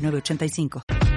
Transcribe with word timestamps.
985. 0.00 1.09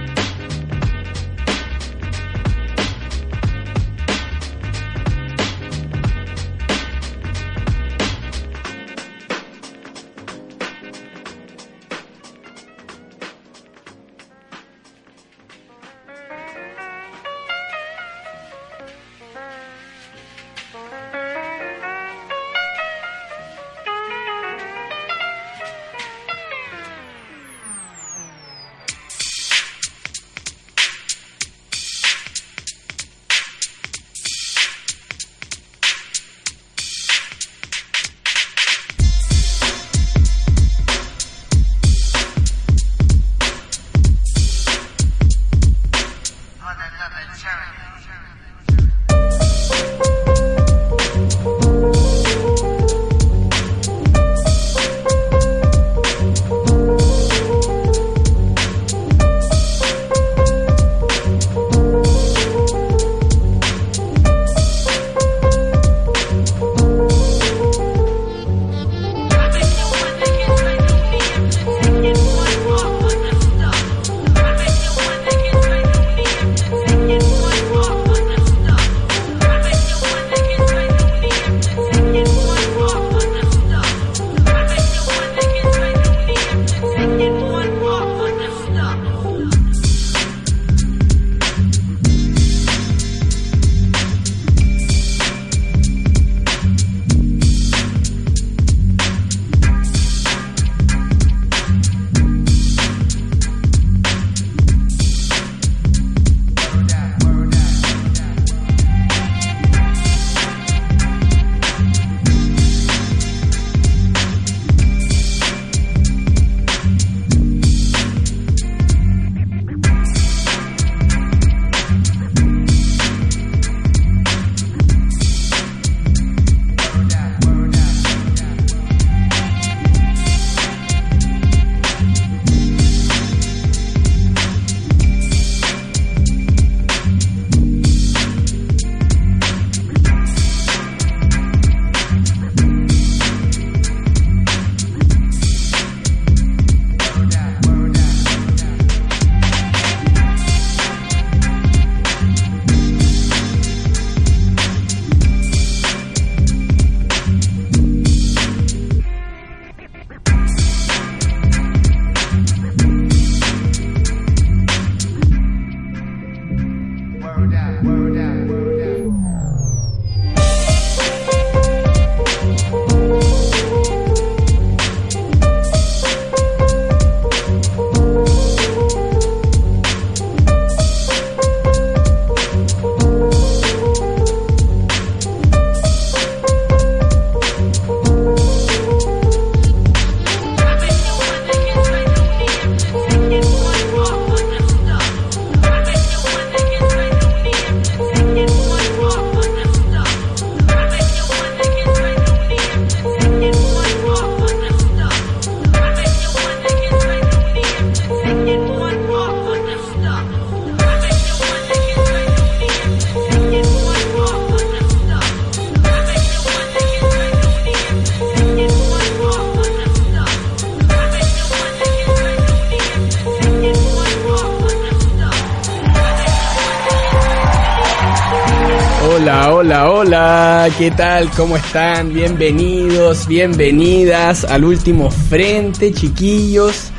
¿Qué 230.84 230.92
tal? 230.92 231.30
¿Cómo 231.30 231.56
están? 231.56 232.14
Bienvenidos, 232.14 233.26
bienvenidas 233.26 234.44
al 234.44 234.66
último 234.66 235.10
frente, 235.10 235.94
chiquillos. 235.94 236.92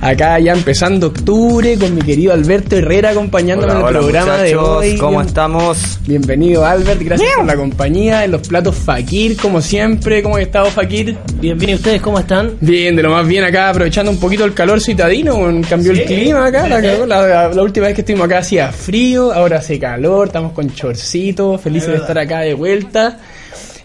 Acá 0.00 0.38
ya 0.38 0.52
empezando 0.52 1.08
octubre 1.08 1.76
con 1.76 1.94
mi 1.94 2.02
querido 2.02 2.32
Alberto 2.32 2.76
Herrera 2.76 3.10
acompañándome 3.10 3.72
en 3.72 3.78
el 3.78 3.84
programa 3.86 4.38
de 4.38 4.56
hoy. 4.56 4.96
¿Cómo 4.96 5.20
estamos? 5.20 5.98
Bienvenido 6.06 6.64
Albert, 6.64 7.02
gracias 7.02 7.30
por 7.36 7.44
la 7.44 7.56
compañía 7.56 8.24
en 8.24 8.30
los 8.30 8.46
platos 8.46 8.76
Fakir, 8.76 9.36
como 9.36 9.60
siempre. 9.60 10.22
¿Cómo 10.22 10.36
ha 10.36 10.42
estado 10.42 10.66
Fakir? 10.66 11.16
Bien, 11.40 11.58
bien, 11.58 11.70
¿y 11.70 11.74
ustedes 11.74 12.00
cómo 12.00 12.20
están? 12.20 12.52
Bien, 12.60 12.94
de 12.94 13.02
lo 13.02 13.10
más 13.10 13.26
bien 13.26 13.42
acá, 13.42 13.70
aprovechando 13.70 14.10
un 14.10 14.20
poquito 14.20 14.44
el 14.44 14.54
calor 14.54 14.80
citadino, 14.80 15.36
cambió 15.68 15.90
el 15.90 16.04
clima 16.04 16.46
acá, 16.46 16.68
la, 16.68 17.48
la, 17.48 17.62
última 17.62 17.86
vez 17.86 17.94
que 17.94 18.02
estuvimos 18.02 18.26
acá 18.26 18.38
hacía 18.38 18.70
frío, 18.70 19.32
ahora 19.32 19.58
hace 19.58 19.80
calor, 19.80 20.28
estamos 20.28 20.52
con 20.52 20.72
chorcito, 20.72 21.58
felices 21.58 21.90
de 21.90 21.96
estar 21.96 22.18
acá 22.18 22.40
de 22.40 22.54
vuelta. 22.54 23.18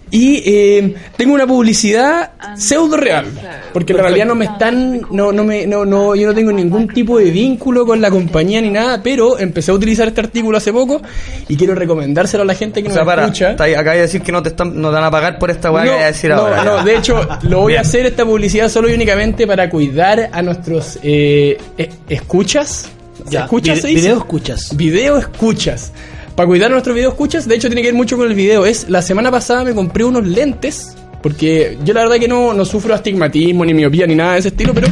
Y 0.10 0.42
eh, 0.46 0.96
tengo 1.18 1.34
una 1.34 1.46
publicidad 1.46 2.32
pseudo 2.56 2.96
real, 2.96 3.26
porque 3.74 3.92
en 3.94 4.00
realidad 4.00 4.26
no 4.26 4.36
me 4.36 4.46
están, 4.46 5.02
no, 5.12 5.34
no 5.34 5.44
me, 5.44 5.68
no, 5.68 5.84
no, 5.86 6.16
yo 6.16 6.28
no 6.28 6.34
tengo 6.34 6.52
ningún 6.54 6.88
tipo 6.88 7.18
de 7.20 7.30
vínculo 7.30 7.86
con 7.86 8.00
la 8.00 8.10
compañía 8.10 8.62
ni 8.62 8.70
nada, 8.70 9.02
pero 9.04 9.38
empecé 9.38 9.72
a 9.72 9.74
utilizar 9.74 10.08
este 10.08 10.22
artículo 10.22 10.58
hace 10.58 10.72
poco 10.72 11.02
y 11.50 11.58
quiero 11.58 11.76
recomendárselo 11.76 12.44
a 12.44 12.46
la 12.46 12.56
gente 12.56 12.82
que 12.82 12.88
O 12.88 12.90
nos 12.90 12.96
sea, 12.96 13.06
para, 13.06 13.24
escucha. 13.24 13.52
está 13.52 13.66
ahí- 13.66 13.74
acá 13.74 13.92
hay 13.92 14.00
decir 14.00 14.22
que 14.22 14.32
no 14.32 14.42
te 14.42 14.50
están, 14.50 14.80
no 14.82 14.90
te 14.90 14.96
van 14.96 15.04
a 15.04 15.12
pagar 15.12 15.38
por 15.40 15.52
esta 15.52 15.72
weá 15.72 15.84
que 15.84 15.90
No, 15.90 15.96
voy 15.96 16.04
a 16.04 16.08
decir 16.08 16.30
no, 16.30 16.36
ahora. 16.38 16.64
no, 16.64 16.84
de 16.86 16.96
hecho, 16.98 17.28
lo 17.42 17.60
voy 17.60 17.74
Bien. 17.74 17.80
a 17.80 17.82
hacer 17.82 18.06
esta 18.06 18.24
publicidad 18.26 18.70
solo 18.70 18.90
y 18.90 18.94
únicamente 18.94 19.46
para 19.46 19.70
cuidar 19.70 20.30
a 20.32 20.42
nuestros 20.42 21.00
eh, 21.04 21.58
eh, 21.78 21.90
escuchas. 22.08 22.88
Ya, 23.30 23.42
¿Escuchas? 23.42 23.76
vide- 23.78 23.82
se 23.82 23.88
dice? 23.90 24.02
video 24.02 24.18
escuchas. 24.20 24.78
Video 24.78 25.18
escuchas. 25.18 25.92
Para 26.38 26.48
cuidar 26.48 26.70
nuestros 26.70 26.96
video 26.96 27.10
escuchas, 27.10 27.48
de 27.48 27.56
hecho 27.56 27.68
tiene 27.68 27.82
que 27.82 27.88
ver 27.88 27.96
mucho 27.96 28.16
con 28.16 28.28
el 28.28 28.36
video. 28.36 28.64
Es 28.68 28.90
la 28.90 29.02
semana 29.02 29.32
pasada 29.32 29.64
me 29.64 29.74
compré 29.74 30.04
unos 30.04 30.24
lentes, 30.26 30.96
porque 31.24 31.80
yo 31.84 31.96
la 31.96 32.02
verdad 32.02 32.18
que 32.18 32.28
no, 32.28 32.54
no 32.54 32.64
sufro 32.64 32.94
astigmatismo, 32.94 33.66
ni 33.66 33.74
miopía, 33.74 34.06
ni 34.06 34.14
nada 34.14 34.34
de 34.34 34.40
ese 34.40 34.50
estilo, 34.50 34.72
pero 34.72 34.88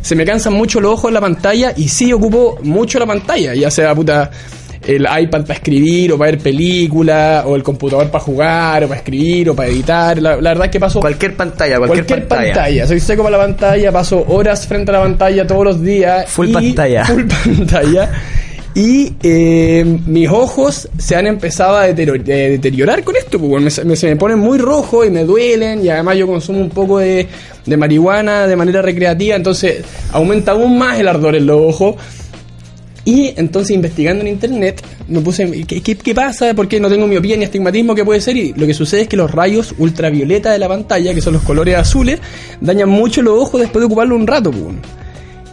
se 0.00 0.14
me 0.14 0.24
cansan 0.24 0.52
mucho 0.52 0.80
los 0.80 0.92
ojos 0.92 1.08
en 1.08 1.14
la 1.14 1.20
pantalla 1.20 1.72
y 1.76 1.88
sí 1.88 2.12
ocupo 2.12 2.60
mucho 2.62 3.00
la 3.00 3.06
pantalla, 3.06 3.52
ya 3.54 3.68
sea 3.68 3.92
puta 3.96 4.30
el 4.86 5.02
iPad 5.02 5.40
para 5.42 5.54
escribir 5.54 6.12
o 6.12 6.18
para 6.18 6.30
ver 6.30 6.40
películas, 6.40 7.44
o 7.44 7.56
el 7.56 7.64
computador 7.64 8.08
para 8.08 8.22
jugar, 8.22 8.84
o 8.84 8.86
para 8.86 9.00
escribir, 9.00 9.50
o 9.50 9.56
para 9.56 9.68
editar. 9.68 10.22
La, 10.22 10.36
la 10.40 10.50
verdad 10.50 10.66
es 10.66 10.70
que 10.70 10.78
paso 10.78 11.00
Cualquier 11.00 11.34
pantalla, 11.34 11.78
cualquier, 11.78 12.06
cualquier, 12.06 12.28
pantalla. 12.28 12.54
pantalla. 12.54 12.86
Soy 12.86 13.00
seco 13.00 13.24
para 13.24 13.36
la 13.38 13.42
pantalla, 13.42 13.90
paso 13.90 14.24
horas 14.28 14.64
frente 14.68 14.92
a 14.92 14.94
la 14.94 15.00
pantalla 15.02 15.44
todos 15.44 15.64
los 15.64 15.82
días. 15.82 16.28
Full 16.30 16.50
y- 16.50 16.52
pantalla. 16.52 17.04
Full 17.06 17.24
pantalla. 17.44 18.10
Y 18.78 19.14
eh, 19.22 20.00
mis 20.06 20.28
ojos 20.28 20.86
se 20.98 21.16
han 21.16 21.26
empezado 21.26 21.78
a 21.78 21.86
deterior- 21.88 22.22
de- 22.22 22.50
deteriorar 22.50 23.02
con 23.04 23.16
esto, 23.16 23.38
pues, 23.40 23.82
me, 23.86 23.96
se 23.96 24.06
me 24.06 24.16
ponen 24.16 24.38
muy 24.38 24.58
rojos 24.58 25.06
y 25.06 25.10
me 25.10 25.24
duelen 25.24 25.82
y 25.82 25.88
además 25.88 26.18
yo 26.18 26.26
consumo 26.26 26.60
un 26.60 26.68
poco 26.68 26.98
de, 26.98 27.26
de 27.64 27.76
marihuana 27.78 28.46
de 28.46 28.54
manera 28.54 28.82
recreativa, 28.82 29.34
entonces 29.34 29.82
aumenta 30.12 30.52
aún 30.52 30.76
más 30.76 31.00
el 31.00 31.08
ardor 31.08 31.36
en 31.36 31.46
los 31.46 31.58
ojos. 31.58 31.94
Y 33.06 33.32
entonces 33.36 33.70
investigando 33.74 34.22
en 34.22 34.28
internet 34.28 34.82
me 35.08 35.20
puse, 35.20 35.48
¿qué, 35.64 35.80
qué, 35.80 35.96
qué 35.96 36.14
pasa? 36.14 36.52
¿Por 36.54 36.68
qué 36.68 36.78
no 36.78 36.90
tengo 36.90 37.06
miopía 37.06 37.36
ni 37.38 37.44
astigmatismo? 37.44 37.94
¿Qué 37.94 38.04
puede 38.04 38.20
ser? 38.20 38.36
Y 38.36 38.52
lo 38.54 38.66
que 38.66 38.74
sucede 38.74 39.02
es 39.02 39.08
que 39.08 39.16
los 39.16 39.30
rayos 39.30 39.74
ultravioleta 39.78 40.50
de 40.52 40.58
la 40.58 40.68
pantalla, 40.68 41.14
que 41.14 41.20
son 41.22 41.32
los 41.34 41.42
colores 41.44 41.76
azules, 41.76 42.18
dañan 42.60 42.90
mucho 42.90 43.22
los 43.22 43.40
ojos 43.40 43.60
después 43.60 43.80
de 43.80 43.86
ocuparlo 43.86 44.16
un 44.16 44.26
rato. 44.26 44.50
pues. 44.50 44.74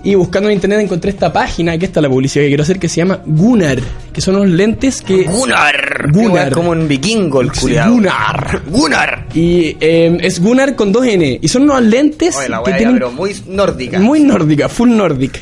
Y 0.06 0.16
buscando 0.16 0.50
en 0.50 0.56
internet 0.56 0.82
encontré 0.82 1.12
esta 1.12 1.32
página, 1.32 1.78
que 1.78 1.86
esta 1.86 2.02
es 2.02 2.04
la 2.04 2.10
publicidad 2.10 2.44
que 2.44 2.50
quiero 2.50 2.64
hacer, 2.64 2.78
que 2.78 2.90
se 2.90 2.98
llama 2.98 3.22
Gunnar, 3.26 3.80
que 4.12 4.20
son 4.20 4.36
unos 4.36 4.50
lentes 4.50 5.02
que... 5.02 5.24
Gunnar. 5.24 6.12
Gunnar. 6.12 6.52
Como 6.52 6.72
un 6.72 6.90
vikingo 6.90 7.40
el 7.40 7.54
culiado. 7.54 7.94
Gunnar. 7.94 8.62
Gunnar. 8.68 9.28
Y 9.34 9.78
eh, 9.80 10.18
es 10.20 10.42
Gunnar 10.42 10.76
con 10.76 10.92
dos 10.92 11.06
N. 11.06 11.40
Y 11.42 11.48
son 11.48 11.64
unos 11.64 11.82
lentes 11.84 12.36
Oye, 12.36 12.50
la 12.50 12.62
que 12.64 12.74
tienen 12.74 12.96
pero 12.96 13.12
muy 13.14 13.34
nórdica. 13.48 14.00
muy 14.00 14.20
nórdica, 14.20 14.68
full 14.68 14.90
nordic. 14.90 15.42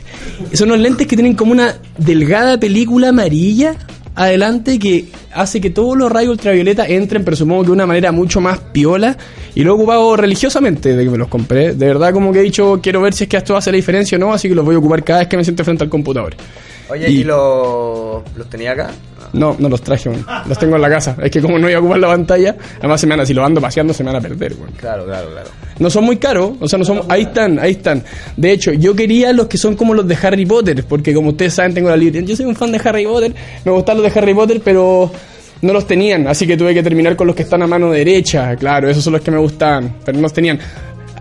Y 0.51 0.57
son 0.57 0.69
unos 0.69 0.81
lentes 0.81 1.07
que 1.07 1.15
tienen 1.15 1.33
como 1.33 1.53
una 1.53 1.77
delgada 1.97 2.59
película 2.59 3.09
amarilla 3.09 3.75
adelante 4.15 4.77
que 4.79 5.05
hace 5.33 5.61
que 5.61 5.69
todos 5.69 5.97
los 5.97 6.11
rayos 6.11 6.31
ultravioleta 6.33 6.85
entren, 6.87 7.23
pero 7.23 7.35
supongo 7.37 7.61
que 7.61 7.67
de 7.67 7.71
una 7.73 7.85
manera 7.85 8.11
mucho 8.11 8.41
más 8.41 8.59
piola. 8.59 9.17
Y 9.55 9.63
lo 9.63 9.71
he 9.71 9.73
ocupado 9.75 10.15
religiosamente 10.15 10.95
de 10.95 11.03
que 11.03 11.09
me 11.09 11.17
los 11.17 11.27
compré. 11.27 11.73
De 11.73 11.85
verdad, 11.87 12.13
como 12.13 12.31
que 12.31 12.39
he 12.39 12.43
dicho, 12.43 12.79
quiero 12.81 13.01
ver 13.01 13.13
si 13.13 13.25
es 13.25 13.29
que 13.29 13.37
esto 13.37 13.55
hace 13.55 13.71
la 13.71 13.75
diferencia 13.77 14.17
o 14.17 14.19
no, 14.19 14.33
así 14.33 14.47
que 14.47 14.55
los 14.55 14.63
voy 14.65 14.75
a 14.75 14.77
ocupar 14.79 15.03
cada 15.03 15.19
vez 15.19 15.27
que 15.27 15.37
me 15.37 15.43
siente 15.43 15.63
frente 15.63 15.83
al 15.83 15.89
computador. 15.89 16.35
Oye, 16.89 17.09
Y- 17.09 17.19
¿y, 17.19 17.23
los, 17.23 18.21
los 18.35 18.49
tenía 18.49 18.71
acá? 18.73 18.91
No, 19.33 19.55
no 19.57 19.69
los 19.69 19.81
traje, 19.81 20.09
weón. 20.09 20.25
los 20.47 20.57
tengo 20.57 20.75
en 20.75 20.81
la 20.81 20.89
casa. 20.89 21.15
Es 21.21 21.31
que 21.31 21.41
como 21.41 21.57
no 21.57 21.67
voy 21.67 21.73
a 21.73 21.79
ocupar 21.79 21.99
la 21.99 22.07
pantalla, 22.07 22.55
además 22.79 22.99
se 22.99 23.07
me 23.07 23.15
van, 23.15 23.25
si 23.25 23.33
lo 23.33 23.45
ando 23.45 23.61
paseando, 23.61 23.93
se 23.93 24.03
me 24.03 24.11
van 24.11 24.17
a 24.17 24.21
perder, 24.21 24.53
weón. 24.53 24.71
Claro, 24.77 25.05
claro, 25.05 25.29
claro. 25.31 25.49
No 25.79 25.89
son 25.89 26.03
muy 26.03 26.17
caros, 26.17 26.51
o 26.59 26.67
sea, 26.67 26.77
no 26.77 26.85
son. 26.85 27.01
Ahí 27.09 27.23
están, 27.23 27.57
ahí 27.59 27.71
están. 27.71 28.03
De 28.35 28.51
hecho, 28.51 28.73
yo 28.73 28.95
quería 28.95 29.33
los 29.33 29.47
que 29.47 29.57
son 29.57 29.75
como 29.75 29.93
los 29.93 30.07
de 30.07 30.17
Harry 30.21 30.45
Potter, 30.45 30.83
porque 30.87 31.13
como 31.13 31.29
ustedes 31.29 31.53
saben, 31.53 31.73
tengo 31.73 31.89
la 31.89 31.97
libre. 31.97 32.23
Yo 32.23 32.35
soy 32.35 32.45
un 32.45 32.55
fan 32.55 32.71
de 32.71 32.81
Harry 32.83 33.05
Potter, 33.05 33.33
me 33.65 33.71
gustan 33.71 34.01
los 34.01 34.13
de 34.13 34.19
Harry 34.19 34.33
Potter, 34.33 34.61
pero 34.63 35.11
no 35.61 35.73
los 35.73 35.85
tenían, 35.85 36.27
así 36.27 36.47
que 36.47 36.57
tuve 36.57 36.73
que 36.73 36.81
terminar 36.81 37.15
con 37.15 37.27
los 37.27 37.35
que 37.35 37.43
están 37.43 37.61
a 37.61 37.67
mano 37.67 37.91
derecha. 37.91 38.55
Claro, 38.55 38.89
esos 38.89 39.03
son 39.03 39.13
los 39.13 39.21
que 39.21 39.31
me 39.31 39.37
gustaban, 39.37 39.95
pero 40.03 40.17
no 40.17 40.23
los 40.23 40.33
tenían. 40.33 40.59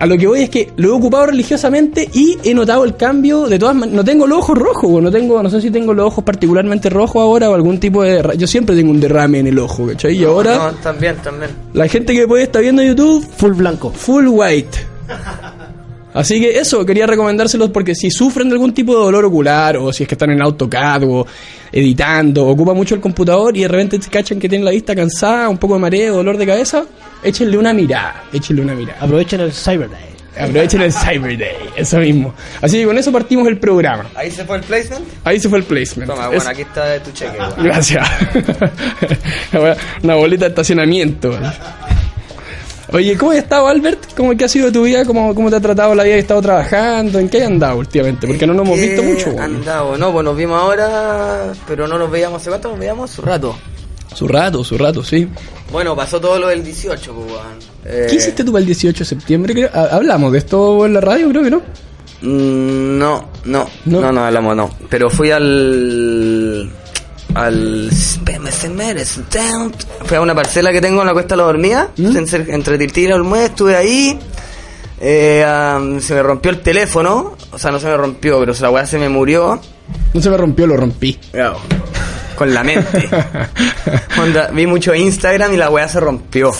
A 0.01 0.05
lo 0.07 0.17
que 0.17 0.25
voy 0.27 0.41
es 0.41 0.49
que 0.49 0.71
lo 0.77 0.89
he 0.89 0.91
ocupado 0.91 1.27
religiosamente 1.27 2.09
y 2.13 2.37
he 2.43 2.53
notado 2.53 2.83
el 2.83 2.95
cambio. 2.97 3.47
De 3.47 3.59
todas 3.59 3.75
maneras, 3.75 3.95
no 3.95 4.03
tengo 4.03 4.25
los 4.25 4.39
ojos 4.39 4.57
rojos, 4.57 5.01
no 5.01 5.11
tengo, 5.11 5.41
no 5.43 5.49
sé 5.49 5.61
si 5.61 5.69
tengo 5.69 5.93
los 5.93 6.07
ojos 6.07 6.23
particularmente 6.23 6.89
rojos 6.89 7.21
ahora 7.21 7.49
o 7.49 7.53
algún 7.53 7.79
tipo 7.79 8.01
de. 8.03 8.33
Yo 8.37 8.47
siempre 8.47 8.75
tengo 8.75 8.89
un 8.91 8.99
derrame 8.99 9.39
en 9.39 9.47
el 9.47 9.59
ojo, 9.59 9.85
¿cachai? 9.87 10.17
Y 10.17 10.23
ahora, 10.23 10.55
No, 10.57 10.71
también, 10.81 11.15
también. 11.17 11.51
la 11.73 11.87
gente 11.87 12.13
que 12.13 12.27
puede 12.27 12.43
estar 12.43 12.61
viendo 12.63 12.81
YouTube, 12.83 13.23
Full 13.37 13.51
blanco. 13.53 13.91
full 13.91 14.25
white. 14.27 14.79
Así 16.13 16.41
que 16.41 16.57
eso, 16.59 16.85
quería 16.85 17.07
recomendárselos 17.07 17.69
porque 17.69 17.95
si 17.95 18.11
sufren 18.11 18.49
de 18.49 18.53
algún 18.53 18.73
tipo 18.73 18.93
de 18.97 18.99
dolor 19.05 19.23
ocular 19.25 19.77
o 19.77 19.93
si 19.93 20.03
es 20.03 20.09
que 20.09 20.15
están 20.15 20.29
en 20.31 20.41
AutoCAD 20.41 21.03
o 21.07 21.25
editando, 21.71 22.47
ocupa 22.47 22.73
mucho 22.73 22.95
el 22.95 23.01
computador 23.01 23.55
y 23.55 23.61
de 23.61 23.67
repente 23.69 24.01
se 24.01 24.09
cachan 24.09 24.39
que 24.39 24.49
tienen 24.49 24.65
la 24.65 24.71
vista 24.71 24.93
cansada, 24.95 25.47
un 25.47 25.57
poco 25.57 25.75
de 25.75 25.79
mareo, 25.79 26.15
dolor 26.17 26.37
de 26.37 26.45
cabeza, 26.45 26.83
échenle 27.23 27.57
una 27.57 27.73
mirada, 27.73 28.25
échenle 28.33 28.61
una 28.61 28.73
mirada. 28.73 28.99
Aprovechen 29.01 29.39
el 29.39 29.53
Cyber 29.53 29.89
Day. 29.89 30.05
Aprovechen 30.37 30.81
el 30.81 30.91
Cyber 30.93 31.37
Day, 31.37 31.55
eso 31.75 31.97
mismo. 31.99 32.33
Así 32.61 32.77
que 32.79 32.85
con 32.85 32.97
eso 32.97 33.11
partimos 33.11 33.47
el 33.47 33.57
programa. 33.57 34.09
¿Ahí 34.15 34.31
se 34.31 34.43
fue 34.45 34.57
el 34.57 34.63
placement? 34.63 35.05
Ahí 35.23 35.39
se 35.39 35.47
fue 35.49 35.59
el 35.59 35.63
placement. 35.65 36.09
Toma, 36.11 36.25
Es- 36.25 36.35
bueno, 36.35 36.49
aquí 36.49 36.61
está 36.61 37.01
tu 37.03 37.11
cheque, 37.11 37.37
weón. 37.39 37.53
Gracias. 37.63 38.07
Una 40.03 40.15
boleta 40.15 40.45
de 40.45 40.49
estacionamiento. 40.49 41.37
Oye, 42.93 43.17
¿cómo 43.17 43.31
has 43.31 43.37
estado, 43.37 43.67
Albert? 43.67 44.13
¿Cómo 44.17 44.35
qué 44.35 44.43
ha 44.45 44.47
sido 44.49 44.69
tu 44.71 44.83
vida? 44.83 45.05
¿Cómo, 45.05 45.33
¿Cómo 45.33 45.49
te 45.49 45.55
ha 45.55 45.61
tratado 45.61 45.95
la 45.95 46.03
vida 46.03 46.13
que 46.15 46.19
has 46.19 46.23
estado 46.23 46.41
trabajando? 46.41 47.19
¿En 47.19 47.29
qué 47.29 47.41
has 47.41 47.47
andado 47.47 47.77
últimamente? 47.77 48.27
Porque 48.27 48.45
no 48.45 48.53
nos 48.53 48.65
hemos 48.65 48.79
¿Qué 48.79 48.87
visto 48.87 49.03
mucho. 49.03 49.29
weón. 49.29 49.55
andado? 49.55 49.97
No, 49.97 50.11
pues 50.11 50.25
nos 50.25 50.35
vimos 50.35 50.59
ahora, 50.61 51.53
pero 51.67 51.87
no 51.87 51.97
nos 51.97 52.11
veíamos 52.11 52.41
hace 52.41 52.49
cuánto, 52.49 52.69
nos 52.69 52.79
veíamos 52.79 53.09
su 53.09 53.21
rato. 53.21 53.55
Su 54.13 54.27
rato, 54.27 54.61
su 54.65 54.77
rato, 54.77 55.01
sí. 55.03 55.25
Bueno, 55.71 55.95
pasó 55.95 56.19
todo 56.19 56.37
lo 56.37 56.47
del 56.49 56.65
18, 56.65 57.13
pues. 57.13 57.29
Eh, 57.85 58.07
¿Qué 58.09 58.15
hiciste 58.17 58.43
tú 58.43 58.51
para 58.51 58.59
el 58.59 58.65
18 58.65 58.99
de 58.99 59.05
septiembre? 59.05 59.69
¿Hablamos 59.73 60.33
de 60.33 60.39
esto 60.39 60.85
en 60.85 60.93
la 60.93 60.99
radio? 60.99 61.29
Creo 61.29 61.43
que 61.43 61.49
no. 61.51 61.61
Mm, 62.23 62.97
No, 62.99 63.29
no, 63.45 63.69
¿No? 63.85 64.01
no, 64.01 64.11
no, 64.11 64.25
hablamos, 64.25 64.53
no. 64.55 64.69
Pero 64.89 65.09
fui 65.09 65.31
al. 65.31 66.69
Al. 67.35 67.89
Fui 70.05 70.17
a 70.17 70.21
una 70.21 70.35
parcela 70.35 70.71
que 70.71 70.81
tengo 70.81 71.01
en 71.01 71.07
la 71.07 71.13
Cuesta 71.13 71.35
de 71.35 71.37
la 71.37 71.43
Dormida, 71.43 71.89
¿Mm? 71.97 72.17
entre, 72.17 72.53
entre 72.53 72.77
Tirtira 72.77 73.11
y 73.11 73.13
Olmué, 73.13 73.45
estuve 73.45 73.75
ahí. 73.75 74.19
eh, 74.99 75.97
se 76.01 76.13
me 76.13 76.23
rompió 76.23 76.51
el 76.51 76.61
teléfono, 76.61 77.35
o 77.51 77.57
sea, 77.59 77.71
no 77.71 77.79
se 77.79 77.87
me 77.87 77.97
rompió, 77.97 78.39
pero 78.39 78.53
la 78.59 78.69
weá 78.69 78.85
se 78.85 78.97
me 78.97 79.09
murió. 79.09 79.59
No 80.13 80.21
se 80.21 80.29
me 80.29 80.37
rompió, 80.37 80.67
lo 80.67 80.77
rompí. 80.77 81.19
Con 82.35 82.53
la 82.53 82.63
mente. 82.63 83.09
Onda, 84.19 84.47
vi 84.47 84.65
mucho 84.67 84.93
Instagram 84.95 85.53
y 85.53 85.57
la 85.57 85.69
weá 85.69 85.87
se 85.87 85.99
rompió. 85.99 86.51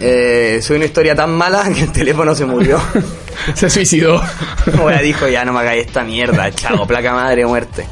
Eh, 0.00 0.60
soy 0.62 0.76
una 0.76 0.84
historia 0.84 1.14
tan 1.16 1.30
mala 1.30 1.68
que 1.74 1.82
el 1.82 1.92
teléfono 1.92 2.34
se 2.34 2.44
murió. 2.46 2.80
se 3.54 3.68
suicidó. 3.68 4.22
La 4.66 4.80
weá 4.82 5.00
dijo, 5.00 5.26
ya 5.28 5.44
no 5.44 5.52
me 5.52 5.60
hagáis 5.60 5.86
esta 5.86 6.04
mierda, 6.04 6.50
chao, 6.52 6.86
placa 6.86 7.12
madre, 7.12 7.44
muerte. 7.46 7.86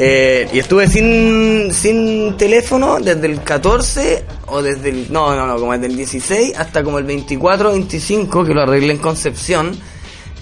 Eh, 0.00 0.48
y 0.52 0.60
estuve 0.60 0.86
sin, 0.86 1.74
sin 1.74 2.36
teléfono 2.36 3.00
desde 3.00 3.26
el 3.26 3.42
14 3.42 4.24
o 4.46 4.62
desde 4.62 4.90
el... 4.90 5.12
No, 5.12 5.34
no, 5.34 5.44
no, 5.44 5.58
como 5.58 5.72
desde 5.72 5.86
el 5.86 5.96
16 5.96 6.56
hasta 6.56 6.84
como 6.84 6.98
el 6.98 7.04
24 7.04 7.72
25 7.72 8.44
que 8.44 8.54
lo 8.54 8.62
arreglé 8.62 8.92
en 8.92 8.98
Concepción. 8.98 9.76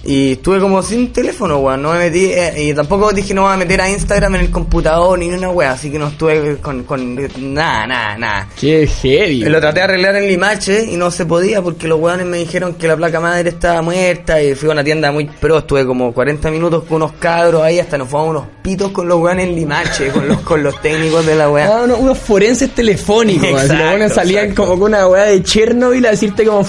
Y 0.05 0.33
estuve 0.33 0.59
como 0.59 0.81
sin 0.81 1.11
teléfono, 1.11 1.57
weón. 1.57 1.81
No 1.81 1.91
me 1.91 1.99
metí... 1.99 2.25
eh, 2.25 2.53
y 2.69 2.73
tampoco 2.73 3.11
dije 3.11 3.33
no 3.33 3.41
voy 3.43 3.53
a 3.53 3.57
meter 3.57 3.81
a 3.81 3.89
Instagram 3.89 4.35
en 4.35 4.41
el 4.41 4.51
computador 4.51 5.19
ni 5.19 5.27
una 5.29 5.49
weá. 5.49 5.71
Así 5.71 5.91
que 5.91 5.99
no 5.99 6.07
estuve 6.07 6.57
con... 6.57 6.83
con 6.83 7.15
nada, 7.53 7.85
nada, 7.87 8.17
nada. 8.17 8.47
Qué 8.59 8.87
heavy. 8.87 9.41
Lo 9.43 9.59
traté 9.59 9.79
de 9.79 9.83
arreglar 9.85 10.15
en 10.15 10.27
Limache 10.27 10.85
y 10.85 10.95
no 10.95 11.11
se 11.11 11.25
podía 11.25 11.61
porque 11.61 11.87
los 11.87 11.99
weones 11.99 12.25
me 12.25 12.37
dijeron 12.37 12.75
que 12.75 12.87
la 12.87 12.95
placa 12.95 13.19
madre 13.19 13.49
estaba 13.49 13.81
muerta 13.81 14.41
y 14.41 14.55
fui 14.55 14.69
a 14.69 14.71
una 14.73 14.83
tienda 14.83 15.11
muy 15.11 15.25
pro, 15.25 15.57
estuve 15.57 15.85
como 15.85 16.13
40 16.13 16.51
minutos 16.51 16.83
con 16.85 16.97
unos 16.97 17.13
cabros 17.13 17.63
ahí 17.63 17.79
hasta 17.79 17.97
nos 17.97 18.07
fuimos 18.07 18.29
unos 18.29 18.43
pitos 18.61 18.91
con 18.91 19.07
los 19.07 19.19
weones 19.19 19.47
en 19.49 19.55
Limache, 19.55 20.09
con 20.09 20.27
los, 20.27 20.39
con 20.41 20.63
los 20.63 20.79
técnicos 20.81 21.25
de 21.25 21.35
la 21.35 21.49
weá. 21.49 21.67
Ah, 21.67 21.81
uno- 21.83 21.97
unos 21.97 22.17
forenses 22.17 22.69
telefónicos. 22.73 23.43
así, 23.45 23.53
Exacto, 23.65 23.73
los 23.83 23.89
buenos 23.91 24.13
salían 24.13 24.43
exacto. 24.45 24.63
como 24.65 24.79
con 24.79 24.91
una 24.93 25.07
weá 25.07 25.23
de 25.23 25.43
Chernobyl 25.43 26.05
a 26.05 26.11
decirte 26.11 26.45
como... 26.45 26.65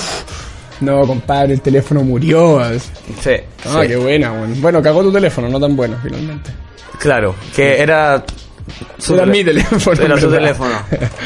No, 0.80 1.06
compadre, 1.06 1.54
el 1.54 1.60
teléfono 1.60 2.02
murió. 2.02 2.60
así. 2.60 2.88
Sí, 3.20 3.30
Ah, 3.66 3.80
sí. 3.82 3.88
qué 3.88 3.96
buena, 3.96 4.32
weón. 4.32 4.60
Bueno, 4.60 4.80
cagó 4.82 5.02
tu 5.02 5.12
teléfono, 5.12 5.48
no 5.48 5.58
tan 5.60 5.74
bueno, 5.76 5.96
finalmente. 6.02 6.50
claro, 6.98 7.34
que 7.54 7.80
era 7.80 8.24
Su 8.98 9.14
Era 9.14 9.26
mi 9.26 9.44
teléfono. 9.44 9.96
Era 10.04 10.18
su 10.20 10.30
teléfono. 10.30 10.74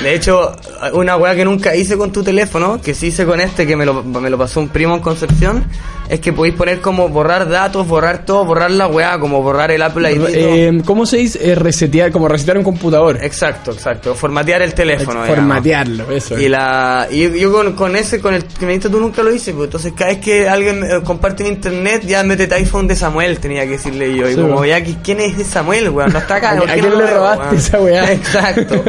De 0.03 0.15
hecho, 0.15 0.57
una 0.95 1.17
weá 1.17 1.35
que 1.35 1.45
nunca 1.45 1.75
hice 1.75 1.97
con 1.97 2.13
tu 2.13 2.23
teléfono, 2.23 2.81
que 2.81 2.95
sí 2.95 3.09
hice 3.09 3.25
con 3.25 3.41
este, 3.41 3.67
que 3.67 3.77
me 3.77 3.85
lo, 3.87 4.03
me 4.03 4.31
lo 4.31 4.39
pasó 4.39 4.61
un 4.61 4.69
primo 4.69 4.95
en 4.95 5.01
Concepción, 5.01 5.65
es 6.09 6.21
que 6.21 6.33
podéis 6.33 6.55
poner 6.55 6.81
como 6.81 7.09
borrar 7.09 7.49
datos, 7.49 7.87
borrar 7.87 8.25
todo, 8.25 8.45
borrar 8.45 8.71
la 8.71 8.87
weá, 8.89 9.19
como 9.19 9.43
borrar 9.43 9.71
el 9.71 9.81
Apple 9.83 10.13
ID. 10.13 10.23
Eh, 10.29 10.83
¿Cómo 10.85 11.07
se 11.07 11.19
dice? 11.19 11.51
Eh, 11.51 11.55
resetear, 11.55 12.11
como 12.13 12.29
resetear 12.29 12.59
un 12.59 12.65
computador. 12.65 13.19
Exacto, 13.23 13.73
exacto. 13.73 14.15
Formatear 14.15 14.63
el 14.63 14.75
teléfono. 14.75 15.23
digamos. 15.23 15.37
Formatearlo, 15.37 16.11
eso. 16.11 16.39
Y 16.39 16.49
la 16.49 17.07
y 17.11 17.39
yo 17.41 17.53
con, 17.53 17.73
con 17.75 17.97
ese, 17.97 18.21
con 18.21 18.35
el 18.35 18.45
que 18.45 18.67
me 18.67 18.73
diste 18.73 18.89
tú 18.91 19.01
nunca 19.01 19.23
lo 19.23 19.33
hice, 19.33 19.53
pues 19.53 19.67
entonces 19.67 19.93
cada 19.97 20.11
vez 20.11 20.21
que 20.21 20.49
alguien 20.49 20.83
eh, 20.85 21.01
comparte 21.05 21.47
en 21.47 21.55
internet, 21.55 22.03
ya 22.05 22.23
métete 22.25 22.55
iPhone 22.57 22.87
de 22.89 22.97
Samuel, 22.97 23.39
tenía 23.39 23.63
que 23.65 23.71
decirle 23.73 24.15
yo. 24.15 24.29
Y 24.29 24.35
Sí, 24.35 24.41
como, 24.41 24.57
pues. 24.57 24.69
ya, 24.71 24.81
¿qui- 24.81 24.99
¿quién 25.03 25.21
es 25.21 25.47
Samuel, 25.47 25.89
weón? 25.91 26.13
No 26.13 26.19
está 26.19 26.37
acá. 26.37 26.51
¿A 26.53 26.57
¿por 26.57 26.67
qué 26.67 26.75
quién 26.75 26.91
no 26.91 26.97
le 26.99 27.05
veo, 27.05 27.27
robaste 27.35 27.77
weón? 27.79 27.95
esa 27.97 28.05
weá? 28.07 28.13
Exacto. 28.13 28.83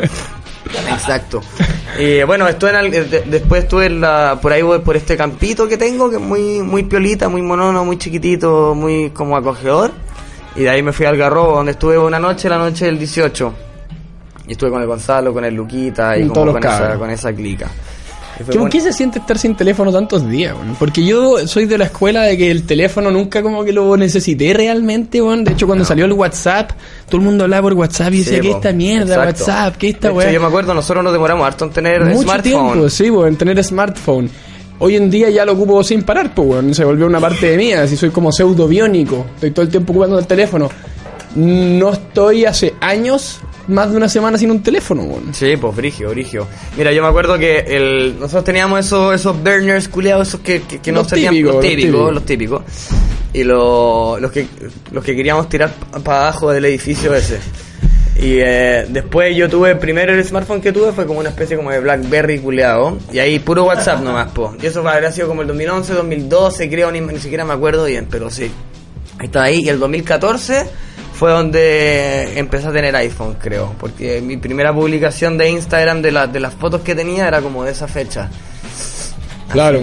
Exacto. 0.89 1.41
Y 1.99 2.23
bueno, 2.23 2.47
estuve 2.47 2.71
en 2.71 2.75
al- 2.77 2.91
de- 2.91 3.23
después 3.27 3.63
estuve 3.63 3.85
en 3.87 4.01
la, 4.01 4.39
por 4.41 4.51
ahí 4.51 4.61
voy 4.61 4.79
por 4.79 4.95
este 4.95 5.15
campito 5.17 5.67
que 5.67 5.77
tengo, 5.77 6.09
que 6.09 6.15
es 6.15 6.21
muy, 6.21 6.61
muy 6.61 6.83
piolita, 6.83 7.29
muy 7.29 7.41
monono, 7.41 7.85
muy 7.85 7.97
chiquitito, 7.97 8.73
muy 8.75 9.11
como 9.11 9.37
acogedor. 9.37 9.91
Y 10.55 10.61
de 10.63 10.69
ahí 10.69 10.81
me 10.83 10.91
fui 10.93 11.05
al 11.05 11.17
Garrobo, 11.17 11.55
donde 11.57 11.73
estuve 11.73 11.97
una 11.97 12.19
noche, 12.19 12.47
la 12.49 12.57
noche 12.57 12.85
del 12.85 12.97
18. 12.97 13.53
Y 14.47 14.51
estuve 14.53 14.69
con 14.71 14.81
el 14.81 14.87
Gonzalo, 14.87 15.33
con 15.33 15.45
el 15.45 15.53
Luquita 15.53 16.17
y 16.17 16.27
Con 16.27 16.47
como 16.47 16.57
esa, 16.57 16.97
con 16.97 17.09
esa 17.09 17.33
clica. 17.33 17.67
¿Qué, 18.49 18.57
buen- 18.57 18.69
qué 18.71 18.81
se 18.81 18.91
siente 18.93 19.19
estar 19.19 19.37
sin 19.37 19.55
teléfono 19.55 19.91
tantos 19.91 20.27
días, 20.29 20.53
weón? 20.55 20.75
Porque 20.79 21.05
yo 21.05 21.47
soy 21.47 21.65
de 21.65 21.77
la 21.77 21.85
escuela 21.85 22.23
de 22.23 22.37
que 22.37 22.49
el 22.51 22.63
teléfono 22.63 23.11
nunca 23.11 23.41
como 23.41 23.63
que 23.63 23.71
lo 23.73 23.95
necesité 23.97 24.53
realmente, 24.53 25.21
weón. 25.21 25.43
De 25.43 25.53
hecho, 25.53 25.65
cuando 25.67 25.85
salió 25.85 26.05
el 26.05 26.13
WhatsApp, 26.13 26.71
todo 27.07 27.17
el 27.21 27.23
mundo 27.25 27.43
hablaba 27.43 27.63
por 27.69 27.73
WhatsApp 27.73 28.13
y 28.13 28.17
decía, 28.19 28.35
Sí, 28.37 28.41
¿qué 28.41 28.49
po. 28.49 28.55
esta 28.57 28.71
mierda? 28.73 29.13
Exacto. 29.15 29.43
WhatsApp, 29.43 29.75
¿qué 29.77 29.89
esta 29.89 30.11
weá? 30.11 30.31
yo 30.31 30.41
me 30.41 30.47
acuerdo, 30.47 30.73
nosotros 30.73 31.03
nos 31.03 31.13
demoramos 31.13 31.45
harto 31.45 31.65
en 31.65 31.71
tener 31.71 32.03
Mucho 32.05 32.21
smartphone. 32.23 32.71
tiempo, 32.73 32.89
sí, 32.89 33.05
en 33.07 33.35
tener 33.37 33.63
smartphone. 33.63 34.29
Hoy 34.79 34.95
en 34.95 35.09
día 35.09 35.29
ya 35.29 35.45
lo 35.45 35.53
ocupo 35.53 35.83
sin 35.83 36.01
parar, 36.03 36.33
pues, 36.33 36.47
weón. 36.49 36.73
Se 36.73 36.83
volvió 36.83 37.05
una 37.05 37.19
parte 37.19 37.51
de 37.51 37.57
mí, 37.57 37.71
así 37.73 37.95
soy 37.95 38.09
como 38.09 38.31
pseudo 38.31 38.67
biónico. 38.67 39.25
Estoy 39.35 39.51
todo 39.51 39.61
el 39.63 39.69
tiempo 39.69 39.93
ocupando 39.93 40.17
el 40.19 40.25
teléfono. 40.27 40.69
No 41.35 41.91
estoy 41.93 42.45
hace 42.45 42.73
años, 42.81 43.39
más 43.67 43.91
de 43.91 43.97
una 43.97 44.09
semana 44.09 44.37
sin 44.37 44.51
un 44.51 44.61
teléfono, 44.61 45.03
weón. 45.03 45.33
Sí, 45.33 45.55
pues 45.57 45.75
brigio, 45.75 46.09
brigio. 46.09 46.47
Mira, 46.77 46.91
yo 46.91 47.01
me 47.01 47.07
acuerdo 47.07 47.37
que 47.37 47.59
el, 47.59 48.15
nosotros 48.19 48.43
teníamos 48.43 48.79
esos, 48.85 49.15
esos 49.15 49.41
burners 49.41 49.87
culiados, 49.87 50.27
esos 50.29 50.41
que, 50.41 50.61
que, 50.63 50.79
que 50.79 50.91
Los 50.91 51.03
nos 51.03 51.07
tenían 51.11 51.33
típicos, 51.33 51.53
los 51.55 51.63
los 51.63 51.75
típicos, 51.75 52.13
los 52.13 52.25
típicos. 52.25 52.61
Y 53.33 53.43
lo- 53.43 54.17
los 54.19 54.31
que 54.31 54.45
los 54.91 55.03
que 55.03 55.15
queríamos 55.15 55.49
tirar 55.49 55.71
para 56.03 56.21
abajo 56.27 56.51
del 56.51 56.65
edificio 56.65 57.13
ese. 57.15 57.39
Y 58.15 58.37
eh, 58.39 58.85
después 58.89 59.35
yo 59.35 59.49
tuve, 59.49 59.75
primero 59.75 60.13
el 60.13 60.23
smartphone 60.23 60.61
que 60.61 60.71
tuve 60.71 60.91
fue 60.91 61.07
como 61.07 61.19
una 61.19 61.29
especie 61.29 61.57
como 61.57 61.71
de 61.71 61.79
Blackberry 61.79 62.37
culeado. 62.39 62.97
Y 63.11 63.17
ahí 63.17 63.39
puro 63.39 63.63
WhatsApp 63.63 64.01
nomás, 64.01 64.31
po. 64.33 64.55
Y 64.61 64.67
eso 64.67 64.87
habría 64.87 65.11
sido 65.11 65.27
como 65.27 65.41
el 65.41 65.47
2011, 65.47 65.93
2012, 65.93 66.69
creo, 66.69 66.91
ni, 66.91 67.01
ni 67.01 67.17
siquiera 67.19 67.43
me 67.43 67.53
acuerdo 67.53 67.85
bien, 67.85 68.07
pero 68.11 68.29
sí. 68.29 68.51
Estaba 69.19 69.45
ahí. 69.45 69.61
Y 69.63 69.69
el 69.69 69.79
2014 69.79 70.67
fue 71.23 71.31
donde 71.31 72.37
empecé 72.37 72.67
a 72.67 72.73
tener 72.73 72.93
iPhone, 72.97 73.37
creo. 73.39 73.73
Porque 73.79 74.19
mi 74.19 74.35
primera 74.35 74.73
publicación 74.73 75.37
de 75.37 75.49
Instagram 75.51 76.01
de, 76.01 76.11
la- 76.11 76.27
de 76.27 76.41
las 76.41 76.53
fotos 76.53 76.81
que 76.81 76.95
tenía 76.95 77.29
era 77.29 77.39
como 77.41 77.63
de 77.63 77.71
esa 77.71 77.87
fecha. 77.87 78.29
Claro. 79.49 79.79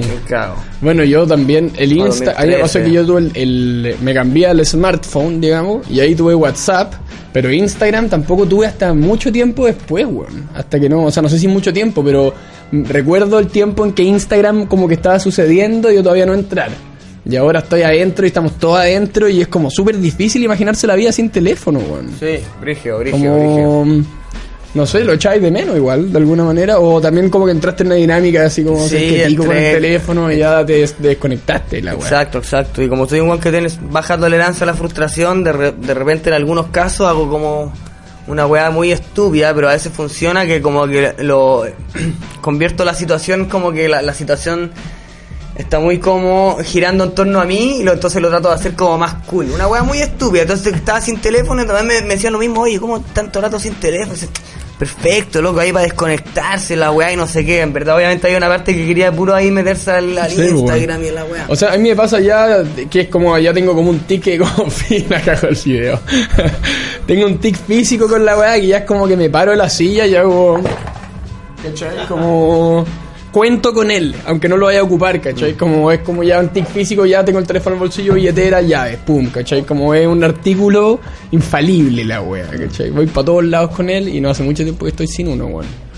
Bueno, 0.82 1.02
yo 1.02 1.26
también, 1.26 1.72
el 1.78 1.92
Insta, 1.94 2.32
a 2.36 2.42
mí 2.44 2.48
me 2.50 2.58
pasó 2.58 2.78
2013. 2.78 2.84
que 2.84 2.92
yo 2.92 3.06
tuve 3.06 3.20
el, 3.20 3.32
el- 3.36 3.96
me 4.02 4.12
cambié 4.12 4.48
al 4.48 4.66
smartphone, 4.66 5.40
digamos, 5.40 5.88
y 5.90 6.00
ahí 6.00 6.14
tuve 6.14 6.34
WhatsApp, 6.34 6.92
pero 7.32 7.50
Instagram 7.50 8.10
tampoco 8.10 8.44
tuve 8.44 8.66
hasta 8.66 8.92
mucho 8.92 9.32
tiempo 9.32 9.64
después, 9.64 10.04
weón. 10.10 10.46
Hasta 10.54 10.78
que 10.78 10.90
no, 10.90 11.04
o 11.04 11.10
sea, 11.10 11.22
no 11.22 11.30
sé 11.30 11.38
si 11.38 11.48
mucho 11.48 11.72
tiempo, 11.72 12.04
pero 12.04 12.34
recuerdo 12.70 13.38
el 13.38 13.46
tiempo 13.46 13.86
en 13.86 13.92
que 13.94 14.02
Instagram 14.02 14.66
como 14.66 14.86
que 14.88 14.94
estaba 14.94 15.18
sucediendo 15.18 15.90
y 15.90 15.94
yo 15.94 16.02
todavía 16.02 16.26
no 16.26 16.34
entrar. 16.34 16.68
Y 17.24 17.36
ahora 17.36 17.60
estoy 17.60 17.82
adentro 17.82 18.24
y 18.24 18.28
estamos 18.28 18.58
todos 18.58 18.78
adentro 18.78 19.28
y 19.28 19.42
es 19.42 19.48
como 19.48 19.70
súper 19.70 19.98
difícil 19.98 20.42
imaginarse 20.42 20.86
la 20.86 20.94
vida 20.96 21.12
sin 21.12 21.28
teléfono, 21.30 21.78
weón. 21.80 22.10
Sí, 22.18 22.38
brigio, 22.60 22.98
brigio. 22.98 23.32
Como... 23.32 24.02
No 24.72 24.86
sé, 24.86 25.02
lo 25.02 25.12
echáis 25.14 25.42
de 25.42 25.50
menos 25.50 25.74
igual, 25.76 26.12
de 26.12 26.18
alguna 26.18 26.44
manera. 26.44 26.78
O 26.78 27.00
también 27.00 27.28
como 27.28 27.44
que 27.44 27.50
entraste 27.50 27.82
en 27.82 27.88
una 27.88 27.96
dinámica 27.96 28.44
así 28.46 28.62
como 28.62 28.78
Sí, 28.86 28.96
que 29.16 29.24
pico 29.26 29.44
con 29.46 29.56
el 29.56 29.74
teléfono 29.74 30.30
y 30.32 30.38
ya 30.38 30.64
te 30.64 30.74
des- 30.74 30.94
desconectaste 30.96 31.82
la 31.82 31.94
weá. 31.96 32.04
Exacto, 32.04 32.38
exacto. 32.38 32.80
Y 32.80 32.88
como 32.88 33.06
soy 33.08 33.18
un 33.20 33.28
weón 33.28 33.40
que 33.40 33.50
tienes 33.50 33.78
baja 33.90 34.16
tolerancia 34.16 34.62
a 34.62 34.68
la 34.68 34.74
frustración, 34.74 35.42
de, 35.42 35.52
re- 35.52 35.72
de 35.72 35.92
repente 35.92 36.28
en 36.30 36.34
algunos 36.36 36.68
casos 36.68 37.08
hago 37.08 37.28
como 37.28 37.72
una 38.28 38.46
weá 38.46 38.70
muy 38.70 38.92
estúpida, 38.92 39.52
pero 39.52 39.68
a 39.68 39.72
veces 39.72 39.92
funciona 39.92 40.46
que 40.46 40.62
como 40.62 40.86
que 40.86 41.14
lo 41.18 41.64
convierto 42.40 42.84
la 42.84 42.94
situación 42.94 43.46
como 43.46 43.72
que 43.72 43.88
la, 43.88 44.02
la 44.02 44.14
situación 44.14 44.70
está 45.60 45.78
muy 45.78 45.98
como 45.98 46.58
girando 46.64 47.04
en 47.04 47.14
torno 47.14 47.40
a 47.40 47.44
mí 47.44 47.80
y 47.80 47.82
lo, 47.82 47.92
entonces 47.92 48.20
lo 48.20 48.28
trato 48.28 48.48
de 48.48 48.54
hacer 48.54 48.74
como 48.74 48.98
más 48.98 49.14
cool. 49.26 49.50
Una 49.50 49.66
weá 49.66 49.82
muy 49.82 49.98
estúpida. 49.98 50.42
Entonces 50.42 50.74
estaba 50.74 51.00
sin 51.00 51.20
teléfono 51.20 51.62
y 51.62 51.66
también 51.66 51.86
me, 51.86 52.02
me 52.06 52.14
decían 52.14 52.32
lo 52.32 52.38
mismo, 52.38 52.62
oye, 52.62 52.80
¿cómo 52.80 53.00
tanto 53.00 53.40
rato 53.40 53.58
sin 53.58 53.74
teléfono? 53.74 54.14
Y 54.14 54.26
Perfecto, 54.80 55.42
loco, 55.42 55.60
ahí 55.60 55.74
para 55.74 55.84
desconectarse 55.84 56.74
la 56.74 56.90
weá 56.90 57.12
y 57.12 57.16
no 57.16 57.26
sé 57.26 57.44
qué. 57.44 57.60
En 57.60 57.70
verdad, 57.70 57.96
obviamente 57.96 58.28
hay 58.28 58.34
una 58.34 58.48
parte 58.48 58.74
que 58.74 58.86
quería 58.86 59.12
puro 59.12 59.34
ahí 59.34 59.50
meterse 59.50 59.90
al, 59.90 60.16
al 60.16 60.30
Sí, 60.30 60.36
pues, 60.36 60.52
Instagram 60.52 61.04
y 61.04 61.08
a 61.08 61.12
la 61.12 61.24
weá. 61.26 61.44
O 61.48 61.54
sea, 61.54 61.74
a 61.74 61.76
mí 61.76 61.90
me 61.90 61.94
pasa 61.94 62.18
ya 62.18 62.62
que 62.88 63.00
es 63.00 63.08
como, 63.08 63.36
ya 63.36 63.52
tengo 63.52 63.74
como 63.74 63.90
un 63.90 63.98
tic 64.00 64.22
que 64.22 64.38
como 64.38 64.70
fin 64.70 65.12
acá 65.12 65.38
con 65.38 65.50
el 65.50 65.58
video. 65.62 66.00
tengo 67.06 67.26
un 67.26 67.36
tic 67.36 67.58
físico 67.58 68.08
con 68.08 68.24
la 68.24 68.38
weá 68.38 68.54
que 68.54 68.68
ya 68.68 68.78
es 68.78 68.84
como 68.86 69.06
que 69.06 69.18
me 69.18 69.28
paro 69.28 69.50
de 69.50 69.58
la 69.58 69.68
silla 69.68 70.06
y 70.06 70.16
hago... 70.16 70.58
¿Cachai? 71.62 72.06
Como... 72.08 72.86
Cuento 73.32 73.72
con 73.72 73.90
él, 73.90 74.14
aunque 74.26 74.48
no 74.48 74.56
lo 74.56 74.66
vaya 74.66 74.80
a 74.80 74.82
ocupar, 74.82 75.20
¿cachai? 75.20 75.54
Como 75.54 75.92
es 75.92 76.00
como 76.00 76.24
ya 76.24 76.40
un 76.40 76.48
tic 76.48 76.66
físico, 76.66 77.06
ya 77.06 77.24
tengo 77.24 77.38
el 77.38 77.46
teléfono 77.46 77.76
en 77.76 77.82
el 77.82 77.88
bolsillo, 77.88 78.14
billetera, 78.14 78.60
llaves, 78.60 78.98
pum, 78.98 79.30
¿cachai? 79.30 79.62
Como 79.62 79.94
es 79.94 80.06
un 80.06 80.24
artículo 80.24 80.98
infalible 81.30 82.04
la 82.04 82.22
wea, 82.22 82.48
¿cachai? 82.48 82.90
Voy 82.90 83.06
para 83.06 83.26
todos 83.26 83.44
lados 83.44 83.70
con 83.70 83.88
él 83.88 84.08
y 84.08 84.20
no 84.20 84.30
hace 84.30 84.42
mucho 84.42 84.64
tiempo 84.64 84.84
que 84.84 84.90
estoy 84.90 85.06
sin 85.06 85.28
uno, 85.28 85.46
weón. 85.46 85.89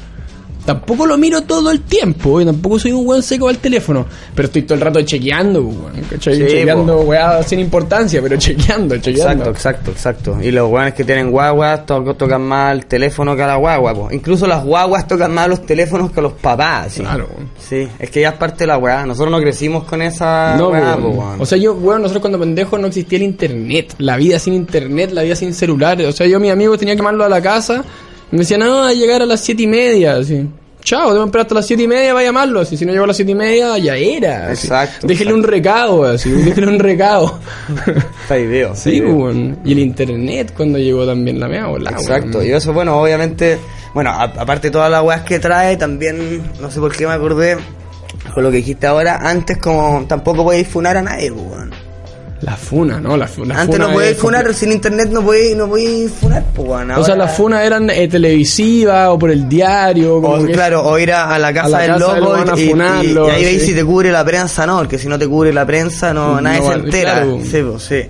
Tampoco 0.65 1.07
lo 1.07 1.19
miro 1.19 1.43
todo 1.43 1.71
el 1.73 1.81
tiempo, 1.81 2.41
y 2.41 2.45
tampoco 2.45 2.79
soy 2.79 2.93
un 2.93 3.05
weón 3.07 3.23
seco 3.23 3.49
al 3.49 3.59
teléfono, 3.59 4.07
pero 4.35 4.47
estoy 4.47 4.63
todo 4.63 4.75
el 4.77 4.81
rato 4.81 5.03
chequeando, 5.03 5.61
weón, 5.61 5.93
¿cachai? 6.09 6.37
Sí, 6.37 6.43
chequeando, 6.47 7.01
weá, 7.01 7.43
sin 7.43 7.59
importancia, 7.59 8.23
pero 8.23 8.37
chequeando, 8.37 8.97
chequeando. 8.99 9.51
Exacto, 9.51 9.91
exacto, 9.91 9.91
exacto. 10.33 10.39
Y 10.41 10.53
los 10.53 10.71
weones 10.71 10.95
que 10.95 11.03
tienen 11.03 11.33
guaguas 11.33 11.85
to- 11.85 12.15
tocan 12.15 12.43
más 12.43 12.73
el 12.75 12.87
teléfono 12.87 13.35
que 13.35 13.43
a 13.43 13.49
la 13.49 13.57
guagua, 13.57 13.93
po. 13.93 14.09
Incluso 14.13 14.47
las 14.47 14.65
guaguas 14.65 15.09
tocan 15.09 15.35
más 15.35 15.49
los 15.49 15.67
teléfonos 15.67 16.13
que 16.13 16.23
los 16.23 16.35
papás, 16.35 16.93
sí. 16.93 17.01
Claro. 17.01 17.29
Sí, 17.59 17.89
es 17.99 18.11
que 18.11 18.21
ya 18.21 18.29
es 18.31 18.35
parte 18.37 18.59
de 18.61 18.67
la 18.69 18.79
weá. 18.79 19.05
Nosotros 19.05 19.33
no 19.33 19.41
crecimos 19.41 19.83
con 19.85 20.01
esa 20.01 20.55
No, 20.57 20.69
weá, 20.69 20.95
weón. 20.97 21.03
po, 21.03 21.09
weón. 21.09 21.41
O 21.41 21.47
sea, 21.47 21.59
yo, 21.59 21.75
weón, 21.75 22.03
nosotros 22.03 22.21
cuando 22.21 22.39
pendejos 22.39 22.79
no 22.79 22.87
existía 22.87 23.17
el 23.19 23.25
internet. 23.25 23.95
La 23.99 24.17
vida 24.17 24.39
sin 24.39 24.55
internet, 24.55 25.11
la 25.13 25.23
vida 25.23 25.35
sin 25.35 25.53
celulares. 25.55 26.07
O 26.07 26.13
sea, 26.13 26.27
yo 26.29 26.39
mis 26.39 26.53
amigos 26.53 26.79
tenía 26.79 26.95
que 26.95 26.99
llamarlo 26.99 27.25
a 27.25 27.29
la 27.29 27.41
casa. 27.43 27.83
Me 28.33 28.39
decían, 28.39 28.61
no, 28.61 28.79
va 28.81 28.89
a 28.89 28.93
llegar 28.93 29.23
a 29.23 29.27
las 29.27 29.41
siete 29.41 29.63
y 29.63 29.67
media. 29.67 30.17
Así. 30.17 30.49
Chao, 30.83 31.13
que 31.15 31.23
esperar 31.25 31.43
hasta 31.43 31.55
las 31.55 31.67
siete 31.67 31.85
y 31.85 31.87
media 31.89 32.13
para 32.13 32.25
llamarlo. 32.25 32.59
Así, 32.61 32.77
si 32.77 32.85
no 32.85 32.91
llegó 32.93 33.05
a 33.05 33.07
las 33.07 33.15
siete 33.17 33.31
y 33.31 33.35
media, 33.37 33.79
ya 33.79 33.95
era. 33.97 34.49
así. 34.51 34.67
Exacto, 34.67 35.07
Déjele 35.07 35.31
exacto. 35.31 35.35
un 35.37 35.43
recado, 35.53 36.05
así. 36.05 36.31
Déjele 36.31 36.67
un 36.67 36.79
recado. 36.81 37.39
Está 38.23 38.39
idea. 38.39 38.75
sí, 38.75 39.01
weón. 39.01 39.59
Y 39.65 39.73
el 39.73 39.79
internet 39.79 40.53
cuando 40.57 40.79
llegó 40.79 41.07
también 41.07 41.39
la 41.39 41.47
mea 41.47 41.67
volá, 41.67 41.91
Exacto, 41.91 42.43
y 42.43 42.51
eso, 42.51 42.73
bueno, 42.73 43.01
obviamente, 43.01 43.59
bueno, 43.95 44.11
a- 44.11 44.25
aparte 44.25 44.69
de 44.69 44.71
todas 44.73 44.91
las 44.91 45.05
weas 45.05 45.23
que 45.23 45.39
trae, 45.39 45.77
también, 45.77 46.43
no 46.61 46.69
sé 46.69 46.81
por 46.81 46.91
qué 46.97 47.07
me 47.07 47.13
acordé 47.13 47.59
con 48.35 48.43
lo 48.43 48.51
que 48.51 48.57
dijiste 48.57 48.87
ahora, 48.87 49.19
antes 49.23 49.59
como 49.59 50.05
tampoco 50.09 50.43
podéis 50.45 50.67
funar 50.67 50.97
a 50.97 51.03
nadie, 51.03 51.31
weón. 51.31 51.71
La 52.43 52.57
funa, 52.57 53.01
¿no? 53.01 53.17
La, 53.17 53.27
Antes 53.27 53.67
funa 53.67 53.87
no 53.87 53.93
podéis 53.93 54.17
funar, 54.19 54.53
sin 54.53 54.73
internet 54.73 55.09
no 55.11 55.23
podéis, 55.23 55.57
no 55.57 55.69
podéis 55.69 56.11
funar, 56.13 56.43
pues, 56.55 56.69
weón. 56.69 56.91
O 56.91 57.05
sea, 57.05 57.15
las 57.15 57.37
funas 57.37 57.65
eran 57.65 57.89
eh, 57.89 58.09
televisivas 58.09 59.09
o 59.11 59.19
por 59.19 59.31
el 59.31 59.49
diario. 59.49 60.21
Como 60.21 60.35
O, 60.43 60.45
que- 60.47 60.53
claro, 60.53 60.83
o 60.85 60.99
ir 60.99 61.13
a, 61.13 61.33
a 61.35 61.39
la 61.39 61.53
casa 61.55 61.69
la 61.69 61.79
del 61.79 61.93
casa 61.93 62.15
del 62.15 62.25
loco 62.25 62.35
a 62.35 62.59
y, 62.59 62.63
y- 62.63 62.69
funarlo, 62.71 63.29
y 63.29 63.31
ahí 63.31 63.45
veis 63.45 63.61
sí. 63.63 63.69
si 63.69 63.75
te 63.75 63.85
cubre 63.85 64.11
la 64.11 64.25
prensa, 64.25 64.67
no, 64.67 64.79
porque 64.79 64.99
si 64.99 65.07
no 65.09 65.19
te 65.19 65.29
cubre 65.29 65.53
la 65.53 65.65
prensa, 65.65 66.13
no, 66.13 66.35
No 66.35 66.41
nadie 66.41 66.63
se 66.63 66.69
vale, 66.69 66.85
entera. 66.85 67.13
claro. 67.13 67.39
Sí, 67.49 67.63
pues, 67.63 67.83
sí. 67.85 68.03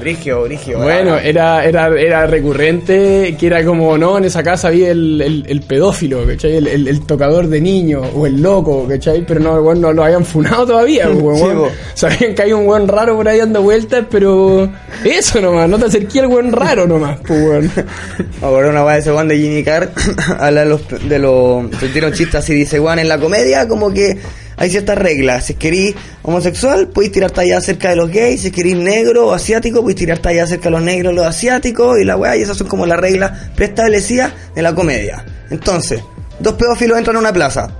Brigio, 0.00 0.42
brigio. 0.44 0.78
Bueno, 0.78 1.14
ah. 1.14 1.22
era, 1.22 1.64
era, 1.64 1.88
era 2.00 2.26
recurrente 2.26 3.36
que 3.38 3.46
era 3.46 3.64
como, 3.64 3.96
no, 3.98 4.18
en 4.18 4.24
esa 4.24 4.42
casa 4.42 4.68
había 4.68 4.90
el, 4.90 5.20
el, 5.20 5.44
el 5.46 5.60
pedófilo, 5.60 6.26
¿cachai? 6.26 6.56
El, 6.56 6.66
el, 6.66 6.88
el 6.88 7.06
tocador 7.06 7.46
de 7.48 7.60
niños 7.60 8.06
o 8.14 8.26
el 8.26 8.40
loco, 8.40 8.86
¿cachai? 8.88 9.24
Pero 9.26 9.40
no, 9.40 9.62
bueno, 9.62 9.80
no 9.82 9.92
lo 9.92 10.04
habían 10.04 10.24
funado 10.24 10.66
todavía, 10.66 11.04
pues, 11.20 11.38
Sí, 11.38 11.44
weón. 11.44 11.56
po. 11.58 11.68
Sabían 11.94 12.34
que 12.34 12.42
hay 12.42 12.52
un 12.52 12.66
weón 12.66 12.88
raro 12.88 13.14
por 13.16 13.28
ahí 13.28 13.38
dando 13.38 13.62
vueltas, 13.62 14.04
pero 14.10 14.68
eso 15.04 15.40
nomás, 15.40 15.68
no 15.68 15.78
te 15.78 15.84
acerqué 15.86 16.20
al 16.20 16.26
weón 16.26 16.52
raro 16.52 16.86
nomás, 16.86 17.18
pues, 17.26 17.40
weón. 17.40 17.70
Ahora 18.42 18.70
una 18.70 18.84
weá 18.84 18.94
de 18.94 19.00
ese 19.00 19.12
weón 19.12 19.28
de 19.28 19.38
Jimmy 19.38 19.62
Carr 19.62 19.90
habla 20.38 20.62
de 20.62 20.66
los, 20.66 20.80
de 21.08 21.18
los 21.18 21.64
se 21.78 21.88
tira 21.88 22.06
un 22.06 22.12
chiste 22.14 22.38
así, 22.38 22.54
dice 22.54 22.80
weón 22.80 22.98
en 22.98 23.08
la 23.08 23.18
comedia 23.18 23.68
como 23.68 23.92
que 23.92 24.18
hay 24.60 24.68
ciertas 24.68 24.98
reglas. 24.98 25.46
Si 25.46 25.54
querís 25.54 25.94
homosexual, 26.22 26.88
podéis 26.88 27.12
tirar 27.12 27.30
talla 27.30 27.56
acerca 27.56 27.88
de 27.88 27.96
los 27.96 28.10
gays. 28.10 28.42
Si 28.42 28.50
querís 28.50 28.76
negro 28.76 29.28
o 29.28 29.32
asiático, 29.32 29.80
podéis 29.80 29.98
tirar 29.98 30.18
talla 30.18 30.44
acerca 30.44 30.64
de 30.64 30.72
los 30.72 30.82
negros 30.82 31.14
o 31.14 31.16
los 31.16 31.26
asiáticos. 31.26 31.98
Y 31.98 32.04
la 32.04 32.14
weá, 32.18 32.36
y 32.36 32.42
esas 32.42 32.58
son 32.58 32.68
como 32.68 32.84
las 32.84 33.00
reglas 33.00 33.48
preestablecidas 33.56 34.32
de 34.54 34.60
la 34.60 34.74
comedia. 34.74 35.24
Entonces, 35.48 36.02
dos 36.38 36.52
pedófilos 36.52 36.98
entran 36.98 37.16
a 37.16 37.20
una 37.20 37.32
plaza. 37.32 37.70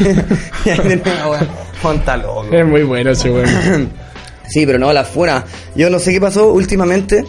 y 0.64 0.70
ahí 0.70 0.78
tenés 0.78 1.02
una 1.04 1.28
weá. 1.28 1.46
Ponta 1.82 2.16
loco. 2.16 2.46
Es 2.50 2.66
muy 2.66 2.84
bueno 2.84 3.10
ese 3.10 3.30
weón. 3.30 3.90
Sí, 4.48 4.64
pero 4.64 4.78
no, 4.78 4.94
la 4.94 5.04
fuera. 5.04 5.44
Yo 5.74 5.90
no 5.90 5.98
sé 5.98 6.10
qué 6.10 6.22
pasó 6.22 6.54
últimamente. 6.54 7.26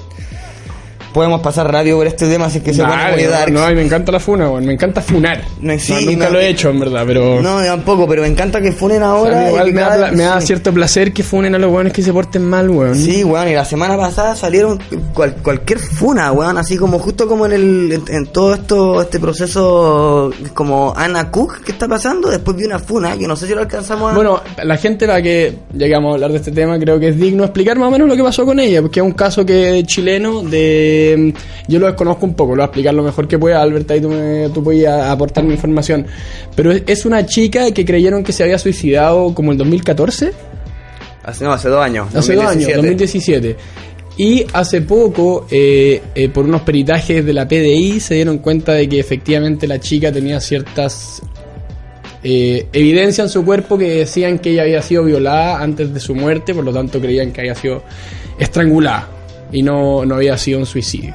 Podemos 1.15 1.39
pasar 1.39 1.71
radio 1.71 1.95
por 1.95 2.07
este 2.07 2.27
tema, 2.27 2.47
así 2.47 2.59
que 2.59 2.73
se 2.73 2.81
pone 2.83 2.93
Dale, 2.93 3.45
muy 3.47 3.53
no, 3.53 3.69
no, 3.69 3.73
me 3.73 3.81
encanta 3.85 4.11
la 4.11 4.19
funa, 4.19 4.49
weón. 4.49 4.65
Me 4.65 4.73
encanta 4.73 5.01
funar. 5.01 5.41
No, 5.61 5.79
sí, 5.79 5.93
nunca 6.05 6.25
no, 6.25 6.31
lo 6.33 6.39
he 6.41 6.49
hecho, 6.49 6.69
en 6.71 6.79
verdad, 6.81 7.03
pero... 7.07 7.41
No, 7.41 7.61
tampoco, 7.63 8.05
pero 8.05 8.21
me 8.23 8.27
encanta 8.27 8.59
que 8.59 8.73
funen 8.73 9.01
O 9.01 9.05
sea, 9.05 9.11
ahora. 9.13 9.47
igual 9.47 9.71
me 9.73 9.79
da, 9.81 9.95
pla- 9.95 10.11
me 10.11 10.23
da 10.23 10.41
sí. 10.41 10.47
cierto 10.47 10.73
placer 10.73 11.13
que 11.13 11.23
funen 11.23 11.55
a 11.55 11.57
los 11.57 11.71
weones 11.71 11.93
que 11.93 12.01
se 12.01 12.11
porten 12.11 12.43
mal, 12.43 12.69
weón. 12.69 12.95
Sí, 12.95 13.23
weón, 13.23 13.47
y 13.47 13.53
la 13.53 13.63
semana 13.63 13.95
pasada 13.95 14.35
salieron 14.35 14.77
cual- 15.13 15.35
cualquier 15.41 15.79
funa, 15.79 16.33
weón, 16.33 16.57
así 16.57 16.75
como 16.75 16.99
justo 16.99 17.27
como 17.29 17.45
en 17.45 17.53
el 17.53 17.91
en, 17.93 18.03
en 18.13 18.25
todo 18.27 18.53
esto 18.53 19.01
este 19.01 19.17
proceso 19.19 20.31
como 20.53 20.93
Ana 20.97 21.31
Cook 21.31 21.61
que 21.63 21.71
está 21.71 21.87
pasando, 21.87 22.29
después 22.29 22.57
vi 22.57 22.65
una 22.65 22.79
funa 22.79 23.17
que 23.17 23.25
no 23.25 23.37
sé 23.37 23.47
si 23.47 23.53
lo 23.53 23.61
alcanzamos 23.61 24.11
a 24.11 24.15
Bueno, 24.15 24.41
la 24.63 24.75
gente 24.75 25.07
la 25.07 25.21
que 25.21 25.53
llegamos 25.73 26.11
a 26.11 26.13
hablar 26.15 26.31
de 26.31 26.37
este 26.39 26.51
tema 26.51 26.77
creo 26.77 26.99
que 26.99 27.07
es 27.09 27.17
digno 27.17 27.45
explicar 27.45 27.79
más 27.79 27.87
o 27.87 27.91
menos 27.91 28.09
lo 28.09 28.17
que 28.17 28.23
pasó 28.23 28.45
con 28.45 28.59
ella, 28.59 28.81
porque 28.81 28.99
es 28.99 29.05
un 29.05 29.13
caso 29.13 29.45
que 29.45 29.81
chileno 29.85 30.41
de... 30.43 31.04
Yo 31.67 31.79
lo 31.79 31.87
desconozco 31.87 32.25
un 32.25 32.33
poco, 32.33 32.51
lo 32.51 32.57
voy 32.57 32.61
a 32.63 32.65
explicar 32.65 32.93
lo 32.93 33.03
mejor 33.03 33.27
que 33.27 33.37
pueda, 33.37 33.61
Albert, 33.61 33.89
ahí 33.91 34.01
tú, 34.01 34.09
me, 34.09 34.49
tú 34.49 34.63
puedes 34.63 34.87
aportar 34.87 35.43
mi 35.43 35.53
información. 35.53 36.05
Pero 36.55 36.71
es, 36.71 37.05
una 37.05 37.25
chica 37.25 37.71
que 37.71 37.85
creyeron 37.85 38.23
que 38.23 38.31
se 38.31 38.43
había 38.43 38.57
suicidado 38.57 39.33
como 39.33 39.51
el 39.51 39.57
2014, 39.57 40.31
hace, 41.23 41.43
no, 41.43 41.53
hace 41.53 41.69
dos 41.69 41.83
años, 41.83 42.07
hace 42.13 42.35
dos 42.35 42.45
años, 42.45 42.67
2017. 42.75 42.77
2017. 42.77 43.55
Y 44.17 44.45
hace 44.53 44.81
poco, 44.81 45.45
eh, 45.51 46.01
eh, 46.15 46.29
por 46.29 46.45
unos 46.45 46.61
peritajes 46.61 47.25
de 47.25 47.33
la 47.33 47.47
PDI, 47.47 47.99
se 47.99 48.15
dieron 48.15 48.37
cuenta 48.37 48.71
de 48.73 48.87
que 48.87 48.99
efectivamente 48.99 49.67
la 49.67 49.79
chica 49.79 50.09
tenía 50.11 50.39
ciertas 50.39 51.21
eh, 52.23 52.65
evidencias 52.71 53.27
en 53.27 53.29
su 53.29 53.43
cuerpo 53.43 53.77
que 53.77 53.89
decían 53.89 54.39
que 54.39 54.51
ella 54.51 54.63
había 54.63 54.81
sido 54.81 55.03
violada 55.03 55.61
antes 55.61 55.93
de 55.93 55.99
su 55.99 56.15
muerte, 56.15 56.53
por 56.53 56.63
lo 56.63 56.71
tanto 56.71 57.01
creían 57.01 57.33
que 57.33 57.41
había 57.41 57.55
sido 57.55 57.83
estrangulada 58.39 59.14
y 59.51 59.61
no, 59.63 60.05
no 60.05 60.15
había 60.15 60.37
sido 60.37 60.59
un 60.59 60.65
suicidio. 60.65 61.13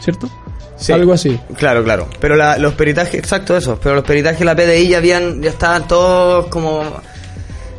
¿Cierto? 0.00 0.28
Sí. 0.76 0.92
Algo 0.92 1.12
así. 1.14 1.38
Claro, 1.56 1.82
claro. 1.82 2.06
Pero 2.20 2.36
la- 2.36 2.58
los 2.58 2.74
peritajes, 2.74 3.14
exacto 3.14 3.56
eso, 3.56 3.78
pero 3.82 3.94
los 3.94 4.04
peritajes 4.04 4.40
de 4.40 4.44
la 4.44 4.54
PDI 4.54 4.88
ya 4.88 4.98
habían, 4.98 5.42
ya 5.42 5.50
estaban 5.50 5.88
todos 5.88 6.46
como 6.48 6.82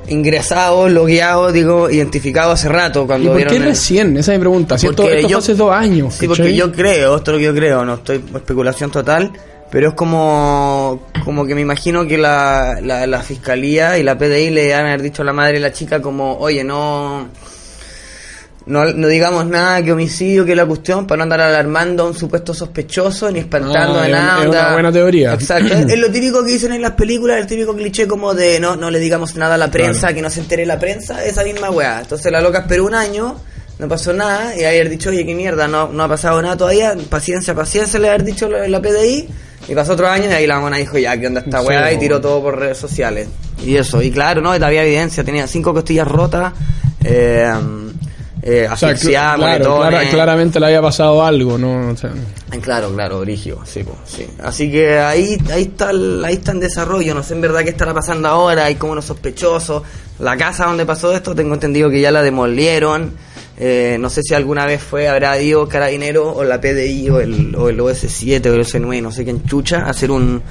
ingresados, 0.08 0.90
logueados, 0.92 1.52
digo, 1.54 1.90
identificados 1.90 2.54
hace 2.60 2.70
rato 2.70 3.04
¿Y 3.04 3.08
cuando 3.08 3.28
por 3.30 3.36
vieron 3.38 3.52
qué 3.52 3.58
el- 3.58 3.66
recién? 3.66 4.18
Esa 4.18 4.34
es 4.34 4.40
mi 4.40 4.42
pregunta. 4.42 4.78
¿Cierto? 4.78 5.04
Porque 5.04 5.18
Esto 5.18 5.30
yo- 5.30 5.38
hace 5.40 5.54
dos 5.56 5.72
años. 5.74 6.14
Sí, 6.16 6.28
porque 6.28 6.56
yo 6.56 6.72
creo, 6.72 7.18
esto 7.18 7.32
es 7.32 7.34
lo 7.34 7.40
que 7.40 7.46
yo 7.46 7.54
creo, 7.54 7.84
no 7.86 7.96
estoy 7.96 8.24
especulación 8.36 8.90
total, 8.90 9.32
pero 9.70 9.90
es 9.90 9.94
como 9.96 11.02
como 11.26 11.46
que 11.46 11.54
me 11.56 11.62
imagino 11.62 12.08
que 12.08 12.18
la, 12.18 12.80
la, 12.82 13.06
la 13.06 13.22
fiscalía 13.22 13.98
y 13.98 14.04
la 14.04 14.18
PDI 14.18 14.50
le 14.50 14.74
han 14.74 14.86
haber 14.86 15.02
dicho 15.02 15.24
a 15.24 15.26
la 15.26 15.34
madre 15.34 15.56
de 15.56 15.60
la 15.60 15.74
chica 15.74 16.02
como, 16.02 16.38
oye, 16.38 16.64
no, 16.64 17.28
no, 18.68 18.86
no 18.86 19.08
digamos 19.08 19.46
nada 19.48 19.82
que 19.82 19.92
homicidio, 19.92 20.46
que 20.46 20.56
la 20.56 20.66
cuestión, 20.66 21.08
para 21.08 21.18
no 21.18 21.24
andar 21.24 21.42
alarmando 21.42 22.04
a 22.04 22.08
un 22.08 22.14
supuesto 22.14 22.54
sospechoso 22.54 23.32
ni 23.32 23.40
espantando 23.40 24.00
Ah, 24.00 24.04
a 24.04 24.08
nada. 24.08 24.42
es 24.44 24.50
una 24.50 24.74
buena 24.74 24.92
teoría. 24.92 25.34
Exacto. 25.34 25.74
es, 25.74 25.86
es 25.94 25.98
lo 26.00 26.12
típico 26.12 26.44
que 26.44 26.52
dicen 26.52 26.74
en 26.74 26.82
las 26.82 26.92
películas, 26.92 27.40
el 27.40 27.48
típico 27.48 27.76
cliché 27.76 28.08
como 28.08 28.34
de 28.34 28.60
no, 28.60 28.76
no 28.76 28.92
le 28.92 29.00
digamos 29.00 29.36
nada 29.36 29.56
a 29.56 29.58
la 29.58 29.72
prensa, 29.72 30.00
Claro. 30.02 30.16
que 30.16 30.22
no 30.22 30.30
se 30.30 30.40
entere 30.42 30.66
la 30.66 30.78
prensa, 30.80 31.24
esa 31.26 31.44
misma 31.44 31.70
weá. 31.72 32.02
Entonces 32.02 32.32
la 32.32 32.42
loca 32.42 32.60
esperó 32.60 32.86
un 32.86 32.94
año, 32.96 33.36
no 33.80 33.88
pasó 33.88 34.12
nada, 34.14 34.56
y 34.56 34.64
haber 34.64 34.90
dicho, 34.90 35.10
oye, 35.10 35.26
qué 35.26 35.34
mierda, 35.36 35.68
no, 35.68 35.88
no 35.90 36.04
ha 36.04 36.08
pasado 36.10 36.42
nada 36.42 36.58
todavía, 36.58 36.96
paciencia, 37.10 37.54
paciencia, 37.56 38.00
le 38.00 38.10
haber 38.10 38.24
dicho 38.24 38.50
la, 38.50 38.68
la 38.68 38.82
PDI, 38.82 39.28
y 39.70 39.76
pasó 39.76 39.94
otro 39.94 40.08
año, 40.08 40.30
y 40.30 40.34
ahí 40.34 40.48
la 40.48 40.60
mona 40.60 40.78
dijo, 40.78 40.98
ya, 40.98 41.18
¿qué 41.20 41.28
onda 41.28 41.42
esta 41.42 41.62
Sí, 41.62 41.68
weá? 41.68 41.92
y 41.94 42.00
tiró 42.00 42.20
todo 42.20 42.42
por 42.42 42.58
redes 42.60 42.78
sociales. 42.78 43.28
Y 43.64 43.76
eso, 43.76 44.02
y 44.02 44.10
claro, 44.12 44.42
no, 44.42 44.56
y 44.58 44.64
había 44.64 44.84
evidencia, 44.84 45.24
tenía 45.24 45.46
cinco 45.48 45.74
costillas 45.74 46.08
rotas, 46.08 46.54
eh, 47.04 47.52
eh, 48.50 48.68
O 48.72 48.78
sea, 48.78 48.90
cl- 48.90 48.94
asfixiada, 48.94 49.36
claro, 49.36 50.10
claramente 50.10 50.60
le 50.60 50.66
había 50.68 50.82
pasado 50.82 51.24
algo, 51.24 51.58
¿no? 51.58 51.90
O 51.92 51.98
sea, 51.98 52.12
Ay, 52.50 52.60
Claro, 52.60 52.92
claro, 52.94 53.20
Brigio, 53.20 53.60
sí, 53.66 53.84
sí. 54.06 54.26
Así 54.42 54.72
que 54.72 54.98
ahí, 55.00 55.38
ahí 55.52 55.64
está 55.64 55.92
el- 55.92 56.24
ahí 56.24 56.36
está 56.36 56.52
en 56.54 56.60
desarrollo, 56.62 57.14
no 57.14 57.24
sé 57.24 57.34
en 57.34 57.42
verdad 57.42 57.64
qué 57.64 57.72
estará 57.72 57.94
pasando 57.94 58.28
ahora, 58.30 58.66
hay 58.66 58.76
como 58.76 58.94
unos 58.94 59.06
sospechosos. 59.06 59.84
La 60.20 60.36
casa 60.38 60.66
donde 60.66 60.86
pasó 60.86 61.14
esto, 61.14 61.36
tengo 61.36 61.54
entendido 61.54 61.90
que 61.90 62.00
ya 62.02 62.12
la 62.12 62.22
demolieron. 62.24 63.12
Eh, 63.60 63.98
no 64.00 64.10
sé 64.12 64.22
si 64.22 64.36
alguna 64.36 64.68
vez 64.68 64.82
fue, 64.84 65.08
habrá 65.08 65.40
ido 65.42 65.68
Carabinero 65.68 66.32
o 66.32 66.44
la 66.44 66.62
PDI 66.62 67.10
o 67.10 67.20
el, 67.20 67.56
o 67.56 67.70
el 67.70 67.80
OS7 67.80 68.46
o 68.52 68.54
el 68.54 68.62
OS9, 68.64 69.02
no 69.02 69.12
sé 69.12 69.24
quién 69.24 69.44
chucha, 69.46 69.80
a 69.80 69.90
hacer 69.90 70.12
un, 70.12 70.44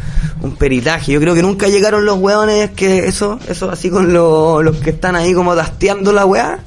un 0.42 0.56
peritaje. 0.56 1.12
Yo 1.12 1.20
creo 1.20 1.32
que 1.32 1.42
nunca 1.42 1.68
llegaron 1.68 2.04
los 2.04 2.18
hueones 2.18 2.70
que 2.72 3.06
eso, 3.06 3.38
eso 3.48 3.70
así 3.70 3.90
con 3.90 4.12
lo- 4.12 4.60
los 4.60 4.76
que 4.78 4.90
están 4.90 5.14
ahí 5.14 5.32
como 5.34 5.54
dasteando 5.54 6.12
la 6.12 6.26
weá. 6.26 6.58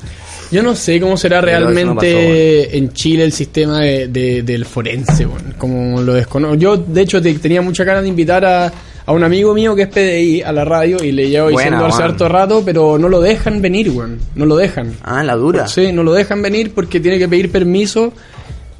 Yo 0.52 0.64
no 0.64 0.76
sé 0.76 1.00
cómo 1.00 1.16
será 1.16 1.42
Pero 1.42 1.52
eso 1.52 1.60
no 1.60 1.74
realmente 1.74 2.14
pasó, 2.14 2.26
bueno. 2.28 2.70
en 2.88 2.94
Chile 2.94 3.24
el 3.24 3.32
sistema 3.32 3.82
de, 3.82 4.08
de- 4.08 4.42
del 4.44 4.66
forense, 4.66 5.26
bueno, 5.26 5.54
como 5.58 6.02
lo 6.02 6.14
desconozco. 6.14 6.56
Yo, 6.56 6.78
de 6.78 7.02
hecho, 7.02 7.22
te- 7.22 7.34
tenía 7.36 7.62
mucha 7.62 7.84
ganas 7.84 8.02
de 8.04 8.10
invitar 8.10 8.44
a, 8.46 8.74
a 9.06 9.12
un 9.12 9.24
amigo 9.24 9.54
mío 9.54 9.76
que 9.76 9.84
es 9.84 9.88
PDI 9.90 10.42
a 10.42 10.52
la 10.52 10.66
radio 10.66 11.04
y 11.04 11.12
le 11.12 11.30
llevo 11.30 11.50
diciendo 11.50 11.86
hace 11.86 11.98
Juan. 11.98 12.10
harto 12.12 12.28
rato, 12.30 12.64
pero 12.66 12.98
no 12.98 13.10
lo 13.10 13.22
dejan 13.22 13.62
venir, 13.62 13.92
weón. 13.92 14.18
No 14.36 14.46
lo 14.48 14.56
dejan. 14.56 14.94
Ah, 15.04 15.24
la 15.24 15.36
dura. 15.36 15.68
Sí, 15.68 15.92
no 15.92 16.02
lo 16.04 16.14
dejan 16.14 16.42
venir 16.42 16.74
porque 16.74 17.00
tiene 17.00 17.20
que 17.20 17.28
pedir 17.28 17.52
permiso 17.52 18.12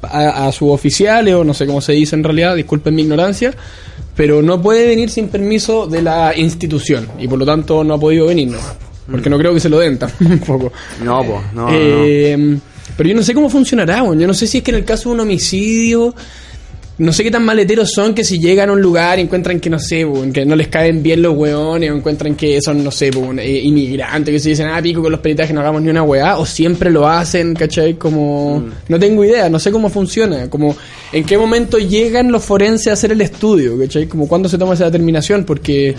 a, 0.02 0.46
a 0.48 0.52
sus 0.52 0.70
oficiales 0.72 1.34
o 1.34 1.44
no 1.44 1.54
sé 1.54 1.66
cómo 1.66 1.80
se 1.80 1.92
dice 1.92 2.16
en 2.16 2.24
realidad, 2.24 2.56
disculpen 2.56 2.94
mi 2.96 3.02
ignorancia, 3.02 3.54
pero 4.16 4.42
no 4.42 4.60
puede 4.60 4.86
venir 4.88 5.08
sin 5.10 5.28
permiso 5.28 5.86
de 5.86 6.02
la 6.02 6.32
institución 6.36 7.06
y 7.18 7.28
por 7.28 7.38
lo 7.38 7.46
tanto 7.46 7.84
no 7.84 7.94
ha 7.94 8.00
podido 8.00 8.26
venir, 8.26 8.48
¿no? 8.48 8.58
Porque 9.08 9.30
no 9.30 9.38
creo 9.38 9.54
que 9.54 9.60
se 9.60 9.68
lo 9.68 9.78
den 9.78 9.98
tampoco. 9.98 10.72
No, 11.04 11.22
pues, 11.24 11.40
no, 11.54 11.66
no. 11.66 11.68
Eh, 11.72 12.58
Pero 12.96 13.08
yo 13.08 13.14
no 13.14 13.22
sé 13.22 13.34
cómo 13.34 13.48
funcionará, 13.48 14.02
weón. 14.02 14.18
yo 14.18 14.26
no 14.26 14.34
sé 14.34 14.46
si 14.46 14.58
es 14.58 14.64
que 14.64 14.70
en 14.70 14.78
el 14.78 14.84
caso 14.84 15.08
de 15.10 15.14
un 15.14 15.20
homicidio... 15.20 16.14
No 16.98 17.14
sé 17.14 17.22
qué 17.22 17.30
tan 17.30 17.46
maleteros 17.46 17.90
son 17.94 18.12
que 18.14 18.22
si 18.22 18.38
llegan 18.38 18.68
a 18.68 18.72
un 18.74 18.82
lugar 18.82 19.18
y 19.18 19.22
encuentran 19.22 19.58
que, 19.58 19.70
no 19.70 19.78
sé, 19.78 20.04
weón, 20.04 20.34
que 20.34 20.44
no 20.44 20.54
les 20.54 20.68
caen 20.68 21.02
bien 21.02 21.22
los 21.22 21.34
weones 21.34 21.90
o 21.90 21.94
encuentran 21.94 22.34
que 22.34 22.60
son, 22.60 22.84
no 22.84 22.90
sé, 22.90 23.08
weón, 23.08 23.38
eh, 23.38 23.58
inmigrantes, 23.58 24.34
que 24.34 24.38
se 24.38 24.50
dicen, 24.50 24.68
ah, 24.68 24.82
pico 24.82 25.00
con 25.00 25.10
los 25.10 25.20
peritajes 25.20 25.54
no 25.54 25.62
hagamos 25.62 25.80
ni 25.80 25.88
una 25.88 26.02
weá, 26.02 26.36
o 26.36 26.44
siempre 26.44 26.90
lo 26.90 27.08
hacen, 27.08 27.54
¿cachai? 27.54 27.94
Como... 27.94 28.64
No 28.86 28.98
tengo 28.98 29.24
idea, 29.24 29.48
no 29.48 29.58
sé 29.58 29.72
cómo 29.72 29.88
funciona, 29.88 30.50
como 30.50 30.76
en 31.10 31.24
qué 31.24 31.38
momento 31.38 31.78
llegan 31.78 32.30
los 32.30 32.44
forenses 32.44 32.88
a 32.88 32.92
hacer 32.92 33.12
el 33.12 33.22
estudio, 33.22 33.78
¿cachai? 33.78 34.06
Como 34.06 34.28
cuándo 34.28 34.50
se 34.50 34.58
toma 34.58 34.74
esa 34.74 34.84
determinación, 34.84 35.44
porque... 35.44 35.94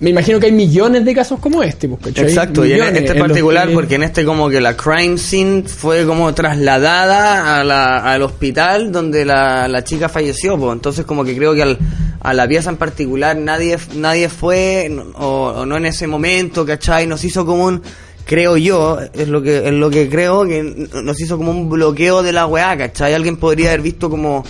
Me 0.00 0.10
imagino 0.10 0.40
que 0.40 0.46
hay 0.46 0.52
millones 0.52 1.04
de 1.04 1.14
casos 1.14 1.38
como 1.40 1.62
este, 1.62 1.86
pues, 1.88 2.00
¿cachai? 2.02 2.24
Exacto, 2.24 2.64
y 2.64 2.72
en 2.72 2.96
este 2.96 3.12
en 3.12 3.18
particular, 3.18 3.68
que- 3.68 3.74
porque 3.74 3.94
en 3.96 4.02
este 4.02 4.24
como 4.24 4.48
que 4.48 4.60
la 4.60 4.74
crime 4.76 5.18
scene 5.18 5.64
fue 5.64 6.06
como 6.06 6.32
trasladada 6.34 7.60
a 7.60 7.64
la, 7.64 7.98
al 7.98 8.22
hospital 8.22 8.92
donde 8.92 9.24
la, 9.24 9.68
la 9.68 9.84
chica 9.84 10.08
falleció, 10.08 10.56
pues 10.58 10.72
entonces 10.72 11.04
como 11.04 11.22
que 11.24 11.36
creo 11.36 11.54
que 11.54 11.62
al, 11.62 11.78
a 12.20 12.32
la 12.32 12.48
pieza 12.48 12.70
en 12.70 12.76
particular 12.76 13.36
nadie 13.36 13.76
nadie 13.96 14.28
fue, 14.28 14.90
o, 15.16 15.52
o 15.56 15.66
no 15.66 15.76
en 15.76 15.86
ese 15.86 16.06
momento, 16.06 16.64
¿cachai? 16.64 17.06
Nos 17.06 17.22
hizo 17.24 17.44
como 17.44 17.64
un, 17.66 17.82
creo 18.24 18.56
yo, 18.56 18.98
es 19.12 19.28
lo 19.28 19.42
que 19.42 19.58
es 19.68 19.72
lo 19.72 19.90
que 19.90 20.08
creo, 20.08 20.46
que 20.46 20.88
nos 21.02 21.20
hizo 21.20 21.36
como 21.36 21.50
un 21.50 21.68
bloqueo 21.68 22.22
de 22.22 22.32
la 22.32 22.46
weá, 22.46 22.76
¿cachai? 22.78 23.12
Alguien 23.12 23.36
podría 23.36 23.68
haber 23.68 23.82
visto 23.82 24.08
como 24.08 24.44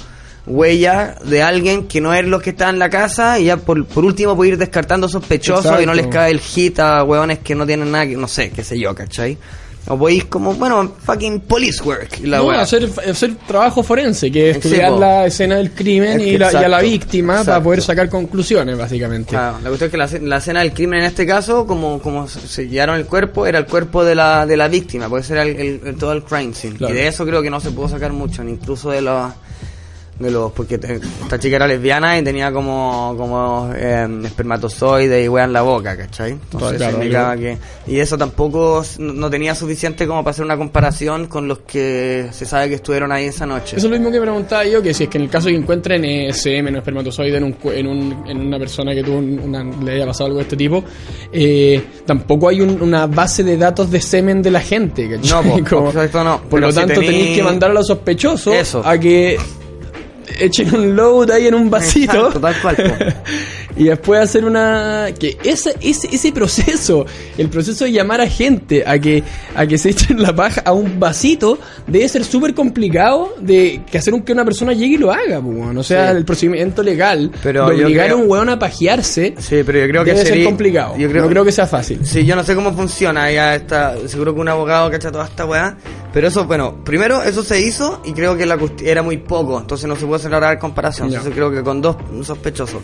huella 0.47 1.17
de 1.25 1.43
alguien 1.43 1.87
que 1.87 2.01
no 2.01 2.15
es 2.15 2.25
los 2.25 2.43
que 2.43 2.51
está 2.51 2.71
en 2.71 2.79
la 2.79 2.91
casa 2.91 3.39
y 3.39 3.45
ya 3.45 3.57
por, 3.57 3.85
por 3.87 4.05
último 4.05 4.35
puede 4.37 4.53
ir 4.53 4.59
descartando 4.59 5.09
sospechosos 5.09 5.81
y 5.83 5.87
no 5.87 5.95
les 5.95 6.07
cae 6.09 6.31
el 6.31 6.41
hit 6.41 6.79
a 6.81 7.05
hueones 7.05 7.39
que 7.41 7.55
no 7.55 7.67
tienen 7.67 7.91
nada 7.91 8.07
que, 8.07 8.17
no 8.17 8.29
sé, 8.29 8.51
qué 8.51 8.65
sé 8.65 8.79
yo, 8.79 8.95
¿cachai? 8.95 9.37
O 9.87 9.97
podéis 9.99 10.27
como, 10.27 10.53
bueno, 10.55 10.93
fucking 11.05 11.41
police 11.41 11.83
work 11.83 12.19
la 12.25 12.37
No, 12.39 12.51
hacer, 12.51 12.87
hacer 13.11 13.35
trabajo 13.49 13.83
forense, 13.83 14.31
que 14.31 14.51
es 14.51 14.57
estudiar 14.57 14.93
la 14.93 15.25
escena 15.27 15.57
del 15.57 15.71
crimen 15.73 16.21
y, 16.21 16.37
la- 16.37 16.53
y 16.53 16.57
a 16.57 16.61
la 16.69 16.77
exacto, 16.77 16.87
víctima 16.87 17.45
para 17.45 17.63
poder 17.63 17.81
sacar 17.81 18.09
conclusiones, 18.11 18.77
básicamente. 18.77 19.31
Claro, 19.31 19.57
la 19.63 19.69
cuestión 19.71 19.87
es 19.89 19.91
que 20.11 20.19
la, 20.21 20.29
la 20.29 20.37
escena 20.37 20.61
del 20.61 20.75
crimen 20.75 21.01
en 21.01 21.07
este 21.07 21.27
caso, 21.27 21.67
como, 21.67 21.99
como 21.99 22.29
se 22.29 22.69
llevaron 22.69 22.97
el 22.97 23.07
cuerpo, 23.07 23.47
era 23.47 23.59
el 23.59 23.65
cuerpo 23.67 24.05
de 24.05 24.15
la, 24.15 24.45
de 24.45 24.57
la 24.59 24.69
víctima, 24.69 25.09
puede 25.09 25.23
ser 25.25 25.39
el, 25.39 25.49
el- 25.57 25.81
el- 25.87 25.97
todo 25.97 26.13
el 26.13 26.25
crime 26.25 26.53
scene. 26.55 26.77
Claro. 26.77 26.93
Y 26.93 26.97
de 26.99 27.09
eso 27.09 27.25
creo 27.25 27.41
que 27.41 27.49
no 27.51 27.59
se 27.59 27.71
pudo 27.71 27.89
sacar 27.89 28.13
mucho, 28.13 28.45
ni 28.45 28.53
incluso 28.53 28.91
de 28.91 29.01
los 29.01 29.33
de 30.21 30.31
los 30.31 30.53
porque 30.53 30.79
te- 30.79 30.95
esta 31.23 31.39
chica 31.39 31.57
era 31.57 31.67
lesbiana 31.67 32.19
y 32.19 32.23
tenía 32.23 32.53
como 32.53 33.15
como 33.17 33.71
eh, 33.75 34.07
espermatozoide 34.25 35.25
y 35.25 35.29
wea 35.29 35.45
en 35.45 35.53
la 35.53 35.63
boca, 35.63 35.97
¿cachai? 35.97 36.33
Entonces 36.33 36.77
Claro, 36.79 36.93
significaba 36.93 37.37
que 37.37 37.59
y 37.87 37.99
eso 37.99 38.17
tampoco 38.19 38.85
no 38.99 39.31
tenía 39.31 39.55
suficiente 39.55 40.07
como 40.07 40.23
para 40.23 40.33
hacer 40.33 40.45
una 40.45 40.57
comparación 40.57 41.27
con 41.27 41.49
los 41.49 41.61
que 41.61 42.29
se 42.33 42.45
sabe 42.47 42.69
que 42.69 42.75
estuvieron 42.77 43.11
ahí 43.13 43.25
esa 43.27 43.47
noche. 43.47 43.77
Eso 43.77 43.87
es 43.87 43.91
lo 43.93 43.99
mismo 43.99 44.11
que 44.13 44.21
preguntaba 44.21 44.65
yo, 44.65 44.83
que 44.83 44.93
si 44.95 45.05
es 45.05 45.09
que 45.11 45.19
en 45.19 45.25
el 45.25 45.31
caso 45.31 45.49
que 45.49 45.55
encuentren 45.57 46.05
eh, 46.05 46.33
semen 46.33 46.75
o 46.75 46.79
espermatozoide 46.79 47.37
en, 47.39 47.45
un, 47.45 47.57
en, 47.73 47.87
un- 47.87 48.25
en 48.29 48.41
una 48.41 48.59
persona 48.59 48.95
que 48.95 49.03
tuvo 49.03 49.19
un- 49.19 49.39
una, 49.41 49.65
le 49.83 49.93
haya 49.93 50.07
pasado 50.07 50.27
algo 50.27 50.37
de 50.39 50.43
este 50.43 50.57
tipo, 50.57 50.85
eh, 51.33 51.83
tampoco 52.07 52.49
hay 52.49 52.61
un- 52.61 52.81
una 52.83 53.07
base 53.07 53.43
de 53.43 53.57
datos 53.57 53.91
de 53.91 54.01
semen 54.01 54.43
de 54.43 54.51
la 54.51 54.61
gente, 54.61 55.09
¿cachai? 55.09 55.31
No, 55.45 55.51
po, 55.51 55.61
Como- 55.71 55.89
exacto, 55.89 56.23
no. 56.25 56.41
Por 56.43 56.51
Pero 56.61 56.67
lo 56.67 56.73
si 56.73 56.79
tanto, 56.79 57.01
tenéis 57.01 57.37
que 57.37 57.43
mandar 57.43 57.71
a 57.71 57.75
los 57.75 57.87
sospechosos 57.87 58.55
Eso. 58.55 58.83
a 58.85 58.99
que 58.99 59.39
echen 60.39 60.75
un 60.75 60.97
load 60.97 61.31
ahí 61.31 61.47
en 61.47 61.55
un 61.55 61.71
vasito 61.71 62.13
Exacto, 62.13 62.41
tal 62.41 62.61
cual, 62.61 62.77
po. 62.77 63.70
y 63.81 63.85
después 63.85 64.21
hacer 64.21 64.45
una 64.45 65.07
que 65.19 65.39
ese, 65.43 65.75
ese 65.81 66.09
ese 66.13 66.33
proceso 66.33 67.07
el 67.39 67.49
proceso 67.49 67.85
de 67.87 67.93
llamar 67.93 68.21
a 68.21 68.27
gente 68.29 68.85
a 68.87 68.99
que 68.99 69.23
a 69.55 69.67
que 69.67 69.79
se 69.79 69.89
echen 69.91 70.21
la 70.21 70.35
paja 70.35 70.61
a 70.67 70.73
un 70.73 71.01
vasito 71.01 71.59
debe 71.87 72.07
ser 72.09 72.25
súper 72.25 72.53
complicado 72.55 73.35
de 73.41 73.83
que 73.91 73.97
hacer 73.97 74.13
un, 74.13 74.21
que 74.23 74.33
una 74.35 74.45
persona 74.45 74.75
llegue 74.75 74.97
y 74.97 74.99
lo 74.99 75.11
haga 75.11 75.39
weón. 75.41 75.79
o 75.79 75.83
sea 75.83 76.11
Sí. 76.11 76.17
el 76.19 76.25
procedimiento 76.27 76.83
legal 76.83 77.31
Pero 77.43 77.69
de 77.71 77.85
obligar 77.85 78.07
creo- 78.09 78.19
a 78.19 78.21
un 78.23 78.31
weón 78.31 78.49
a 78.51 78.59
pajearse 78.59 79.35
Sí, 79.39 79.63
pero 79.65 79.79
yo 79.81 79.89
creo 79.89 80.05
que 80.05 80.11
debe 80.11 80.19
ser 80.25 80.29
sería- 80.35 80.45
complicado 80.45 80.97
Yo 80.99 81.09
creo, 81.09 81.23
no 81.23 81.29
creo 81.31 81.45
que 81.47 81.53
sea 81.53 81.67
fácil 81.67 82.05
Sí, 82.05 82.27
yo 82.27 82.37
no 82.37 82.45
sé 82.45 82.55
cómo 82.55 82.75
funciona, 82.75 83.31
ya 83.33 83.55
está, 83.55 83.97
seguro 84.07 84.35
que 84.35 84.41
un 84.41 84.49
abogado 84.51 84.91
cacha 84.91 85.11
toda 85.11 85.25
esta 85.25 85.47
weá, 85.47 85.77
pero 86.13 86.29
eso, 86.29 86.45
bueno, 86.45 86.85
primero 86.85 87.23
eso 87.23 87.43
se 87.43 87.61
hizo 87.61 88.03
y 88.05 88.13
creo 88.13 88.37
que 88.37 88.45
la 88.45 88.59
era 88.85 89.03
muy 89.03 89.17
poco, 89.17 89.59
entonces 89.59 89.89
no 89.89 89.97
se 89.97 90.05
puede 90.05 90.21
celebrar 90.23 90.59
comparación, 90.59 91.09
Ya. 91.09 91.17
entonces 91.17 91.35
creo 91.35 91.51
que 91.51 91.63
con 91.63 91.81
dos 91.81 91.97
sospechosos. 92.25 92.83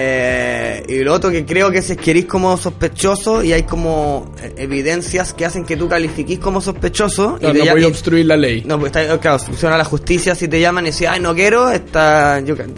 Eh, 0.00 0.84
y 0.88 0.98
lo 0.98 1.12
otro 1.12 1.28
que 1.30 1.44
creo 1.44 1.72
que 1.72 1.82
si 1.82 1.96
queréis 1.96 2.26
como 2.26 2.56
sospechoso 2.56 3.42
y 3.42 3.52
hay 3.52 3.64
como 3.64 4.32
eh, 4.40 4.54
evidencias 4.58 5.32
que 5.32 5.44
hacen 5.44 5.64
que 5.64 5.76
tú 5.76 5.88
califiquís 5.88 6.38
como 6.38 6.60
sospechoso 6.60 7.36
Claro, 7.40 7.56
y 7.56 7.60
te 7.60 7.66
no 7.66 7.72
voy 7.72 7.82
a 7.82 7.88
obstruir 7.88 8.26
la 8.26 8.36
ley 8.36 8.62
no, 8.64 8.78
pues 8.78 8.94
está, 8.94 9.18
claro, 9.18 9.40
funciona 9.40 9.76
la 9.76 9.84
justicia 9.84 10.36
si 10.36 10.46
te 10.46 10.60
llaman 10.60 10.86
y 10.86 10.90
decís, 10.90 11.08
ay, 11.08 11.18
no 11.18 11.34
quiero, 11.34 11.68
está, 11.70 12.40
can, 12.56 12.74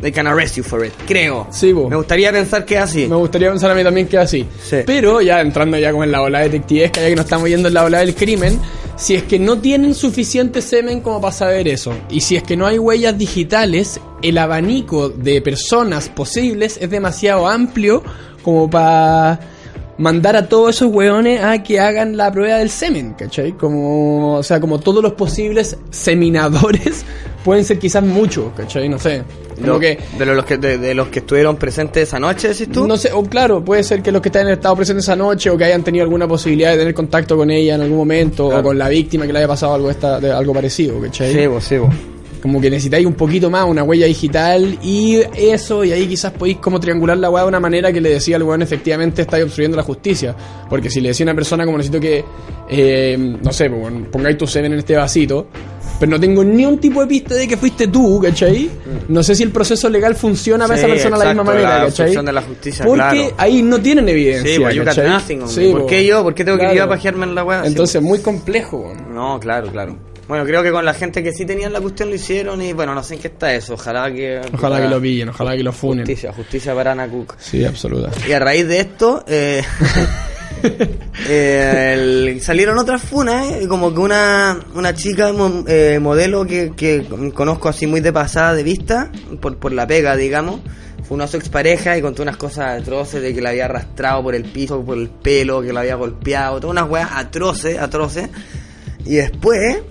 they 0.00 0.10
can 0.10 0.26
arrest 0.26 0.56
you 0.56 0.62
for 0.62 0.84
it, 0.84 0.92
creo. 1.06 1.46
Sí, 1.50 1.72
po. 1.72 1.88
Me 1.88 1.96
gustaría 1.96 2.32
pensar 2.32 2.64
que 2.64 2.74
es 2.74 2.80
así. 2.80 3.06
Me 3.06 3.16
gustaría 3.16 3.50
pensar 3.50 3.70
a 3.70 3.74
mí 3.74 3.84
también 3.84 4.08
que 4.08 4.16
es 4.16 4.22
así. 4.22 4.46
Sí. 4.62 4.78
Pero 4.84 5.20
ya 5.20 5.40
entrando 5.40 5.78
ya 5.78 5.92
como 5.92 6.04
en 6.04 6.12
la 6.12 6.22
ola 6.22 6.40
detectivesca, 6.40 7.00
ya 7.00 7.08
que 7.08 7.16
nos 7.16 7.24
estamos 7.24 7.48
yendo 7.48 7.68
en 7.68 7.74
la 7.74 7.84
ola 7.84 8.00
del 8.00 8.14
crimen, 8.14 8.58
si 8.96 9.14
es 9.14 9.22
que 9.24 9.38
no 9.38 9.58
tienen 9.58 9.94
suficiente 9.94 10.62
semen 10.62 11.00
como 11.00 11.20
para 11.20 11.32
saber 11.32 11.68
eso, 11.68 11.94
y 12.10 12.20
si 12.20 12.36
es 12.36 12.42
que 12.42 12.56
no 12.56 12.66
hay 12.66 12.78
huellas 12.78 13.16
digitales, 13.16 14.00
el 14.22 14.38
abanico 14.38 15.08
de 15.08 15.40
personas 15.42 16.08
posibles 16.08 16.78
es 16.80 16.90
demasiado 16.90 17.48
amplio 17.48 18.02
como 18.42 18.68
para 18.68 19.40
mandar 19.98 20.36
a 20.36 20.48
todos 20.48 20.76
esos 20.76 20.92
hueones 20.92 21.42
a 21.42 21.62
que 21.62 21.78
hagan 21.78 22.16
la 22.16 22.32
prueba 22.32 22.58
del 22.58 22.70
semen, 22.70 23.14
¿cachai? 23.14 23.52
Como, 23.52 24.36
o 24.36 24.42
sea, 24.42 24.60
como 24.60 24.80
todos 24.80 25.02
los 25.02 25.12
posibles 25.12 25.76
seminadores 25.90 27.04
pueden 27.44 27.64
ser 27.64 27.78
quizás 27.78 28.02
muchos, 28.02 28.52
¿cachai? 28.56 28.88
No 28.88 28.98
sé. 28.98 29.22
Como 29.68 29.80
que 29.80 29.98
de, 30.18 30.26
los 30.26 30.44
que, 30.44 30.58
de, 30.58 30.78
de 30.78 30.94
los 30.94 31.08
que 31.08 31.20
estuvieron 31.20 31.56
presentes 31.56 32.08
esa 32.08 32.18
noche, 32.18 32.48
decís 32.48 32.68
tú. 32.70 32.86
no 32.86 32.96
sé, 32.96 33.10
o 33.12 33.22
claro, 33.24 33.64
puede 33.64 33.82
ser 33.82 34.02
que 34.02 34.12
los 34.12 34.20
que 34.22 34.28
estén 34.28 34.48
estado 34.48 34.76
presentes 34.76 35.04
esa 35.04 35.16
noche 35.16 35.50
o 35.50 35.56
que 35.56 35.64
hayan 35.64 35.82
tenido 35.82 36.02
alguna 36.04 36.26
posibilidad 36.28 36.72
de 36.72 36.78
tener 36.78 36.94
contacto 36.94 37.36
con 37.36 37.50
ella 37.50 37.74
en 37.76 37.82
algún 37.82 37.98
momento 37.98 38.46
Claro. 38.48 38.60
o 38.60 38.64
con 38.64 38.78
la 38.78 38.88
víctima 38.88 39.26
que 39.26 39.32
le 39.32 39.38
haya 39.40 39.48
pasado 39.48 39.74
algo 39.74 39.90
esta, 39.90 40.20
de 40.20 40.30
algo 40.32 40.52
parecido, 40.52 41.00
¿cachai? 41.00 41.32
Sí, 41.32 41.46
vos, 41.46 41.64
sí, 41.64 41.78
vos. 41.78 41.90
Como 42.42 42.60
que 42.60 42.68
necesitáis 42.70 43.06
un 43.06 43.14
poquito 43.14 43.48
más, 43.50 43.64
una 43.68 43.84
huella 43.84 44.06
digital 44.06 44.76
y 44.82 45.20
eso, 45.36 45.84
y 45.84 45.92
ahí 45.92 46.08
quizás 46.08 46.32
podéis 46.32 46.56
como 46.58 46.80
triangular 46.80 47.16
la 47.16 47.30
hueá 47.30 47.44
de 47.44 47.48
una 47.48 47.60
manera 47.60 47.92
que 47.92 48.00
le 48.00 48.08
decía 48.10 48.34
al 48.34 48.42
weón 48.42 48.62
efectivamente 48.62 49.22
estáis 49.22 49.44
obstruyendo 49.44 49.76
la 49.76 49.84
justicia. 49.84 50.34
Porque 50.68 50.90
si 50.90 51.00
le 51.00 51.10
decía 51.10 51.22
a 51.24 51.28
una 51.28 51.34
persona 51.36 51.64
como 51.64 51.78
necesito 51.78 52.00
que, 52.00 52.24
eh, 52.68 53.16
no 53.40 53.52
sé, 53.52 53.70
pues, 53.70 53.92
pongáis 54.10 54.36
tu 54.36 54.48
semen 54.48 54.72
en 54.72 54.80
este 54.80 54.96
vasito, 54.96 55.46
pero 56.00 56.10
no 56.10 56.20
tengo 56.20 56.42
ni 56.44 56.64
un 56.66 56.78
tipo 56.78 57.00
de 57.00 57.06
pista 57.06 57.34
de 57.34 57.46
que 57.46 57.56
fuiste 57.56 57.88
tú, 57.88 58.20
¿cachai? 58.20 58.70
No 59.08 59.22
sé 59.22 59.34
si 59.34 59.42
el 59.42 59.50
proceso 59.50 59.88
legal 59.88 60.14
funciona 60.16 60.66
para 60.66 60.76
Mm. 60.76 60.80
Sí, 60.80 60.84
esa 60.86 60.94
persona 60.94 61.18
de 61.18 61.24
la 61.24 61.30
misma 61.34 61.42
exacto, 61.42 61.62
manera, 61.66 61.78
la 61.78 61.90
¿cachai? 61.90 62.24
de 62.26 62.32
la 62.32 62.42
justicia, 62.42 62.84
Porque 62.84 63.00
claro. 63.02 63.34
ahí 63.38 63.62
no 63.62 63.80
tienen 63.80 64.08
evidencia. 64.08 64.54
Sí, 64.56 64.60
pues, 64.60 64.74
you 64.74 64.84
nothing. 64.84 65.48
Sí, 65.48 65.68
¿Por 65.72 65.80
po. 65.82 65.86
qué 65.86 66.04
yo? 66.04 66.22
¿Por 66.22 66.34
qué 66.34 66.44
tengo 66.44 66.58
que 66.58 66.64
ir 66.64 66.70
a 66.70 66.72
Claro. 66.74 66.90
pajearme 66.90 67.24
en 67.26 67.34
la 67.34 67.44
weá? 67.44 67.62
Entonces, 67.64 68.02
muy 68.02 68.18
complejo. 68.20 68.82
pues. 68.82 69.08
No, 69.08 69.38
claro, 69.40 69.70
claro. 69.70 69.96
Bueno, 70.28 70.44
creo 70.46 70.62
que 70.62 70.70
con 70.70 70.84
la 70.84 70.94
gente 70.94 71.22
que 71.22 71.32
sí 71.32 71.44
tenían 71.44 71.72
la 71.72 71.80
cuestión 71.80 72.08
lo 72.08 72.14
hicieron 72.14 72.62
y 72.62 72.72
bueno, 72.72 72.94
no 72.94 73.02
sé 73.02 73.14
en 73.14 73.20
qué 73.20 73.28
está 73.28 73.52
eso. 73.54 73.74
Ojalá 73.74 74.10
que. 74.12 74.40
Ojalá 74.54 74.80
que 74.80 74.88
lo 74.88 75.00
pillen, 75.00 75.28
ojalá 75.28 75.56
que 75.56 75.62
lo 75.62 75.72
funen. 75.72 76.06
Justicia, 76.06 76.32
justicia 76.32 76.74
para 76.74 76.92
Ana 76.92 77.08
Cook. 77.08 77.34
Sí, 77.38 77.64
absoluta. 77.64 78.10
Y 78.26 78.32
a 78.32 78.38
raíz 78.38 78.66
de 78.66 78.80
esto, 78.80 79.24
eh, 79.26 79.62
eh, 81.28 82.38
salieron 82.40 82.78
otras 82.78 83.02
funas, 83.02 83.50
eh, 83.52 83.68
como 83.68 83.92
que 83.92 84.00
una, 84.00 84.58
una 84.74 84.94
chica 84.94 85.32
eh, 85.66 85.98
modelo 86.00 86.46
que, 86.46 86.72
que 86.76 87.04
conozco 87.34 87.68
así 87.68 87.86
muy 87.86 88.00
de 88.00 88.12
pasada 88.12 88.54
de 88.54 88.62
vista, 88.62 89.10
por, 89.40 89.56
por 89.58 89.72
la 89.72 89.86
pega, 89.86 90.16
digamos, 90.16 90.60
fue 91.02 91.16
una 91.16 91.26
su 91.26 91.36
expareja 91.36 91.96
y 91.96 92.02
contó 92.02 92.22
unas 92.22 92.36
cosas 92.36 92.80
atroces 92.80 93.22
de 93.22 93.34
que 93.34 93.40
la 93.40 93.50
había 93.50 93.64
arrastrado 93.64 94.22
por 94.22 94.34
el 94.34 94.44
piso, 94.44 94.84
por 94.84 94.96
el 94.96 95.08
pelo, 95.08 95.62
que 95.62 95.72
la 95.72 95.80
había 95.80 95.96
golpeado, 95.96 96.60
todas 96.60 96.72
unas 96.72 96.88
weas 96.90 97.10
atroces, 97.12 97.78
atroces. 97.78 98.28
Y 99.04 99.16
después, 99.16 99.82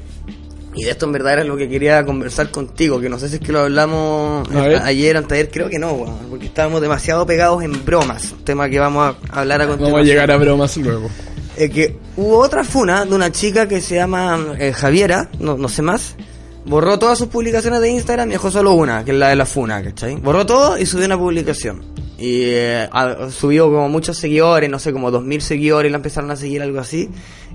y 0.76 0.84
de 0.86 0.92
esto 0.92 1.06
en 1.06 1.12
verdad 1.12 1.34
era 1.34 1.44
lo 1.44 1.58
que 1.58 1.68
quería 1.70 2.06
conversar 2.06 2.50
contigo, 2.52 3.00
que 3.02 3.10
no 3.10 3.20
sé 3.20 3.28
si 3.30 3.36
es 3.36 3.42
que 3.42 3.52
lo 3.52 3.60
hablamos 3.62 4.48
ayer, 4.84 5.18
anteayer, 5.18 5.50
creo 5.52 5.70
que 5.70 5.80
no, 5.80 6.20
porque 6.30 6.46
estábamos 6.46 6.82
demasiado 6.82 7.26
pegados 7.26 7.64
en 7.64 7.84
bromas, 7.86 8.32
un 8.32 8.44
tema 8.46 8.70
que 8.70 8.80
vamos 8.80 9.16
a 9.32 9.40
hablar 9.42 9.62
a 9.62 9.68
continuación. 9.68 9.94
Vamos 9.94 10.06
a 10.08 10.10
llegar 10.10 10.32
a 10.32 10.38
bromas 10.38 10.78
luego. 10.78 11.10
Eh, 11.58 11.70
que 11.70 11.98
hubo 12.16 12.38
otra 12.40 12.64
funa 12.64 13.06
de 13.06 13.14
una 13.14 13.32
chica 13.32 13.68
que 13.68 13.82
se 13.82 13.96
llama 13.96 14.56
eh, 14.58 14.72
Javiera, 14.72 15.30
no, 15.40 15.58
no 15.58 15.68
sé 15.68 15.82
más, 15.82 16.16
borró 16.66 16.98
todas 16.98 17.18
sus 17.18 17.28
publicaciones 17.28 17.82
de 17.82 17.90
Instagram 17.90 18.30
y 18.30 18.34
dejó 18.34 18.50
solo 18.50 18.74
una, 18.74 19.04
que 19.04 19.12
es 19.12 19.18
la 19.18 19.28
de 19.30 19.36
la 19.36 19.46
funa, 19.46 19.84
¿cachai? 19.84 20.16
Borró 20.16 20.46
todo 20.46 20.78
y 20.78 20.86
subió 20.86 21.06
una 21.08 21.18
publicación. 21.18 21.84
Y 22.18 22.44
eh, 22.46 22.88
a- 22.92 23.30
subió 23.32 23.66
como 23.66 23.90
muchos 23.90 24.16
seguidores, 24.18 24.70
no 24.70 24.78
sé, 24.80 24.94
como 24.94 25.12
2.000 25.12 25.40
seguidores, 25.42 25.92
la 25.92 25.98
empezaron 25.98 26.30
a 26.32 26.36
seguir, 26.36 26.62
algo 26.62 26.80
así. 26.80 27.10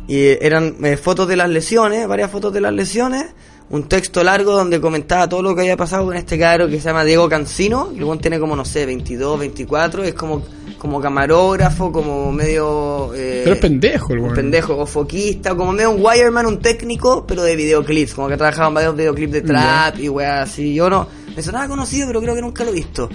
Y 0.09 0.27
eran 0.45 0.77
eh, 0.85 0.97
fotos 0.97 1.27
de 1.29 1.37
las 1.37 1.49
lesiones, 1.51 2.07
varias 2.07 2.31
fotos 2.31 2.53
de 2.53 2.61
las 2.61 2.73
lesiones, 2.73 3.27
un 3.69 3.89
texto 3.89 4.23
largo 4.23 4.53
donde 4.53 4.81
comentaba 4.81 5.29
todo 5.29 5.43
lo 5.43 5.55
que 5.55 5.63
había 5.63 5.77
pasado 5.77 6.05
con 6.05 6.17
este 6.17 6.39
cabro 6.39 6.69
que 6.69 6.79
se 6.79 6.85
llama 6.89 7.03
Diego 7.05 7.29
Cancino, 7.29 7.91
que 7.93 7.97
luego 7.99 8.17
tiene 8.19 8.39
como, 8.39 8.55
no 8.55 8.65
sé, 8.65 8.87
22, 8.87 9.41
24, 9.41 10.05
es 10.05 10.15
como, 10.15 10.45
como 10.79 11.01
camarógrafo, 11.01 11.91
como 11.91 12.31
medio... 12.31 13.13
eh, 13.15 13.41
Pero 13.43 13.55
es 13.57 13.61
pendejo 13.61 14.13
el 14.13 14.21
weón. 14.21 14.35
pendejo 14.37 14.77
o 14.79 14.87
foquista, 14.87 15.57
como 15.57 15.73
medio 15.73 15.91
un 15.91 16.05
wireman, 16.05 16.47
un 16.47 16.61
técnico, 16.61 17.27
pero 17.27 17.43
de 17.43 17.57
videoclips, 17.57 18.15
como 18.15 18.29
que 18.29 18.37
trabajaba 18.37 18.69
en 18.69 18.75
varios 18.75 18.97
videoclips 18.97 19.33
de 19.33 19.43
trap 19.43 19.99
y 19.99 20.09
weá 20.09 20.43
así. 20.43 20.73
Yo 20.73 20.89
no, 20.89 21.09
me 21.35 21.43
sonaba 21.43 21.67
conocido, 21.67 22.07
pero 22.07 22.21
creo 22.21 22.37
que 22.37 22.43
nunca 22.43 22.63
lo 22.63 22.71
he 22.71 22.75
visto. 22.75 23.09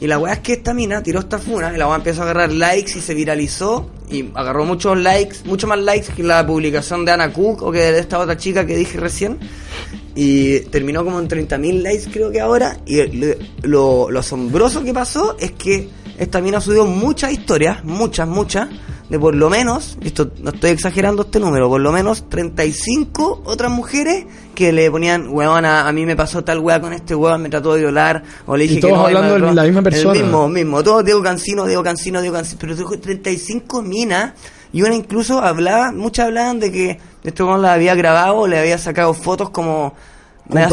Y 0.00 0.06
la 0.06 0.18
weá 0.18 0.34
es 0.34 0.40
que 0.40 0.52
esta 0.52 0.74
mina 0.74 1.02
tiró 1.02 1.20
esta 1.20 1.38
funa, 1.38 1.72
y 1.74 1.78
la 1.78 1.86
weá 1.86 1.96
empezó 1.96 2.20
a 2.20 2.24
agarrar 2.24 2.52
likes 2.52 2.98
y 2.98 3.00
se 3.00 3.14
viralizó, 3.14 3.88
y 4.10 4.30
agarró 4.34 4.64
muchos 4.64 4.96
likes, 4.98 5.38
mucho 5.44 5.66
más 5.66 5.78
likes 5.78 6.12
que 6.14 6.22
la 6.22 6.46
publicación 6.46 7.04
de 7.04 7.12
Ana 7.12 7.32
Cook 7.32 7.62
o 7.62 7.72
que 7.72 7.78
de 7.78 7.98
esta 7.98 8.18
otra 8.18 8.36
chica 8.36 8.66
que 8.66 8.76
dije 8.76 8.98
recién. 8.98 9.38
Y 10.14 10.60
terminó 10.60 11.04
como 11.04 11.20
en 11.20 11.28
30.000 11.28 11.82
likes 11.82 12.10
creo 12.10 12.30
que 12.30 12.40
ahora. 12.40 12.78
Y 12.86 13.00
lo, 13.62 14.10
lo 14.10 14.18
asombroso 14.18 14.82
que 14.82 14.92
pasó 14.92 15.36
es 15.38 15.52
que 15.52 15.88
esta 16.18 16.40
mina 16.40 16.60
subió 16.60 16.84
muchas 16.84 17.32
historias, 17.32 17.84
muchas, 17.84 18.26
muchas, 18.26 18.68
de 19.08 19.18
por 19.18 19.34
lo 19.34 19.48
menos, 19.48 19.96
esto 20.02 20.30
no 20.42 20.50
estoy 20.50 20.70
exagerando 20.70 21.22
este 21.22 21.40
número, 21.40 21.68
por 21.68 21.80
lo 21.80 21.92
menos 21.92 22.28
35 22.28 23.42
otras 23.46 23.70
mujeres 23.70 24.26
que 24.54 24.70
le 24.70 24.90
ponían, 24.90 25.28
weón, 25.30 25.64
a, 25.64 25.88
a 25.88 25.92
mí 25.92 26.04
me 26.04 26.14
pasó 26.14 26.44
tal 26.44 26.58
weá 26.58 26.80
con 26.80 26.92
este 26.92 27.14
weón, 27.14 27.40
me 27.40 27.48
trató 27.48 27.72
de 27.74 27.80
violar, 27.80 28.22
o 28.46 28.56
le 28.56 28.66
Y 28.66 28.68
dije 28.68 28.80
todos 28.82 28.92
que 28.92 28.98
no, 28.98 29.02
y 29.04 29.06
hablando 29.06 29.28
de 29.30 29.36
agarró". 29.36 29.54
la 29.54 29.62
misma 29.62 29.82
persona. 29.82 30.14
El 30.14 30.22
mismo, 30.24 30.48
mismo, 30.48 30.82
todos 30.82 31.04
Diego 31.04 31.22
Cancino, 31.22 31.64
Diego 31.64 31.82
Cancino, 31.82 32.20
Diego 32.20 32.36
Cancino, 32.36 32.58
pero 32.60 32.76
dijo 32.76 32.98
35 32.98 33.82
minas, 33.82 34.32
y 34.72 34.82
una 34.82 34.94
incluso 34.94 35.40
hablaba, 35.40 35.90
muchas 35.90 36.26
hablaban 36.26 36.60
de 36.60 36.70
que 36.70 37.00
este 37.24 37.42
weón 37.42 37.62
la 37.62 37.72
había 37.72 37.94
grabado, 37.94 38.46
le 38.46 38.58
había 38.58 38.76
sacado 38.76 39.14
fotos 39.14 39.48
como... 39.48 39.94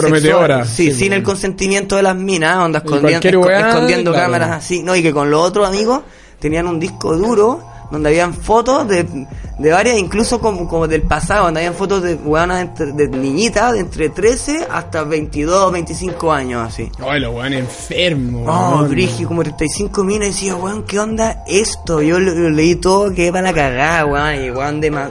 sexual. 0.10 0.68
Sí, 0.68 0.92
sí, 0.92 1.00
sin 1.00 1.14
el 1.14 1.24
consentimiento 1.24 1.96
de 1.96 2.04
las 2.04 2.16
minas, 2.18 2.58
onda 2.58 2.82
Y 2.84 2.86
escondiendo, 2.86 3.50
escondiendo 3.50 4.14
cámaras 4.14 4.52
así, 4.52 4.84
no, 4.84 4.94
y 4.94 5.02
que 5.02 5.14
con 5.14 5.32
los 5.32 5.42
otros 5.42 5.68
amigos 5.68 6.02
tenían 6.40 6.68
un 6.68 6.80
disco 6.82 7.16
duro 7.16 7.75
donde 7.96 8.10
habían 8.10 8.34
fotos 8.34 8.88
de, 8.88 9.06
de 9.58 9.72
varias, 9.72 9.98
incluso 9.98 10.40
como, 10.40 10.68
como 10.68 10.88
del 10.88 11.02
pasado, 11.04 11.46
donde 11.46 11.62
habían 11.62 11.74
fotos 11.74 12.04
de 12.04 12.16
weonas 12.16 12.62
entre- 12.62 12.92
de 12.92 13.08
niñitas 13.08 13.74
de 13.74 13.80
entre 13.80 14.10
13 14.10 14.68
hasta 14.72 15.04
22, 15.04 15.72
25 15.72 16.32
años, 16.32 16.68
así. 16.68 16.92
Ay, 17.08 17.20
los 17.22 17.34
weón 17.34 17.54
enfermos. 17.54 18.44
Oh. 18.48 18.84
Brigi, 18.88 19.24
como 19.26 19.44
35 19.44 20.04
minas 20.04 20.28
y 20.28 20.32
decía, 20.32 20.56
weón, 20.56 20.84
¿qué 20.84 21.00
onda 21.00 21.44
esto? 21.48 22.02
Yo 22.02 22.20
lo, 22.20 22.32
lo 22.34 22.50
leí 22.50 22.76
todo, 22.76 23.14
que 23.14 23.32
para 23.32 23.44
la 23.44 23.54
cagada, 23.54 24.06
weón, 24.06 24.44
y 24.46 24.50
weón, 24.52 24.82
dema- 24.82 25.10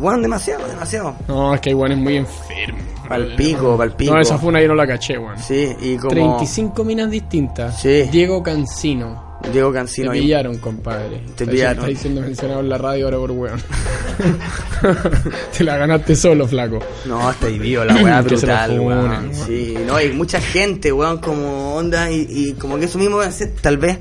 weón, 0.00 0.22
demasiado, 0.22 0.66
demasiado. 0.66 1.14
No, 1.28 1.54
es 1.54 1.60
que 1.60 1.70
hay 1.70 1.74
weones 1.74 1.98
muy 1.98 2.16
enfermos. 2.16 2.82
Pal 3.08 3.34
pico, 3.36 3.76
pal 3.76 3.92
pico. 3.94 4.14
No, 4.14 4.20
esa 4.20 4.38
fue 4.38 4.48
una 4.48 4.62
yo 4.62 4.68
no 4.68 4.74
la 4.74 4.86
caché, 4.86 5.18
weón. 5.18 5.38
Sí, 5.38 5.76
y 5.80 5.96
como 5.96 6.08
35 6.10 6.84
minas 6.84 7.10
distintas. 7.10 7.78
Sí. 7.80 8.04
Diego 8.10 8.42
Cancino. 8.42 9.33
Diego 9.52 9.70
Te 9.70 9.78
Cancino 9.78 10.10
ahí. 10.12 10.20
pillaron, 10.22 10.58
compadre. 10.58 11.22
Te 11.36 11.46
pillaron. 11.46 11.76
Está 11.78 11.86
diciendo 11.88 12.20
mencionado 12.22 12.60
en 12.60 12.68
la 12.68 12.78
radio 12.78 13.04
ahora 13.06 13.16
por 13.18 13.30
weón. 13.32 13.60
Te 15.56 15.64
la 15.64 15.76
ganaste 15.76 16.16
solo, 16.16 16.46
flaco. 16.46 16.78
No, 17.06 17.30
está 17.30 17.46
vivo, 17.46 17.84
la 17.84 17.94
weá 17.96 18.20
brutal, 18.22 18.70
funen, 18.70 18.86
weón. 18.86 19.08
weón. 19.10 19.34
Sí, 19.34 19.74
no, 19.86 19.96
hay 19.96 20.12
mucha 20.12 20.40
gente, 20.40 20.92
weón, 20.92 21.18
como 21.18 21.74
onda 21.74 22.10
y, 22.10 22.26
y 22.28 22.52
como 22.54 22.78
que 22.78 22.86
eso 22.86 22.98
mismo 22.98 23.18
va 23.18 23.26
a 23.26 23.32
ser, 23.32 23.52
tal 23.60 23.78
vez, 23.78 23.98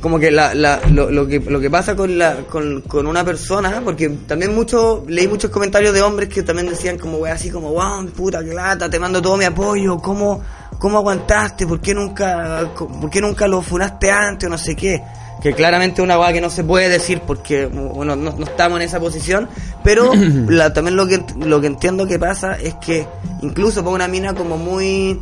como 0.00 0.18
que 0.18 0.30
la, 0.30 0.54
la, 0.54 0.80
lo, 0.92 1.10
lo 1.10 1.26
que 1.26 1.40
lo 1.40 1.58
que 1.60 1.70
pasa 1.70 1.96
con 1.96 2.18
la 2.18 2.36
con, 2.48 2.82
con 2.82 3.06
una 3.06 3.24
persona, 3.24 3.80
porque 3.84 4.08
también 4.26 4.54
mucho 4.54 5.04
leí 5.08 5.26
muchos 5.26 5.50
comentarios 5.50 5.94
de 5.94 6.02
hombres 6.02 6.28
que 6.28 6.42
también 6.42 6.68
decían 6.68 6.98
como 6.98 7.18
weá 7.18 7.34
así 7.34 7.50
como, 7.50 7.70
wow, 7.72 8.06
puta 8.10 8.44
que 8.44 8.52
lata, 8.52 8.88
te 8.90 8.98
mando 9.00 9.20
todo 9.22 9.36
mi 9.36 9.44
apoyo, 9.46 9.96
¿cómo, 9.98 10.42
cómo 10.78 10.98
aguantaste? 10.98 11.66
¿Por 11.66 11.80
qué 11.80 11.94
nunca, 11.94 12.70
por 12.76 13.10
qué 13.10 13.20
nunca 13.20 13.46
lo 13.48 13.62
funaste 13.62 14.10
antes 14.10 14.46
o 14.46 14.50
no 14.50 14.58
sé 14.58 14.74
qué? 14.76 15.02
Que 15.42 15.52
claramente 15.52 16.00
es 16.00 16.04
una 16.04 16.18
weá 16.18 16.32
que 16.32 16.40
no 16.40 16.48
se 16.50 16.64
puede 16.64 16.88
decir 16.88 17.20
porque 17.26 17.66
bueno, 17.66 18.16
no, 18.16 18.32
no 18.32 18.44
estamos 18.44 18.78
en 18.80 18.86
esa 18.86 18.98
posición, 19.00 19.48
pero 19.84 20.10
la, 20.48 20.72
también 20.72 20.96
lo 20.96 21.06
que, 21.06 21.22
lo 21.40 21.60
que 21.60 21.66
entiendo 21.66 22.06
que 22.06 22.18
pasa 22.18 22.54
es 22.54 22.74
que 22.74 23.06
incluso 23.42 23.82
para 23.84 23.94
una 23.94 24.08
mina 24.08 24.34
como 24.34 24.56
muy... 24.56 25.20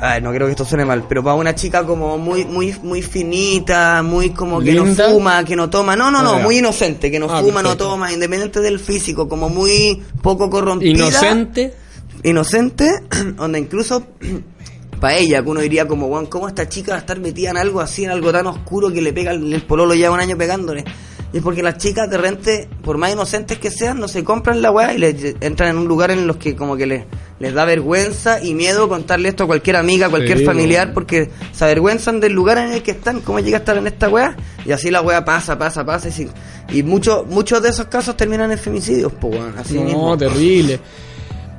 Ay, 0.00 0.20
no 0.20 0.30
creo 0.32 0.46
que 0.46 0.50
esto 0.50 0.66
suene 0.66 0.84
mal, 0.84 1.04
pero 1.08 1.24
para 1.24 1.34
una 1.36 1.54
chica 1.54 1.84
como 1.84 2.18
muy 2.18 2.44
muy 2.44 2.74
muy 2.82 3.00
finita, 3.02 4.02
muy 4.02 4.30
como 4.30 4.60
que 4.60 4.72
¿Linda? 4.72 5.06
no 5.08 5.14
fuma, 5.14 5.42
que 5.44 5.56
no 5.56 5.70
toma, 5.70 5.96
no, 5.96 6.10
no, 6.10 6.22
no, 6.22 6.34
Ah, 6.34 6.38
ya. 6.38 6.44
muy 6.44 6.58
inocente, 6.58 7.10
que 7.10 7.18
no 7.18 7.26
Ah, 7.30 7.40
fuma, 7.40 7.62
no 7.62 7.74
toma, 7.76 8.12
independiente 8.12 8.60
del 8.60 8.78
físico, 8.80 9.28
como 9.28 9.48
muy 9.48 10.02
poco 10.20 10.50
corrompida 10.50 10.90
Inocente. 10.90 11.74
Inocente, 12.22 12.90
donde 13.36 13.58
incluso 13.58 14.04
para 15.00 15.16
ella, 15.16 15.42
que 15.42 15.48
uno 15.48 15.60
diría 15.60 15.86
como, 15.86 16.08
Juan, 16.08 16.26
¿cómo 16.26 16.48
esta 16.48 16.68
chica 16.68 16.92
va 16.92 16.96
a 16.96 17.00
estar 17.00 17.18
metida 17.20 17.50
en 17.50 17.56
algo 17.56 17.80
así, 17.80 18.04
en 18.04 18.10
algo 18.10 18.32
tan 18.32 18.46
oscuro 18.46 18.92
que 18.92 19.00
le 19.02 19.12
pega 19.12 19.30
el, 19.32 19.52
el 19.52 19.62
pololo 19.62 19.94
ya 19.94 20.10
un 20.10 20.20
año 20.20 20.36
pegándole? 20.36 20.84
Y 21.30 21.36
es 21.36 21.42
porque 21.42 21.62
las 21.62 21.76
chicas 21.76 22.08
de 22.08 22.16
repente, 22.16 22.70
por 22.82 22.96
más 22.96 23.12
inocentes 23.12 23.58
que 23.58 23.70
sean, 23.70 24.00
no 24.00 24.08
se 24.08 24.24
compran 24.24 24.62
la 24.62 24.70
weá 24.70 24.94
y 24.94 24.98
le 24.98 25.36
entran 25.42 25.68
en 25.70 25.76
un 25.76 25.86
lugar 25.86 26.10
en 26.10 26.26
los 26.26 26.38
que 26.38 26.56
como 26.56 26.74
que 26.74 26.86
les, 26.86 27.04
les 27.38 27.52
da 27.52 27.66
vergüenza 27.66 28.42
y 28.42 28.54
miedo 28.54 28.88
contarle 28.88 29.28
esto 29.28 29.44
a 29.44 29.46
cualquier 29.46 29.76
amiga, 29.76 30.06
a 30.06 30.08
cualquier 30.08 30.38
Sí, 30.38 30.44
familiar, 30.46 30.88
po. 30.88 30.94
porque 30.94 31.28
se 31.52 31.64
avergüenzan 31.64 32.18
del 32.20 32.32
lugar 32.32 32.56
en 32.56 32.72
el 32.72 32.82
que 32.82 32.92
están, 32.92 33.20
cómo 33.20 33.40
llega 33.40 33.58
a 33.58 33.60
estar 33.60 33.76
en 33.76 33.86
esta 33.86 34.08
weá, 34.08 34.38
y 34.64 34.72
así 34.72 34.90
la 34.90 35.02
weá 35.02 35.22
pasa, 35.26 35.58
pasa, 35.58 35.84
pasa, 35.84 36.08
y, 36.08 36.78
y 36.78 36.82
muchos 36.82 37.26
muchos 37.26 37.62
de 37.62 37.68
esos 37.68 37.88
casos 37.88 38.16
terminan 38.16 38.50
en 38.50 38.58
femicidios, 38.58 39.12
pues 39.20 39.34
weón, 39.34 39.54
así 39.58 39.74
no, 39.74 39.82
mismo. 39.84 40.16
terrible. 40.16 40.80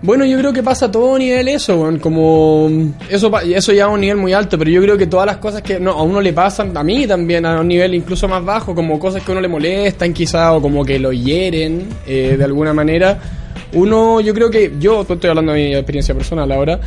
Bueno, 0.01 0.25
yo 0.25 0.37
creo 0.37 0.53
que 0.53 0.63
pasa 0.63 0.85
a 0.85 0.91
todo 0.91 1.17
nivel 1.19 1.49
eso, 1.49 1.81
weón, 1.81 1.99
como 1.99 2.69
eso 3.09 3.29
pa- 3.29 3.43
eso 3.43 3.73
ya 3.73 3.83
a 3.85 3.87
un 3.89 3.99
nivel 3.99 4.15
muy 4.15 4.31
alto, 4.31 4.57
pero 4.57 4.71
yo 4.71 4.81
creo 4.81 4.97
que 4.97 5.07
todas 5.07 5.25
las 5.25 5.37
cosas 5.37 5.61
que 5.61 5.77
no, 5.77 5.91
a 5.91 6.03
uno 6.03 6.21
le 6.21 6.31
pasan, 6.31 6.75
a 6.77 6.83
mí 6.83 7.05
también 7.05 7.45
a 7.45 7.59
un 7.59 7.67
nivel 7.67 7.93
incluso 7.93 8.25
más 8.29 8.43
bajo, 8.45 8.73
como 8.73 8.97
cosas 8.97 9.21
que 9.23 9.31
a 9.31 9.33
uno 9.33 9.41
le 9.41 9.49
molestan 9.49 10.13
quizá 10.13 10.53
o 10.53 10.61
como 10.61 10.85
que 10.85 10.99
lo 10.99 11.11
hieren 11.11 11.87
eh, 12.07 12.35
de 12.37 12.43
alguna 12.45 12.73
manera, 12.73 13.19
uno 13.73 14.21
yo 14.21 14.33
creo 14.33 14.49
que 14.49 14.71
yo 14.79 15.01
estoy 15.01 15.29
hablando 15.29 15.51
de 15.51 15.59
mi 15.67 15.75
experiencia 15.75 16.15
personal 16.15 16.49
ahora, 16.53 16.79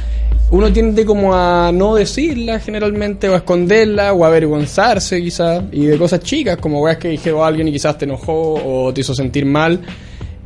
uno 0.50 0.72
tiende 0.72 1.04
como 1.04 1.34
a 1.34 1.70
no 1.70 1.94
decirla 1.96 2.60
generalmente 2.60 3.28
o 3.28 3.34
a 3.34 3.38
esconderla 3.38 4.14
o 4.14 4.24
a 4.24 4.28
avergonzarse 4.28 5.20
quizá 5.20 5.62
y 5.70 5.84
de 5.84 5.98
cosas 5.98 6.20
chicas 6.20 6.56
como 6.56 6.80
weas 6.80 6.96
que 6.96 7.08
dijo 7.08 7.44
alguien 7.44 7.68
y 7.68 7.72
quizás 7.72 7.98
te 7.98 8.06
enojó 8.06 8.54
o 8.54 8.92
te 8.94 9.02
hizo 9.02 9.14
sentir 9.14 9.44
mal. 9.44 9.80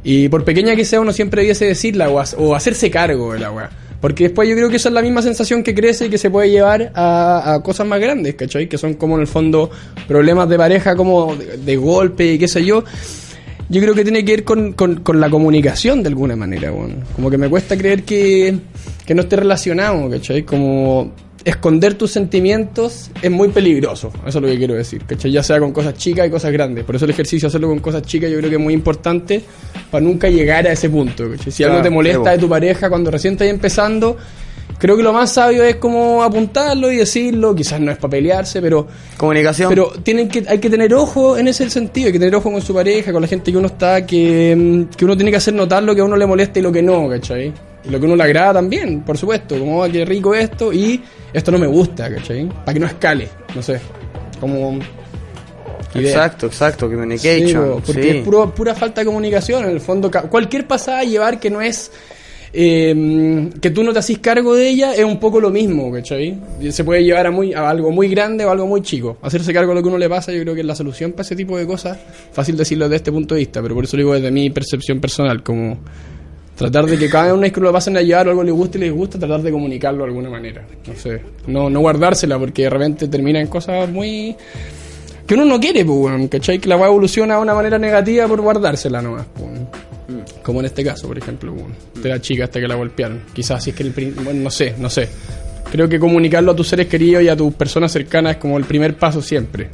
Y 0.08 0.28
por 0.28 0.44
pequeña 0.44 0.76
que 0.76 0.84
sea, 0.84 1.00
uno 1.00 1.12
siempre 1.12 1.42
debiese 1.42 1.64
decirla 1.64 2.08
o, 2.08 2.22
o 2.38 2.54
hacerse 2.54 2.92
cargo 2.92 3.32
de 3.32 3.40
la 3.40 3.50
weá. 3.50 3.70
Porque 4.00 4.24
después 4.24 4.48
yo 4.48 4.54
creo 4.54 4.70
que 4.70 4.76
esa 4.76 4.88
es 4.88 4.94
la 4.94 5.02
misma 5.02 5.20
sensación 5.20 5.64
que 5.64 5.74
crece 5.74 6.06
y 6.06 6.10
que 6.10 6.16
se 6.16 6.30
puede 6.30 6.48
llevar 6.48 6.92
a, 6.94 7.54
a 7.54 7.62
cosas 7.64 7.88
más 7.88 7.98
grandes, 7.98 8.36
¿cachai? 8.36 8.68
Que 8.68 8.78
son 8.78 8.94
como 8.94 9.16
en 9.16 9.22
el 9.22 9.26
fondo 9.26 9.68
problemas 10.06 10.48
de 10.48 10.56
pareja 10.58 10.94
como 10.94 11.34
de, 11.34 11.56
de 11.56 11.76
golpe 11.76 12.34
y 12.34 12.38
qué 12.38 12.46
sé 12.46 12.64
yo. 12.64 12.84
Yo 13.68 13.80
creo 13.80 13.94
que 13.94 14.02
tiene 14.04 14.24
que 14.24 14.32
ver 14.32 14.44
con, 14.44 14.72
con- 14.74 14.96
con 15.02 15.20
la 15.20 15.28
comunicación 15.28 16.02
de 16.02 16.08
alguna 16.08 16.36
manera, 16.36 16.70
weón. 16.72 17.02
Como 17.14 17.30
que 17.30 17.38
me 17.38 17.48
cuesta 17.48 17.76
creer 17.76 18.04
que, 18.04 18.56
que 19.04 19.14
no 19.14 19.22
esté 19.22 19.36
relacionado, 19.36 20.08
¿cachai? 20.08 20.42
Como 20.44 21.12
esconder 21.44 21.94
tus 21.94 22.10
sentimientos 22.10 23.08
es 23.22 23.30
muy 23.30 23.48
peligroso, 23.50 24.10
eso 24.26 24.38
es 24.38 24.42
lo 24.42 24.48
que 24.48 24.56
quiero 24.58 24.74
decir, 24.74 25.04
¿cachai? 25.06 25.30
Ya 25.30 25.42
sea 25.44 25.60
con 25.60 25.72
cosas 25.72 25.94
chicas 25.94 26.26
y 26.26 26.30
cosas 26.30 26.52
grandes. 26.52 26.84
Por 26.84 26.96
eso 26.96 27.04
el 27.04 27.12
ejercicio, 27.12 27.48
hacerlo 27.48 27.68
con 27.68 27.78
cosas 27.78 28.02
chicas, 28.02 28.30
yo 28.30 28.38
creo 28.38 28.50
que 28.50 28.56
es 28.56 28.62
muy 28.62 28.74
importante 28.74 29.42
para 29.90 30.04
nunca 30.04 30.28
llegar 30.28 30.66
a 30.66 30.72
ese 30.72 30.88
punto, 30.90 31.28
¿cachai? 31.30 31.52
Si 31.52 31.62
algo 31.64 31.82
te 31.82 31.90
molesta 31.90 32.30
de 32.32 32.38
tu 32.38 32.48
pareja 32.48 32.88
cuando 32.88 33.10
recién 33.12 33.34
estás 33.34 33.48
empezando, 33.48 34.16
creo 34.78 34.96
que 34.96 35.02
lo 35.02 35.12
más 35.12 35.32
sabio 35.32 35.62
es 35.64 35.76
como 35.76 36.22
apuntarlo 36.22 36.90
y 36.92 36.96
decirlo, 36.96 37.54
quizás 37.54 37.80
no 37.80 37.90
es 37.92 37.98
para 37.98 38.10
pelearse, 38.10 38.60
pero... 38.60 38.86
Comunicación. 39.16 39.68
Pero 39.70 39.92
tienen 40.02 40.28
que, 40.28 40.44
hay 40.48 40.58
que 40.58 40.68
tener 40.70 40.92
ojo 40.94 41.36
en 41.38 41.48
ese 41.48 41.68
sentido, 41.70 42.06
hay 42.08 42.12
que 42.12 42.18
tener 42.18 42.34
ojo 42.34 42.52
con 42.52 42.60
su 42.60 42.74
pareja, 42.74 43.12
con 43.12 43.22
la 43.22 43.28
gente 43.28 43.50
que 43.50 43.58
uno 43.58 43.68
está, 43.68 44.04
que, 44.04 44.54
mm, 44.56 44.94
que 44.96 45.04
uno 45.04 45.16
tiene 45.16 45.30
que 45.30 45.38
hacer 45.38 45.54
notar 45.54 45.82
lo 45.82 45.94
que 45.94 46.00
a 46.00 46.04
uno 46.04 46.16
le 46.16 46.26
molesta 46.26 46.58
y 46.58 46.62
lo 46.62 46.70
que 46.72 46.82
no, 46.82 47.08
¿cachai? 47.08 47.52
Y 47.84 47.88
lo 47.90 47.98
que 47.98 48.04
a 48.04 48.08
uno 48.08 48.16
le 48.16 48.22
agrada 48.24 48.54
también, 48.54 49.02
por 49.02 49.16
supuesto, 49.16 49.58
como, 49.58 49.82
"Ah, 49.82 49.88
qué 49.88 50.04
rico 50.04 50.34
esto, 50.34 50.72
y 50.72 51.02
esto 51.32 51.50
no 51.52 51.58
me 51.58 51.66
gusta, 51.66 52.10
¿cachai? 52.12 52.46
Para 52.48 52.72
que 52.74 52.80
no 52.80 52.86
escale, 52.86 53.28
no 53.54 53.62
sé, 53.62 53.80
como... 54.40 54.78
idea. 55.94 56.10
Exacto, 56.10 56.46
exacto, 56.46 56.86
Sí, 56.88 56.94
communication. 56.94 57.64
po, 57.70 57.80
porque 57.86 58.02
sí. 58.02 58.08
es 58.18 58.24
puro- 58.24 58.54
pura 58.54 58.74
falta 58.74 59.00
de 59.00 59.06
comunicación, 59.06 59.64
en 59.64 59.70
el 59.70 59.80
fondo. 59.80 60.10
Cualquier 60.10 60.66
pasada 60.66 60.98
a 61.00 61.04
llevar 61.04 61.40
que 61.40 61.48
no 61.48 61.62
es. 61.62 61.90
Eh, 62.58 63.50
que 63.60 63.70
tú 63.70 63.84
no 63.84 63.92
te 63.92 63.98
haces 63.98 64.18
cargo 64.18 64.54
de 64.54 64.66
ella 64.66 64.94
es 64.94 65.04
un 65.04 65.20
poco 65.20 65.40
lo 65.40 65.50
mismo, 65.50 65.92
¿cachai? 65.92 66.40
Se 66.70 66.84
puede 66.84 67.04
llevar 67.04 67.26
a, 67.26 67.30
muy, 67.30 67.52
a 67.52 67.68
algo 67.68 67.90
muy 67.90 68.08
grande 68.08 68.46
o 68.46 68.50
algo 68.50 68.66
muy 68.66 68.80
chico. 68.80 69.18
Hacerse 69.20 69.52
cargo 69.52 69.72
de 69.72 69.74
lo 69.74 69.82
que 69.82 69.88
uno 69.88 69.98
le 69.98 70.08
pasa, 70.08 70.32
yo 70.32 70.40
creo 70.40 70.54
que 70.54 70.62
es 70.62 70.66
la 70.66 70.74
solución 70.74 71.12
para 71.12 71.20
ese 71.20 71.36
tipo 71.36 71.58
de 71.58 71.66
cosas. 71.66 71.98
Fácil 72.32 72.56
decirlo 72.56 72.86
desde 72.86 72.96
este 72.96 73.12
punto 73.12 73.34
de 73.34 73.40
vista, 73.40 73.60
pero 73.60 73.74
por 73.74 73.84
eso 73.84 73.98
lo 73.98 74.04
digo 74.04 74.14
desde 74.14 74.30
mi 74.30 74.48
percepción 74.48 75.00
personal, 75.00 75.42
como 75.42 75.80
tratar 76.56 76.86
de 76.86 76.96
que 76.96 77.10
cada 77.10 77.34
vez 77.34 77.52
que 77.52 77.60
lo 77.60 77.70
pasen 77.70 77.98
a 77.98 78.00
llevar 78.00 78.28
o 78.28 78.30
algo 78.30 78.42
le 78.42 78.52
guste 78.52 78.78
y 78.78 78.80
les 78.80 78.92
gusta, 78.92 79.18
tratar 79.18 79.42
de 79.42 79.52
comunicarlo 79.52 80.04
de 80.04 80.08
alguna 80.08 80.30
manera. 80.30 80.66
No 80.86 80.94
sé, 80.94 81.20
no, 81.48 81.68
no 81.68 81.80
guardársela 81.80 82.38
porque 82.38 82.62
de 82.62 82.70
repente 82.70 83.08
termina 83.08 83.38
en 83.38 83.48
cosas 83.48 83.86
muy 83.90 84.34
que 85.26 85.34
uno 85.34 85.44
no 85.44 85.60
quiere, 85.60 85.84
pues, 85.84 86.28
¿cachai? 86.30 86.58
Que 86.58 86.68
la 86.68 86.76
weá 86.76 86.86
evoluciona 86.86 87.36
de 87.36 87.42
una 87.42 87.54
manera 87.54 87.78
negativa 87.78 88.26
por 88.28 88.40
guardársela 88.40 89.02
nomás, 89.02 89.26
pues, 89.36 89.50
weón. 90.08 90.24
Como 90.42 90.60
en 90.60 90.66
este 90.66 90.84
caso, 90.84 91.06
por 91.08 91.18
ejemplo, 91.18 91.52
weón, 91.52 91.74
de 91.94 92.08
la 92.08 92.20
chica 92.20 92.44
hasta 92.44 92.60
que 92.60 92.68
la 92.68 92.74
golpearon. 92.74 93.22
Quizás 93.32 93.62
si 93.64 93.70
es 93.70 93.76
que 93.76 93.82
el... 93.82 93.90
Bueno, 93.92 94.40
no 94.44 94.50
sé, 94.50 94.74
no 94.78 94.88
sé. 94.90 95.08
Creo 95.70 95.88
que 95.88 95.98
comunicarlo 95.98 96.52
a 96.52 96.56
tus 96.56 96.68
seres 96.68 96.86
queridos 96.86 97.22
y 97.24 97.28
a 97.28 97.36
tus 97.36 97.52
personas 97.54 97.90
cercanas 97.92 98.32
es 98.36 98.38
como 98.38 98.56
el 98.56 98.64
primer 98.64 98.96
paso 98.96 99.20
siempre. 99.20 99.68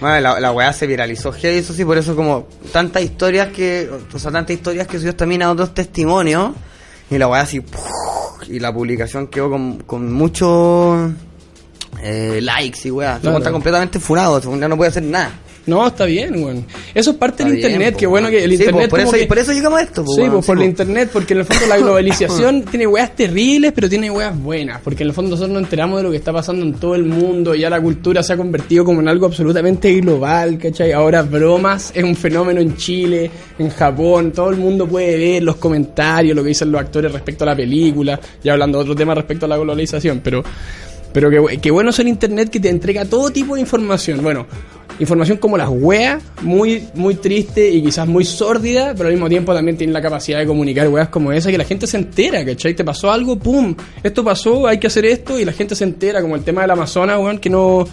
Bueno, 0.00 0.20
la, 0.20 0.40
la 0.40 0.52
weá 0.52 0.72
se 0.72 0.86
viralizó, 0.86 1.32
heavy, 1.32 1.58
eso 1.58 1.72
sí, 1.72 1.84
por 1.84 1.96
eso 1.96 2.16
como 2.16 2.48
tantas 2.72 3.02
historias 3.04 3.48
que, 3.52 3.88
o 4.12 4.18
sea, 4.18 4.32
tantas 4.32 4.56
historias 4.56 4.88
que 4.88 4.98
subió 4.98 5.14
también 5.14 5.42
a 5.42 5.50
otros 5.52 5.72
testimonios, 5.74 6.50
y 7.08 7.18
la 7.18 7.28
weá 7.28 7.42
así, 7.42 7.62
y 8.48 8.58
la 8.58 8.74
publicación 8.74 9.28
quedó 9.28 9.48
con, 9.48 9.78
con 9.84 10.12
muchos 10.12 11.12
eh, 12.02 12.40
likes 12.42 12.80
y 12.88 12.90
weá, 12.90 13.20
Claro. 13.20 13.38
está 13.38 13.52
completamente 13.52 14.00
furado, 14.00 14.40
ya 14.58 14.66
no 14.68 14.76
puede 14.76 14.90
hacer 14.90 15.04
nada. 15.04 15.30
No, 15.64 15.86
está 15.86 16.06
bien, 16.06 16.42
weón. 16.42 16.64
Eso 16.92 17.12
es 17.12 17.16
parte 17.16 17.44
del 17.44 17.52
bien, 17.54 17.66
internet, 17.66 17.94
po, 17.94 17.98
que 18.00 18.06
bueno 18.06 18.28
que 18.30 18.42
el 18.42 18.50
Sí, 18.50 18.56
internet 18.56 18.74
pues, 18.74 18.90
por, 18.90 18.98
como 18.98 19.10
eso, 19.12 19.16
que- 19.22 19.26
por 19.28 19.38
eso 19.38 19.52
llegamos 19.52 19.78
a 19.78 19.82
esto. 19.82 20.04
Sí, 20.06 20.22
pues 20.30 20.44
por 20.46 20.58
el 20.58 20.64
internet, 20.64 21.10
porque 21.12 21.34
en 21.34 21.38
el 21.40 21.44
fondo 21.44 21.66
la 21.68 21.76
globalización 21.78 22.62
tiene 22.64 22.86
weas 22.86 23.14
terribles, 23.14 23.72
pero 23.72 23.88
tiene 23.88 24.10
weas 24.10 24.36
buenas, 24.36 24.80
porque 24.82 25.04
en 25.04 25.10
el 25.10 25.14
fondo 25.14 25.30
nosotros 25.30 25.52
nos 25.54 25.62
enteramos 25.62 25.98
de 25.98 26.02
lo 26.02 26.10
que 26.10 26.16
está 26.16 26.32
pasando 26.32 26.64
en 26.66 26.74
todo 26.74 26.94
el 26.96 27.04
mundo, 27.04 27.54
ya 27.54 27.70
la 27.70 27.80
cultura 27.80 28.22
se 28.24 28.32
ha 28.32 28.36
convertido 28.36 28.84
como 28.84 29.00
en 29.00 29.08
algo 29.08 29.26
absolutamente 29.26 29.92
global, 30.00 30.58
¿cachai? 30.58 30.90
Ahora 30.92 31.22
bromas 31.22 31.92
es 31.94 32.02
un 32.02 32.16
fenómeno 32.16 32.60
en 32.60 32.76
Chile, 32.76 33.30
en 33.58 33.70
Japón, 33.70 34.32
todo 34.32 34.50
el 34.50 34.56
mundo 34.56 34.88
puede 34.88 35.16
ver 35.16 35.42
los 35.44 35.56
comentarios, 35.56 36.34
lo 36.34 36.42
que 36.42 36.48
dicen 36.48 36.72
los 36.72 36.80
actores 36.80 37.12
respecto 37.12 37.44
a 37.44 37.46
la 37.48 37.56
película, 37.56 38.18
ya 38.42 38.52
hablando 38.54 38.78
de 38.78 38.82
otro 38.82 38.96
tema 38.96 39.14
respecto 39.14 39.46
a 39.46 39.48
la 39.48 39.56
globalización, 39.58 40.20
pero... 40.24 40.42
Pero 41.12 41.30
que, 41.30 41.58
que 41.58 41.70
bueno 41.70 41.90
es 41.90 41.98
el 41.98 42.08
internet 42.08 42.50
que 42.50 42.60
te 42.60 42.68
entrega 42.68 43.04
todo 43.04 43.30
tipo 43.30 43.54
de 43.54 43.60
información. 43.60 44.22
Bueno, 44.22 44.46
información 44.98 45.38
como 45.38 45.56
las 45.56 45.68
weas, 45.70 46.22
muy, 46.42 46.84
muy 46.94 47.14
triste 47.16 47.70
y 47.70 47.82
quizás 47.82 48.06
muy 48.06 48.24
sórdida, 48.24 48.94
pero 48.96 49.08
al 49.08 49.14
mismo 49.14 49.28
tiempo 49.28 49.52
también 49.54 49.76
tiene 49.76 49.92
la 49.92 50.02
capacidad 50.02 50.38
de 50.38 50.46
comunicar 50.46 50.88
weas 50.88 51.08
como 51.08 51.32
esa, 51.32 51.50
que 51.50 51.58
la 51.58 51.64
gente 51.64 51.86
se 51.86 51.96
entera, 51.96 52.44
¿cachai? 52.44 52.74
Te 52.74 52.84
pasó 52.84 53.10
algo, 53.10 53.36
pum, 53.38 53.74
esto 54.02 54.24
pasó, 54.24 54.66
hay 54.66 54.78
que 54.78 54.86
hacer 54.86 55.04
esto, 55.04 55.38
y 55.38 55.44
la 55.44 55.52
gente 55.52 55.74
se 55.74 55.84
entera, 55.84 56.20
como 56.20 56.36
el 56.36 56.44
tema 56.44 56.62
del 56.62 56.70
Amazonas, 56.70 57.18
weón, 57.18 57.38
que 57.38 57.50
no, 57.50 57.86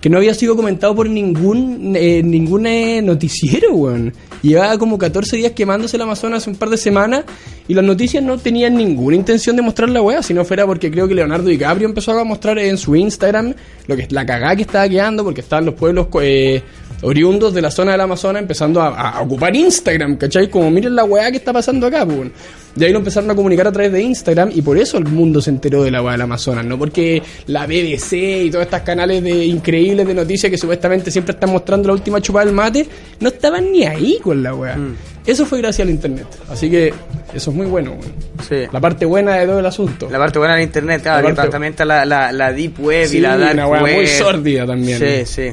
que 0.00 0.08
no 0.08 0.18
había 0.18 0.34
sido 0.34 0.56
comentado 0.56 0.94
por 0.94 1.08
ningún 1.08 1.94
eh, 1.96 2.22
ningún 2.22 2.66
eh, 2.66 3.00
noticiero, 3.02 3.72
weón. 3.72 4.12
Llevaba 4.42 4.78
como 4.78 4.98
14 4.98 5.36
días 5.36 5.52
quemándose 5.52 5.96
el 5.96 6.02
Amazonas 6.02 6.42
hace 6.42 6.50
un 6.50 6.56
par 6.56 6.70
de 6.70 6.76
semanas 6.76 7.24
y 7.68 7.74
las 7.74 7.84
noticias 7.84 8.22
no 8.22 8.38
tenían 8.38 8.76
ninguna 8.76 9.16
intención 9.16 9.56
de 9.56 9.62
mostrar 9.62 9.88
la 9.88 10.02
weá, 10.02 10.22
si 10.22 10.34
no 10.34 10.44
fuera 10.44 10.66
porque 10.66 10.90
creo 10.90 11.08
que 11.08 11.14
Leonardo 11.14 11.48
DiCaprio 11.48 11.88
empezó 11.88 12.18
a 12.18 12.24
mostrar 12.24 12.58
en 12.58 12.78
su 12.78 12.94
Instagram 12.94 13.54
lo 13.86 13.96
que 13.96 14.06
la 14.10 14.24
cagada 14.24 14.56
que 14.56 14.62
estaba 14.62 14.88
quedando 14.88 15.24
porque 15.24 15.40
estaban 15.40 15.64
los 15.64 15.74
pueblos 15.74 16.08
eh, 16.20 16.62
oriundos 17.02 17.52
de 17.54 17.62
la 17.62 17.70
zona 17.70 17.92
del 17.92 18.00
Amazonas 18.00 18.42
empezando 18.42 18.80
a, 18.80 18.88
a 19.10 19.22
ocupar 19.22 19.54
Instagram, 19.54 20.16
¿cachai? 20.16 20.48
Como 20.48 20.70
miren 20.70 20.94
la 20.94 21.04
weá 21.04 21.30
que 21.30 21.36
está 21.38 21.52
pasando 21.52 21.86
acá, 21.86 22.04
pues. 22.06 22.30
Y 22.78 22.84
ahí 22.84 22.92
lo 22.92 22.98
empezaron 22.98 23.30
a 23.30 23.34
comunicar 23.34 23.66
a 23.66 23.72
través 23.72 23.90
de 23.90 24.02
Instagram 24.02 24.50
y 24.54 24.60
por 24.60 24.76
eso 24.76 24.98
el 24.98 25.06
mundo 25.06 25.40
se 25.40 25.48
enteró 25.48 25.82
de 25.82 25.90
la 25.90 26.02
weá 26.02 26.12
del 26.12 26.20
Amazonas, 26.22 26.64
no 26.66 26.78
porque 26.78 27.22
la 27.46 27.66
BBC 27.66 28.12
y 28.44 28.50
todos 28.50 28.64
estos 28.66 28.80
canales 28.80 29.22
de 29.22 29.46
increíbles 29.46 30.06
de 30.06 30.12
noticias 30.14 30.50
que 30.50 30.58
supuestamente 30.58 31.10
siempre 31.10 31.32
están 31.32 31.50
mostrando 31.50 31.88
la 31.88 31.94
última 31.94 32.20
chupada 32.20 32.44
del 32.44 32.54
mate, 32.54 32.86
no 33.20 33.28
estaban 33.28 33.72
ni 33.72 33.84
ahí 33.86 34.18
con 34.22 34.42
la 34.42 34.54
weá. 34.54 34.76
Mm. 34.76 34.94
Eso 35.26 35.46
fue 35.46 35.58
gracias 35.58 35.86
al 35.86 35.90
internet. 35.94 36.26
Así 36.50 36.68
que 36.70 36.92
eso 37.34 37.50
es 37.50 37.56
muy 37.56 37.66
bueno, 37.66 37.92
weón. 37.92 38.12
Sí. 38.46 38.68
La 38.70 38.80
parte 38.80 39.06
buena 39.06 39.36
de 39.36 39.46
todo 39.46 39.58
el 39.58 39.66
asunto. 39.66 40.08
La 40.10 40.18
parte 40.18 40.38
buena 40.38 40.54
del 40.54 40.64
internet, 40.64 41.00
claro, 41.02 41.30
La 41.30 41.34
parte- 41.34 41.50
también 41.50 41.70
está 41.72 41.84
la, 41.86 42.04
la, 42.04 42.30
la 42.30 42.52
deep 42.52 42.78
web 42.78 43.08
Sí, 43.08 43.16
y 43.16 43.20
la 43.20 43.38
dark 43.38 43.54
una 43.54 43.66
weá 43.68 43.82
web. 43.82 43.94
muy 43.96 44.06
sórdida 44.06 44.66
también. 44.66 44.98
Sí, 44.98 45.24
sí. 45.24 45.52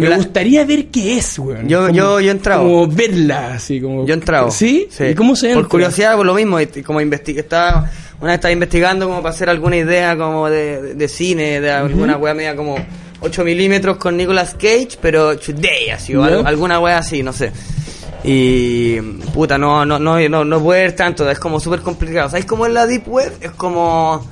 Me 0.00 0.08
La- 0.10 0.16
gustaría 0.16 0.64
ver 0.64 0.86
qué 0.86 1.18
es, 1.18 1.38
weón. 1.38 1.68
Yo- 1.68 1.88
yo- 1.90 2.20
yo 2.20 2.28
he 2.28 2.30
entrado. 2.30 2.62
Como 2.62 2.86
verla, 2.86 3.54
así 3.54 3.80
como. 3.80 4.06
Yo 4.06 4.14
he 4.14 4.16
entrado. 4.16 4.50
¿Sí? 4.50 4.88
¿Y 4.98 5.14
cómo 5.14 5.36
se 5.36 5.48
entra? 5.48 5.62
Por 5.62 5.70
curiosidad, 5.70 6.16
por 6.16 6.26
lo 6.26 6.34
mismo. 6.34 6.58
Como 6.84 7.00
estaba, 7.00 7.90
una 8.20 8.28
vez 8.32 8.34
estaba 8.34 8.52
investigando 8.52 9.06
como 9.08 9.22
para 9.22 9.34
hacer 9.34 9.48
alguna 9.48 9.76
idea 9.76 10.16
como 10.16 10.48
de, 10.50 10.82
de, 10.82 10.94
de 10.94 11.08
cine, 11.08 11.60
de 11.60 11.70
alguna 11.70 12.16
wea 12.16 12.34
media 12.34 12.56
como 12.56 12.76
8 13.20 13.44
milímetros 13.44 13.96
con 13.98 14.16
Nicolas 14.16 14.54
Cage, 14.54 14.98
pero 15.00 15.36
today, 15.38 15.90
así, 15.90 16.14
o 16.16 16.22
alguna 16.24 16.80
wea 16.80 16.98
así, 16.98 17.22
no 17.22 17.32
sé. 17.32 17.52
Y 18.22 19.00
puta, 19.32 19.56
no, 19.56 19.84
no, 19.86 19.98
no, 19.98 20.18
no, 20.28 20.44
no 20.44 20.60
puede 20.62 20.82
ver 20.82 20.92
tanto, 20.96 21.28
es 21.30 21.38
como 21.38 21.58
súper 21.58 21.80
complicado. 21.80 22.28
¿Sabéis 22.28 22.46
cómo 22.46 22.66
es 22.66 22.72
la 22.72 22.86
Deep 22.86 23.08
Web? 23.08 23.32
Es 23.40 23.50
como... 23.52 24.26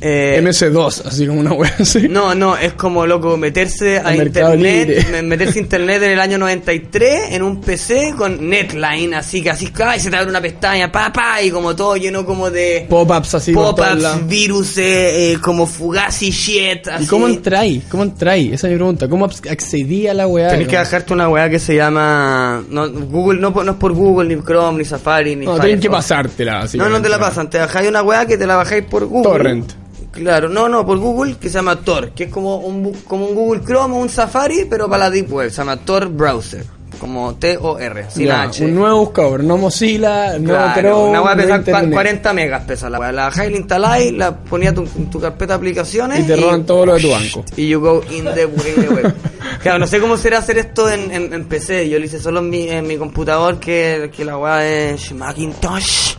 eh, 0.00 0.40
MS2, 0.42 1.06
así 1.06 1.26
como 1.26 1.40
una 1.40 1.52
wea 1.52 1.74
así. 1.78 2.08
no, 2.08 2.34
no, 2.34 2.56
es 2.56 2.72
como 2.74 3.06
loco 3.06 3.36
meterse 3.36 3.98
a 3.98 4.14
internet, 4.14 5.22
meterse 5.22 5.58
a 5.58 5.62
internet 5.62 6.02
en 6.02 6.12
el 6.12 6.20
año 6.20 6.38
93 6.38 7.32
en 7.32 7.42
un 7.42 7.60
PC 7.60 8.14
con 8.16 8.48
Netline, 8.48 9.14
así 9.14 9.42
que 9.42 9.50
así 9.50 9.70
ay, 9.84 10.00
se 10.00 10.10
te 10.10 10.16
abre 10.16 10.30
una 10.30 10.40
pestaña, 10.40 10.90
pa 10.90 11.12
pa, 11.12 11.42
y 11.42 11.50
como 11.50 11.74
todo 11.76 11.96
lleno 11.96 12.24
como 12.24 12.50
de 12.50 12.86
Pop-ups 12.88 13.34
así 13.34 13.52
pop-ups, 13.52 14.26
virus, 14.26 14.78
eh, 14.78 15.38
como 15.40 15.66
fugazi 15.66 16.30
shit, 16.30 16.88
así. 16.88 17.04
¿Y 17.04 17.06
cómo 17.06 17.28
entráis? 17.28 17.84
¿Cómo 17.90 18.02
entráis? 18.02 18.52
Esa 18.52 18.66
es 18.66 18.72
mi 18.72 18.76
pregunta. 18.76 19.08
¿Cómo 19.08 19.26
accedí 19.26 20.06
a 20.06 20.14
la 20.14 20.26
weá? 20.26 20.50
Tenés 20.50 20.68
que 20.68 20.76
bajarte 20.76 21.12
una 21.12 21.28
weá 21.28 21.48
que 21.48 21.58
se 21.58 21.74
llama 21.74 22.62
no, 22.68 22.90
Google, 22.90 23.40
no, 23.40 23.50
no 23.50 23.72
es 23.72 23.76
por 23.76 23.92
Google, 23.92 24.34
ni 24.34 24.42
Chrome, 24.42 24.78
ni 24.78 24.84
Safari, 24.84 25.36
ni 25.36 25.46
No, 25.46 25.54
tienen 25.54 25.80
que 25.80 25.88
Firefox. 25.88 26.08
pasártela. 26.08 26.66
No, 26.74 26.88
no 26.88 27.02
te 27.02 27.08
la 27.08 27.18
pasan, 27.18 27.50
te 27.50 27.58
bajáis 27.58 27.88
una 27.88 28.02
weá 28.02 28.26
que 28.26 28.36
te 28.38 28.46
la 28.46 28.56
bajáis 28.56 28.84
por 28.84 29.06
Google. 29.06 29.30
Torrent. 29.30 29.72
Claro, 30.12 30.48
no, 30.48 30.68
no, 30.68 30.84
por 30.84 30.98
Google, 30.98 31.36
que 31.36 31.48
se 31.48 31.54
llama 31.54 31.76
Tor, 31.80 32.10
que 32.10 32.24
es 32.24 32.30
como 32.30 32.56
un, 32.58 32.92
como 33.06 33.26
un 33.26 33.34
Google 33.34 33.62
Chrome 33.64 33.94
o 33.94 33.98
un 33.98 34.08
Safari, 34.08 34.66
pero 34.68 34.88
para 34.88 35.04
la 35.04 35.10
Deep 35.10 35.32
Web, 35.32 35.50
se 35.50 35.58
llama 35.58 35.76
Tor 35.76 36.08
Browser, 36.08 36.64
como 36.98 37.34
T-O-R, 37.36 38.06
sin 38.10 38.26
Ya, 38.26 38.42
H. 38.42 38.64
un 38.64 38.74
nuevo 38.74 38.98
buscador, 38.98 39.44
no 39.44 39.56
Mozilla, 39.56 40.36
no 40.38 40.48
Claro, 40.50 40.80
Chrome, 40.80 41.10
una 41.10 41.22
weá 41.22 41.34
no 41.36 41.42
pesa 41.42 41.56
Internet. 41.56 41.92
40 41.92 42.32
megas, 42.32 42.64
pesa 42.64 42.90
la 42.90 42.98
weá. 42.98 43.12
La 43.12 43.30
la 43.30 43.46
instaláis, 43.46 44.12
la 44.12 44.36
ponías 44.36 44.74
tu, 44.74 44.82
en 44.82 45.08
tu 45.10 45.20
carpeta 45.20 45.52
de 45.54 45.58
aplicaciones. 45.58 46.20
Y 46.20 46.22
te 46.24 46.36
roban 46.36 46.66
todo 46.66 46.86
lo 46.86 46.94
de 46.94 47.00
tu 47.00 47.10
banco. 47.10 47.44
Y 47.56 47.68
you 47.68 47.80
go 47.80 48.02
in 48.10 48.24
the, 48.24 48.42
in 48.42 48.82
the 48.82 48.88
web. 48.88 49.14
Claro, 49.62 49.78
no 49.78 49.86
sé 49.86 50.00
cómo 50.00 50.16
será 50.16 50.38
hacer 50.38 50.56
esto 50.56 50.88
en, 50.90 51.10
en, 51.12 51.34
en 51.34 51.44
PC. 51.44 51.88
Yo 51.88 51.98
lo 51.98 52.04
hice 52.06 52.18
solo 52.18 52.40
en 52.40 52.48
mi, 52.48 52.68
en 52.68 52.86
mi 52.86 52.96
computador, 52.96 53.58
que, 53.60 54.10
que 54.14 54.24
la 54.24 54.38
weá 54.38 54.66
es 54.66 55.12
Macintosh. 55.12 56.14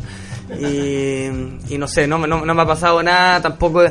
Y, 0.60 1.26
y 1.70 1.78
no 1.78 1.88
sé, 1.88 2.08
no, 2.08 2.18
no, 2.28 2.46
no 2.46 2.54
me 2.54 2.62
ha 2.62 2.66
pasado 2.66 3.02
nada. 3.02 3.42
Tampoco 3.42 3.84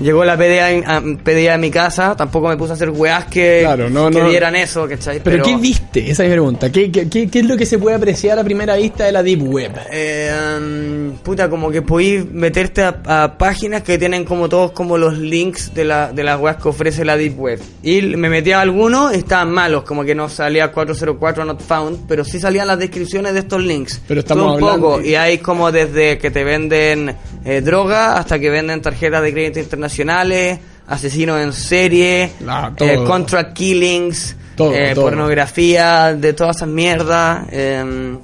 llegó 0.00 0.24
la 0.24 0.36
PDA, 0.36 0.70
en- 0.72 0.84
a, 0.88 1.00
PDA 1.22 1.54
a 1.54 1.58
mi 1.58 1.70
casa. 1.70 2.14
Tampoco 2.16 2.48
me 2.48 2.56
puse 2.56 2.72
a 2.72 2.74
hacer 2.74 2.90
weás 2.90 3.26
que, 3.26 3.60
Claro, 3.62 3.90
no, 3.90 4.10
que 4.10 4.20
no. 4.20 4.28
dieran 4.28 4.56
eso, 4.56 4.88
¿cachai? 4.88 5.20
¿Pero, 5.22 5.42
qué 5.44 5.56
viste? 5.56 6.10
Esa 6.10 6.22
es 6.24 6.28
mi 6.28 6.34
pregunta. 6.34 6.70
¿Qué, 6.70 6.90
qué, 6.90 7.08
qué, 7.08 7.28
qué 7.28 7.38
es 7.40 7.46
lo 7.46 7.56
que 7.56 7.66
se 7.66 7.78
puede 7.78 7.96
apreciar 7.96 8.38
a 8.38 8.44
primera 8.44 8.76
vista 8.76 9.04
de 9.04 9.12
la 9.12 9.22
Deep 9.22 9.42
Web? 9.42 9.72
Eh, 9.92 10.30
um, 10.58 11.16
puta, 11.18 11.48
como 11.48 11.70
que 11.70 11.82
podéis 11.82 12.24
meterte 12.30 12.82
a, 12.82 13.00
a 13.06 13.38
páginas 13.38 13.82
que 13.82 13.98
tienen 13.98 14.24
como 14.24 14.48
todos 14.48 14.72
como 14.72 14.98
los 14.98 15.16
links 15.18 15.72
de, 15.74 15.84
la, 15.84 16.12
de 16.12 16.22
las 16.24 16.38
webs 16.40 16.62
que 16.62 16.68
ofrece 16.68 17.04
la 17.04 17.16
Deep 17.16 17.38
Web. 17.38 17.60
Y 17.82 18.02
me 18.02 18.28
metí 18.28 18.52
a 18.52 18.60
algunos, 18.60 19.12
estaban 19.14 19.50
malos, 19.50 19.84
como 19.84 20.04
que 20.04 20.14
no 20.14 20.28
salía 20.28 20.70
404 20.72 21.44
not 21.44 21.60
found, 21.62 22.06
pero 22.08 22.24
sí 22.24 22.38
salían 22.40 22.66
las 22.66 22.78
descripciones 22.78 23.34
de 23.34 23.40
estos 23.40 23.62
links. 23.62 24.00
Pero 24.08 24.20
estamos 24.20 24.44
un 24.46 24.64
hablando- 24.64 24.88
poco, 24.90 25.00
y 25.02 25.14
hay 25.14 25.38
como 25.38 25.70
desde 25.72 26.18
que 26.18 26.30
te 26.30 26.44
venden 26.44 27.14
eh, 27.44 27.60
droga 27.60 28.16
hasta 28.16 28.38
que 28.38 28.50
venden 28.50 28.80
tarjetas 28.82 29.22
de 29.22 29.32
crédito 29.32 29.60
internacionales, 29.84 30.58
asesinos 30.86 31.40
en 31.40 31.52
serie, 31.52 32.30
eh, 32.78 33.04
contract 33.06 33.52
killings, 33.54 34.36
Todo, 34.56 34.74
eh, 34.74 34.94
todo. 34.94 35.04
pornografía, 35.06 36.14
de 36.14 36.32
todas 36.32 36.56
esas 36.56 36.68
mierdas. 36.68 37.46
em, 37.50 38.18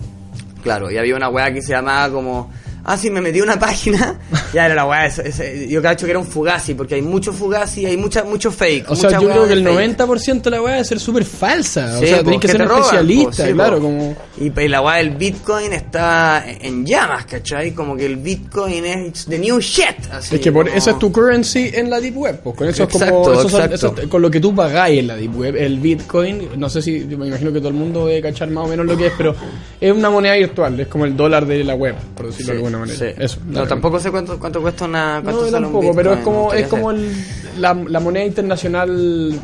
Claro, 0.63 0.91
y 0.91 0.99
había 0.99 1.17
una 1.17 1.29
weá 1.31 1.53
que 1.53 1.63
se 1.63 1.73
llamaba 1.73 2.13
como. 2.13 2.53
Ah, 2.93 2.97
sí, 2.97 3.09
me 3.11 3.21
metí 3.21 3.41
una 3.41 3.59
página. 3.59 4.19
ya 4.55 4.67
era 4.67 4.75
la 4.75 4.87
weá. 4.87 5.07
esa- 5.07 5.23
esa- 5.23 5.45
yo 5.69 5.81
cacho 5.81 6.07
que 6.07 6.11
era 6.11 6.19
un 6.19 6.27
fugazi, 6.27 6.75
porque 6.75 6.97
hay 6.97 7.03
mucho 7.03 7.33
fugazi, 7.33 7.87
hay 7.87 7.97
mucha, 7.97 8.25
mucho 8.25 8.51
fake. 8.51 8.91
O 8.91 8.97
sea, 8.97 9.11
yo 9.11 9.29
creo 9.29 9.47
que 9.47 9.53
el 9.53 9.65
fake. 9.65 9.97
90% 9.99 10.43
de 10.43 10.51
la 10.51 10.63
weá 10.63 10.75
debe 10.75 10.85
ser 10.85 10.99
súper 11.01 11.25
falsa. 11.25 11.99
o 11.99 12.01
sea, 12.01 12.19
po, 12.19 12.25
tenés 12.25 12.41
que 12.41 12.49
ser 12.49 12.63
un 12.63 12.69
roban, 12.69 12.81
po, 12.83 12.87
especialista, 12.89 13.47
sí, 13.47 13.53
claro, 13.53 13.77
po. 13.77 13.83
como... 13.83 14.17
Y, 14.39 14.61
y 14.61 14.69
la 14.69 14.81
weá 14.83 14.97
del 14.97 15.11
Bitcoin 15.11 15.73
está 15.73 16.45
en 16.47 16.85
llamas, 16.85 17.27
¿cachai? 17.27 17.73
Como 17.73 17.97
que 17.97 18.07
el 18.07 18.17
Bitcoin 18.17 18.85
es 18.85 19.27
the 19.27 19.39
new 19.39 19.61
shit. 19.61 19.85
Así, 20.11 20.35
Es 20.35 20.41
que 20.41 20.51
por 20.51 20.67
como- 20.67 20.77
eso 20.77 20.91
es 20.91 20.99
tu 20.99 21.13
currency 21.13 21.71
en 21.73 21.91
la 21.91 22.01
Deep 22.01 22.17
Web. 22.17 22.41
Pues 22.43 22.57
con 22.57 22.69
eso 22.69 22.83
es 22.85 22.89
como. 22.89 23.05
Exacto, 23.05 23.33
eso 23.35 23.49
son- 23.49 23.61
exacto. 23.63 23.75
eso 23.75 23.95
es 24.03 24.09
con 24.09 24.23
lo 24.23 24.31
que 24.31 24.41
tú 24.41 24.55
pagáis 24.55 24.99
en 24.99 25.07
la 25.07 25.17
Deep 25.17 25.37
Web. 25.39 25.57
El 25.57 25.79
Bitcoin, 25.79 26.49
no 26.57 26.69
sé 26.69 26.83
si. 26.83 27.01
Me 27.01 27.27
imagino 27.29 27.53
que 27.53 27.59
todo 27.59 27.69
el 27.69 27.75
mundo 27.75 28.07
debe 28.07 28.21
cachar 28.23 28.49
más 28.51 28.65
o 28.65 28.69
menos 28.69 28.87
lo 28.87 28.97
que 28.97 29.07
es, 29.09 29.13
pero 29.17 29.35
es 29.81 29.93
una 29.93 30.11
moneda 30.11 30.35
virtual. 30.35 30.79
Es 30.81 30.89
como 30.89 31.05
el 31.05 31.17
dólar 31.17 31.47
de 31.47 31.63
la 31.63 31.75
web, 31.75 31.95
por 32.17 32.27
decirlo 32.27 32.47
Sí, 32.47 32.51
de 32.53 32.57
alguna 32.57 32.79
manera. 32.79 32.80
Sí. 32.87 33.07
Eso. 33.17 33.39
No, 33.47 33.67
tampoco 33.67 33.99
sé 34.01 34.11
cuánto, 34.11 34.39
cuánto 34.39 34.61
cuesta 34.61 34.85
una. 34.85 35.21
cuánto 35.23 35.43
No, 35.43 35.47
un 35.47 35.53
tampoco, 35.53 35.95
pero 35.95 36.15
es 36.15 36.21
como, 36.21 36.53
es 36.53 36.67
como 36.69 36.91
el, 36.91 37.13
la, 37.59 37.75
la 37.75 38.01
moneda 38.01 38.25
internacional 38.25 39.41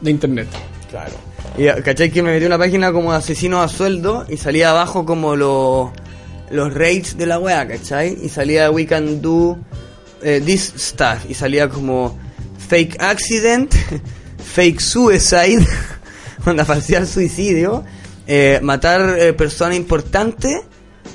de 0.00 0.10
internet. 0.10 0.48
Claro. 0.90 1.12
Y 1.56 1.66
cachai 1.82 2.10
que 2.10 2.22
me 2.22 2.32
metí 2.32 2.46
una 2.46 2.58
página 2.58 2.92
como 2.92 3.12
de 3.12 3.18
asesinos 3.18 3.64
a 3.64 3.68
sueldo 3.68 4.24
y 4.28 4.36
salía 4.36 4.70
abajo 4.70 5.04
como 5.04 5.36
los 5.36 5.90
los 6.50 6.74
rates 6.74 7.16
de 7.16 7.26
la 7.26 7.38
wea, 7.38 7.66
¿cachai? 7.66 8.18
Y 8.22 8.28
salía 8.28 8.70
we 8.70 8.84
can 8.86 9.22
do 9.22 9.56
eh, 10.22 10.42
this 10.44 10.72
stuff 10.76 11.24
y 11.28 11.34
salía 11.34 11.68
como 11.68 12.18
fake 12.68 13.00
accident, 13.00 13.74
fake 14.54 14.80
suicide, 14.80 15.66
onda 16.46 16.64
falsear 16.64 17.06
suicidio, 17.06 17.84
eh, 18.26 18.58
matar 18.62 19.16
eh, 19.18 19.32
persona 19.32 19.74
importante, 19.74 20.62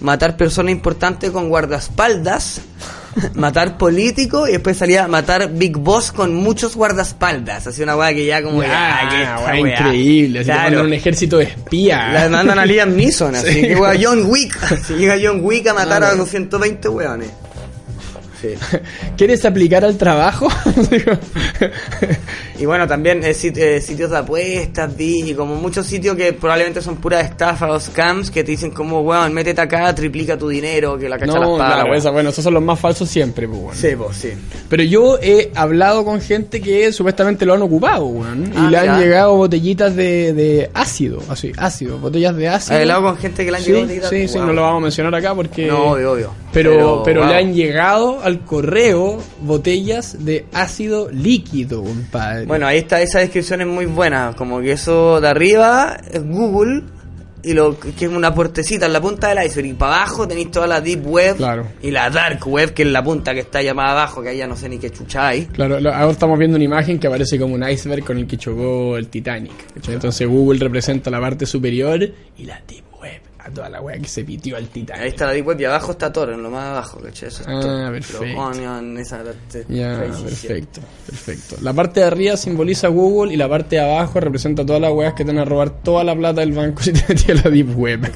matar 0.02 0.38
persona 0.38 0.72
importante 0.72 1.32
con 1.32 1.50
guardaespaldas, 1.50 2.62
matar 3.34 3.78
político 3.78 4.48
y 4.48 4.52
después 4.54 4.78
salía 4.78 5.08
matar 5.08 5.50
Big 5.52 5.78
Boss 5.78 6.12
con 6.12 6.36
muchos 6.36 6.76
guardaespaldas, 6.76 7.68
así 7.68 7.82
una 7.84 7.96
weá 7.96 8.14
que 8.14 8.26
ya 8.26 8.44
como 8.44 8.62
ya, 8.62 9.08
que 9.10 9.22
esta 9.24 9.40
weá, 9.40 9.62
weá. 9.62 9.72
increíble. 9.72 10.40
Así 10.40 10.46
Claro. 10.52 10.82
un 10.84 10.94
ejército 10.94 11.38
de 11.38 11.46
espías. 11.46 12.14
La 12.14 12.30
mandan 12.30 12.60
a 12.60 12.66
Liam 12.66 12.96
Neeson, 12.96 13.36
así 13.36 13.54
Sí. 13.54 13.62
que 13.62 13.76
weá, 13.76 13.94
John 14.00 14.24
Wick. 14.26 14.58
Si 14.86 14.94
llega 14.94 15.16
John 15.22 15.40
Wick 15.44 15.68
a 15.68 15.74
matar 15.74 16.04
Ah, 16.04 16.10
a 16.10 16.12
no. 16.12 16.18
220 16.26 16.90
weones. 16.90 17.30
Sí. 18.46 18.78
¿Quieres 19.18 19.44
aplicar 19.46 19.84
al 19.86 19.98
trabajo? 19.98 20.48
Y 22.58 22.66
bueno, 22.66 22.88
también 22.88 23.22
eh, 23.24 23.34
sit- 23.34 23.58
eh, 23.58 23.82
sitios 23.82 24.12
de 24.12 24.18
apuestas, 24.18 24.92
y 24.98 25.34
como 25.34 25.56
muchos 25.56 25.86
sitios 25.86 26.16
que 26.16 26.32
probablemente 26.32 26.82
son 26.82 26.96
puras 26.98 27.26
estafas 27.26 27.70
o 27.70 27.80
scams 27.80 28.32
que 28.32 28.46
te 28.46 28.52
dicen 28.52 28.72
como, 28.72 29.02
weón, 29.02 29.34
métete 29.34 29.60
acá, 29.60 29.94
triplica 29.94 30.38
tu 30.38 30.48
dinero, 30.48 30.98
que 30.98 31.10
la 31.10 31.18
cacha 31.20 31.34
las 31.34 31.42
no, 31.42 31.58
pagas. 31.58 31.74
claro, 31.82 31.96
esa- 31.96 32.12
bueno, 32.12 32.30
esos 32.30 32.44
son 32.44 32.54
los 32.54 32.64
más 32.64 32.80
falsos 32.80 33.10
siempre, 33.10 33.46
pues, 33.48 33.60
bueno. 33.60 33.78
Sí, 33.80 33.90
pues, 33.98 34.16
sí. 34.18 34.30
Pero 34.70 34.84
yo 34.84 35.18
he 35.22 35.52
hablado 35.54 36.06
con 36.06 36.22
gente 36.22 36.62
que 36.62 36.94
supuestamente 36.94 37.46
lo 37.46 37.56
han 37.56 37.62
ocupado, 37.62 38.06
weón. 38.06 38.54
Ah, 38.56 38.66
y 38.68 38.72
le 38.72 38.78
han 38.78 39.00
llegado 39.02 39.36
botellitas 39.36 39.94
de, 39.96 40.32
de 40.34 40.70
ácido, 40.74 41.22
así, 41.28 41.52
ácido, 41.58 41.98
botellas 41.98 42.38
de 42.38 42.48
ácido. 42.48 42.76
¿Has 42.78 42.82
hablado 42.82 43.04
con 43.04 43.18
gente 43.18 43.44
que 43.44 43.52
le 43.52 43.58
han 43.58 43.64
sí, 43.64 43.70
llegado 43.72 43.84
botellitas? 43.86 44.10
Sí, 44.12 44.28
sí, 44.30 44.38
Wow. 44.38 44.48
no 44.48 44.54
lo 44.54 44.62
vamos 44.62 44.78
a 44.80 44.82
mencionar 44.84 45.16
acá 45.16 45.36
porque... 45.36 45.68
No, 45.68 45.92
obvio, 45.92 46.14
obvio. 46.14 46.32
Pero, 46.56 47.04
pero, 47.04 47.22
wow. 47.22 47.30
le 47.30 47.36
han 47.38 47.54
llegado 47.54 48.20
al 48.24 48.44
correo 48.46 49.20
botellas 49.42 50.26
de 50.26 50.46
ácido 50.54 51.10
líquido, 51.12 51.84
compadre. 51.84 52.46
Bueno, 52.46 52.66
ahí 52.68 52.80
está, 52.80 53.02
esa 53.02 53.20
descripción 53.20 53.62
es 53.62 53.68
muy 53.68 53.86
buena. 53.86 54.34
Como 54.38 54.60
que 54.62 54.72
eso 54.72 55.22
de 55.22 55.28
arriba 55.28 55.98
es 56.12 56.24
Google 56.26 56.84
y 57.44 57.54
lo 57.54 57.80
que 57.80 57.90
es 58.06 58.12
una 58.12 58.34
puertecita 58.34 58.88
en 58.88 58.94
la 58.94 59.00
punta 59.02 59.28
del 59.30 59.46
iceberg 59.46 59.68
y 59.68 59.74
para 59.74 59.98
abajo 59.98 60.28
tenéis 60.28 60.50
toda 60.50 60.66
la 60.66 60.82
deep 60.82 61.06
web 61.06 61.38
Claro. 61.38 61.68
y 61.80 61.92
la 61.92 62.10
dark 62.10 62.40
web 62.48 62.74
que 62.74 62.82
es 62.82 62.90
la 62.90 63.04
punta 63.04 63.36
que 63.36 63.42
está 63.42 63.62
llamada 63.62 63.92
abajo 63.92 64.24
que 64.24 64.30
ahí 64.30 64.38
ya 64.38 64.48
no 64.48 64.56
sé 64.56 64.68
ni 64.68 64.80
qué 64.80 64.90
chucháis. 64.90 65.48
Claro, 65.54 65.80
lo- 65.80 65.94
ahora 65.94 66.12
estamos 66.12 66.40
viendo 66.40 66.56
una 66.56 66.66
imagen 66.66 66.98
que 66.98 67.06
aparece 67.06 67.38
como 67.38 67.54
un 67.54 67.70
iceberg 67.70 68.04
con 68.04 68.18
el 68.18 68.26
que 68.26 68.38
chocó 68.38 68.98
el 68.98 69.10
Titanic. 69.10 69.52
Entonces 69.88 70.28
Google 70.28 70.58
representa 70.60 71.12
la 71.12 71.20
parte 71.22 71.46
superior 71.46 72.02
y 72.36 72.46
la 72.46 72.60
deep 72.68 72.84
web, 72.94 72.95
a 73.46 73.52
toda 73.52 73.70
la 73.70 73.80
wea 73.80 74.00
que 74.00 74.08
se 74.08 74.24
pitió 74.24 74.58
al 74.58 74.64
Ahí 74.64 74.70
Titanic. 74.70 75.06
está 75.06 75.28
la 75.28 75.34
deep 75.34 75.46
web 75.48 75.60
y 75.62 75.66
abajo 75.66 75.92
está 75.92 76.12
Tor, 76.12 76.32
en 76.32 76.42
lo 76.42 76.50
más 76.50 76.66
abajo, 76.66 77.00
¿cachai? 77.00 77.30
Eso 77.30 77.44
es 77.44 77.48
Ah, 77.48 77.90
perfecto. 77.92 78.40
Onion, 78.40 78.98
esa 78.98 79.24
shit. 79.24 80.24
perfecto, 80.24 80.82
perfecto. 81.06 81.56
La 81.62 81.72
parte 81.74 82.00
de 82.00 82.08
arriba 82.08 82.36
simboliza 82.38 82.88
Google 82.88 83.34
y 83.34 83.38
la 83.38 83.48
parte 83.48 83.76
de 83.76 83.82
abajo 83.84 84.20
representa 84.20 84.66
todas 84.66 84.82
las 84.82 84.92
weas 84.92 85.14
que 85.14 85.24
te 85.24 85.32
van 85.32 85.40
a 85.42 85.46
robar 85.46 85.70
toda 85.84 86.04
la 86.04 86.16
plata 86.16 86.42
del 86.42 86.54
banco 86.54 86.82
si 86.84 86.92
te 86.92 87.04
metías 87.08 87.40
a 87.46 87.50
la 87.50 87.52
deep 87.56 87.78
web. 87.78 88.12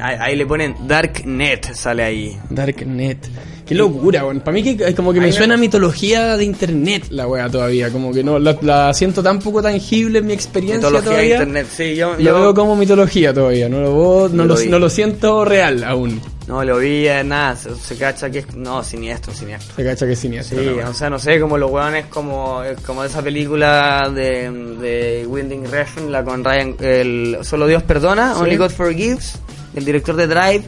Ahí, 0.00 0.16
ahí 0.20 0.36
le 0.36 0.46
ponen 0.46 0.76
Darknet, 0.86 1.72
sale 1.72 2.04
ahí. 2.04 2.38
Darknet. 2.50 3.26
Qué 3.68 3.74
locura, 3.74 4.24
weón. 4.24 4.40
Para 4.40 4.52
mí 4.54 4.62
que 4.76 4.82
es 4.88 4.94
como 4.94 5.12
que 5.12 5.20
me 5.20 5.26
me- 5.26 5.32
suena 5.32 5.54
a 5.54 5.56
mitología 5.58 6.36
de 6.38 6.44
internet 6.44 7.04
la 7.10 7.26
wea 7.28 7.48
todavía. 7.50 7.90
Como 7.90 8.12
que 8.12 8.24
no 8.24 8.38
la, 8.38 8.56
la 8.62 8.94
siento 8.94 9.22
tan 9.22 9.38
poco 9.40 9.60
tangible 9.62 10.20
en 10.20 10.26
mi 10.26 10.32
experiencia 10.32 10.88
Mitología 10.88 11.18
de 11.18 11.28
internet, 11.28 11.66
sí, 11.70 11.94
yo, 11.94 12.14
Lo 12.14 12.18
yo 12.20 12.40
veo 12.40 12.54
como 12.54 12.74
mitología 12.76 13.32
todavía, 13.34 13.68
no 13.68 13.80
lo, 13.82 13.92
veo- 13.92 14.28
no 14.30 14.44
lo, 14.46 14.54
lo 14.54 14.60
vi. 14.60 14.68
no 14.68 14.78
lo 14.78 14.88
siento 14.88 15.44
real 15.44 15.84
aún. 15.84 16.18
no 16.46 16.64
lo 16.64 16.78
vi, 16.78 17.06
eh, 17.06 17.22
nada, 17.22 17.54
se, 17.56 17.74
se 17.76 17.96
cacha 17.96 18.30
que 18.30 18.38
es, 18.38 18.54
no, 18.54 18.82
siniestro, 18.82 19.34
siniestro. 19.34 19.76
Se 19.76 19.84
cacha 19.84 20.06
que 20.06 20.12
es 20.12 20.18
siniestro. 20.18 20.58
Sí, 20.62 20.68
o 20.68 20.94
sea, 20.94 21.10
no 21.10 21.18
sé, 21.18 21.38
como 21.38 21.58
los 21.58 21.70
weones 21.70 22.06
como, 22.06 22.64
eh, 22.64 22.74
como 22.86 23.04
esa 23.04 23.20
película 23.20 24.10
de, 24.14 24.50
de 24.80 25.26
Winding 25.26 25.70
Refn, 25.70 26.10
la 26.10 26.24
con 26.24 26.42
Ryan, 26.42 26.74
el 26.80 27.38
Solo 27.42 27.66
Dios 27.66 27.82
Perdona, 27.82 28.32
Sí. 28.34 28.40
Only 28.40 28.56
God 28.56 28.70
Forgives, 28.70 29.34
el 29.76 29.84
director 29.84 30.16
de 30.16 30.26
Drive, 30.26 30.62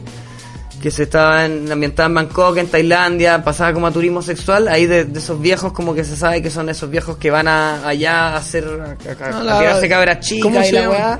que 0.81 0.89
se 0.91 1.03
estaba 1.03 1.45
en, 1.45 1.71
ambientada 1.71 2.07
en 2.07 2.15
Bangkok, 2.15 2.57
en 2.57 2.67
Tailandia, 2.67 3.43
pasaba 3.43 3.71
como 3.73 3.87
a 3.87 3.91
turismo 3.91 4.21
sexual, 4.21 4.67
ahí 4.67 4.85
de, 4.87 5.05
de 5.05 5.19
esos 5.19 5.39
viejos 5.39 5.73
como 5.73 5.93
que 5.93 6.03
se 6.03 6.15
sabe 6.17 6.41
que 6.41 6.49
son 6.49 6.69
esos 6.69 6.89
viejos 6.89 7.17
que 7.17 7.29
van 7.29 7.47
a, 7.47 7.87
allá 7.87 8.29
a 8.29 8.37
hacer, 8.37 8.65
a, 8.65 8.91
a- 8.91 9.59
tirarse 9.59 9.87
cabras 9.87 10.17
¿cómo 10.41 10.55
chicas 10.61 10.69
y 10.69 10.71
la 10.73 10.89
weá, 10.89 11.19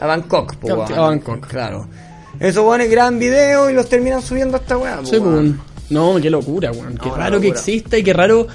a 0.00 0.06
Bangkok, 0.06 0.54
po, 0.56 0.82
A. 0.82 0.86
Bangkok. 1.00 1.46
Claro. 1.48 1.88
Esos 2.40 2.64
weones 2.64 2.90
graban 2.90 3.18
videos 3.18 3.70
y 3.70 3.74
los 3.74 3.88
terminan 3.88 4.22
subiendo 4.22 4.56
a 4.56 4.60
esta 4.60 4.76
weá, 4.76 4.96
po, 4.98 5.06
Sí. 5.06 5.18
No, 5.90 6.16
qué 6.22 6.30
locura, 6.30 6.70
weón. 6.72 6.96
Qué 6.96 7.08
No, 7.08 7.16
raro 7.16 7.40
que 7.40 7.48
exista 7.48 7.98
y 7.98 8.02
qué 8.02 8.12
raro 8.14 8.46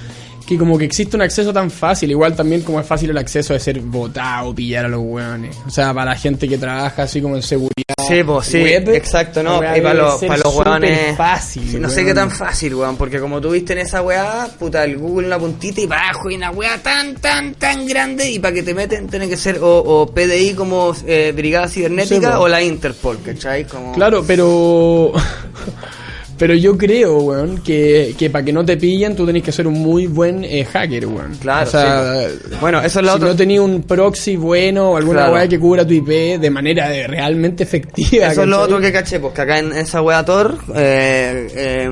que 0.46 0.58
como 0.58 0.76
que 0.78 0.86
existe 0.86 1.14
un 1.14 1.22
acceso 1.22 1.52
tan 1.52 1.70
fácil. 1.70 2.10
Igual 2.10 2.34
también 2.34 2.62
como 2.62 2.80
es 2.80 2.86
fácil 2.86 3.10
el 3.10 3.18
acceso 3.18 3.52
de 3.52 3.60
ser 3.60 3.78
votado, 3.80 4.52
pillar 4.54 4.86
a 4.86 4.88
los 4.88 5.00
weones. 5.04 5.56
O 5.66 5.70
sea, 5.70 5.94
para 5.94 6.12
la 6.12 6.16
gente 6.16 6.48
que 6.48 6.58
trabaja 6.58 7.02
así 7.04 7.20
como 7.22 7.36
en 7.36 7.42
seguridad. 7.42 7.74
Sí, 8.08 8.22
pues 8.24 8.46
sí, 8.46 8.62
web, 8.62 8.88
exacto, 8.90 9.42
¿no? 9.42 9.56
Y 9.56 9.80
para 9.80 9.94
los, 9.94 10.24
para 10.24 10.36
los 10.38 10.54
weones. 10.54 11.16
fácil. 11.16 11.70
Sí, 11.70 11.76
no 11.78 11.88
sé 11.88 12.04
qué 12.04 12.14
tan 12.14 12.30
fácil, 12.30 12.74
weón, 12.74 12.96
porque 12.96 13.20
como 13.20 13.40
tú 13.40 13.50
viste 13.50 13.74
en 13.74 13.80
esa 13.80 14.02
weá, 14.02 14.48
puta, 14.58 14.84
el 14.84 14.96
Google 14.96 15.26
en 15.26 15.30
la 15.30 15.38
puntita 15.38 15.80
y 15.80 15.84
abajo 15.84 16.30
y 16.30 16.36
una 16.36 16.50
weá 16.50 16.78
tan, 16.82 17.14
tan, 17.16 17.54
tan 17.54 17.86
grande 17.86 18.30
y 18.30 18.38
para 18.38 18.54
que 18.54 18.62
te 18.62 18.74
meten 18.74 19.08
tiene 19.08 19.28
que 19.28 19.36
ser 19.36 19.58
o, 19.58 19.78
o 19.78 20.06
PDI 20.06 20.54
como 20.54 20.94
eh, 21.06 21.32
Brigada 21.34 21.68
Cibernética 21.68 22.32
Sí, 22.32 22.36
o 22.38 22.48
la 22.48 22.62
Interpol, 22.62 23.18
¿cachai? 23.24 23.64
Como... 23.64 23.92
Claro, 23.92 24.24
pero. 24.26 25.12
Pero 26.38 26.54
yo 26.54 26.78
creo, 26.78 27.18
weón, 27.18 27.58
que, 27.58 28.14
que 28.16 28.30
para 28.30 28.44
que 28.44 28.52
no 28.52 28.64
te 28.64 28.76
pillen 28.76 29.16
tú 29.16 29.26
tenés 29.26 29.42
que 29.42 29.50
ser 29.52 29.66
un 29.66 29.74
muy 29.74 30.06
buen 30.06 30.44
eh, 30.44 30.64
hacker, 30.64 31.06
weón. 31.06 31.34
Claro, 31.40 31.66
o 31.68 31.70
sea, 31.70 32.28
sí. 32.28 32.54
Bueno, 32.60 32.78
eso 32.80 33.00
es 33.00 33.04
lo 33.06 33.10
si 33.12 33.16
otro. 33.16 33.28
no 33.28 33.36
tenías 33.36 33.60
un 33.62 33.82
proxy 33.82 34.36
bueno 34.36 34.92
o 34.92 34.96
alguna 34.96 35.18
Claro. 35.22 35.34
weá 35.34 35.48
que 35.48 35.58
cubra 35.58 35.84
tu 35.86 35.94
IP 35.94 36.40
de 36.40 36.50
manera 36.50 36.88
de 36.90 37.06
realmente 37.08 37.64
efectiva. 37.64 38.28
Eso 38.28 38.42
es 38.42 38.48
lo 38.48 38.60
otro 38.60 38.80
que 38.80 38.92
caché, 38.92 39.18
pues 39.18 39.34
que 39.34 39.40
acá 39.42 39.58
en 39.58 39.72
esa 39.72 40.00
wea 40.00 40.24
Tor, 40.24 40.56
eh, 40.76 41.48
eh, 41.54 41.90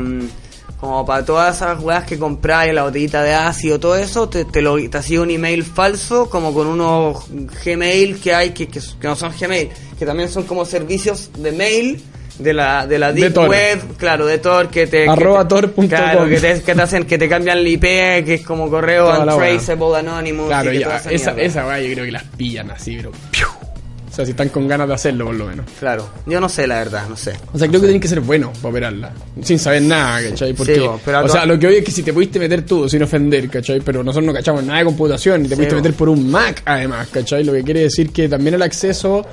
como 0.78 1.04
para 1.04 1.24
todas 1.24 1.56
esas 1.56 1.82
weas 1.82 2.04
que 2.04 2.18
compráis, 2.18 2.72
la 2.72 2.84
botellita 2.84 3.22
de 3.24 3.32
ácido, 3.34 3.80
todo 3.80 3.96
eso, 3.96 4.28
te, 4.28 4.44
te, 4.44 4.62
lo, 4.62 4.76
te 4.88 4.96
hacía 4.98 5.22
un 5.22 5.30
email 5.30 5.64
falso, 5.64 6.28
como 6.30 6.52
con 6.54 6.66
unos 6.68 7.24
Gmail 7.64 8.20
que 8.20 8.34
hay, 8.34 8.50
que, 8.50 8.68
que, 8.68 8.78
que 8.78 9.08
no 9.08 9.16
son 9.16 9.32
Gmail, 9.38 9.70
que 9.98 10.06
también 10.06 10.28
son 10.28 10.44
como 10.44 10.64
servicios 10.64 11.30
de 11.38 11.50
mail. 11.52 12.00
De 12.38 12.52
la, 12.52 12.86
de 12.86 12.98
la 12.98 13.12
De 13.12 13.30
deep 13.30 13.36
web, 13.48 13.80
claro, 13.96 14.26
de 14.26 14.38
Tor, 14.38 14.68
que 14.68 14.86
te... 14.86 15.08
Arroba 15.08 15.48
tor.com. 15.48 15.88
Claro, 15.88 16.28
que 16.28 16.38
te, 16.38 16.62
que 16.62 16.74
te 16.74 16.82
hacen, 16.82 17.04
que 17.04 17.16
te 17.16 17.28
cambian 17.28 17.58
el 17.58 17.66
IP, 17.66 17.82
que 17.82 18.34
es 18.34 18.42
como 18.42 18.68
correo 18.68 19.06
Toda 19.06 19.24
la 19.24 19.34
untraceable, 19.36 19.98
anonymous. 19.98 20.46
Claro, 20.48 20.72
y 20.72 20.80
ya, 20.80 20.96
esa, 20.96 21.32
mierda. 21.32 21.42
esa 21.42 21.66
weá 21.66 21.80
yo 21.80 21.92
creo 21.94 22.04
que 22.04 22.12
las 22.12 22.24
pillan 22.24 22.70
así, 22.70 22.96
pero. 22.96 23.12
¡piu! 23.30 23.46
O 23.46 24.14
sea, 24.16 24.24
si 24.24 24.30
están 24.30 24.48
con 24.48 24.66
ganas 24.66 24.88
de 24.88 24.94
hacerlo, 24.94 25.26
por 25.26 25.34
lo 25.34 25.44
menos. 25.46 25.66
Claro, 25.78 26.08
yo 26.24 26.40
no 26.40 26.48
sé 26.48 26.66
la 26.66 26.76
verdad, 26.76 27.06
no 27.06 27.16
sé. 27.18 27.34
O 27.52 27.58
sea, 27.58 27.68
creo 27.68 27.82
que 27.82 27.86
tienen 27.88 28.00
que 28.00 28.08
ser 28.08 28.20
buenos 28.20 28.56
para 28.56 28.70
operarla. 28.70 29.12
Sin 29.42 29.58
saber 29.58 29.82
nada, 29.82 30.30
¿cachai? 30.30 30.54
Porque, 30.54 30.76
Sí, 30.76 30.86
pero 31.04 31.24
o 31.24 31.28
sea, 31.28 31.44
lo 31.44 31.58
que 31.58 31.66
hoy 31.66 31.76
es 31.76 31.84
que 31.84 31.90
si 31.90 32.02
te 32.02 32.14
pudiste 32.14 32.38
meter 32.38 32.64
tú 32.64 32.88
sin 32.88 33.02
ofender, 33.02 33.50
¿cachai? 33.50 33.80
Pero 33.80 34.02
nosotros 34.02 34.26
no 34.26 34.32
cachamos 34.32 34.64
nada 34.64 34.78
de 34.78 34.86
computación 34.86 35.40
y 35.44 35.48
te 35.48 35.50
Sí, 35.50 35.56
pudiste 35.56 35.76
meter 35.76 35.92
por 35.92 36.08
un 36.08 36.30
Mac, 36.30 36.62
además, 36.64 37.08
¿cachai? 37.12 37.44
Lo 37.44 37.52
que 37.52 37.62
quiere 37.62 37.80
decir 37.80 38.10
que 38.10 38.26
también 38.26 38.54
el 38.54 38.62
acceso 38.62 39.26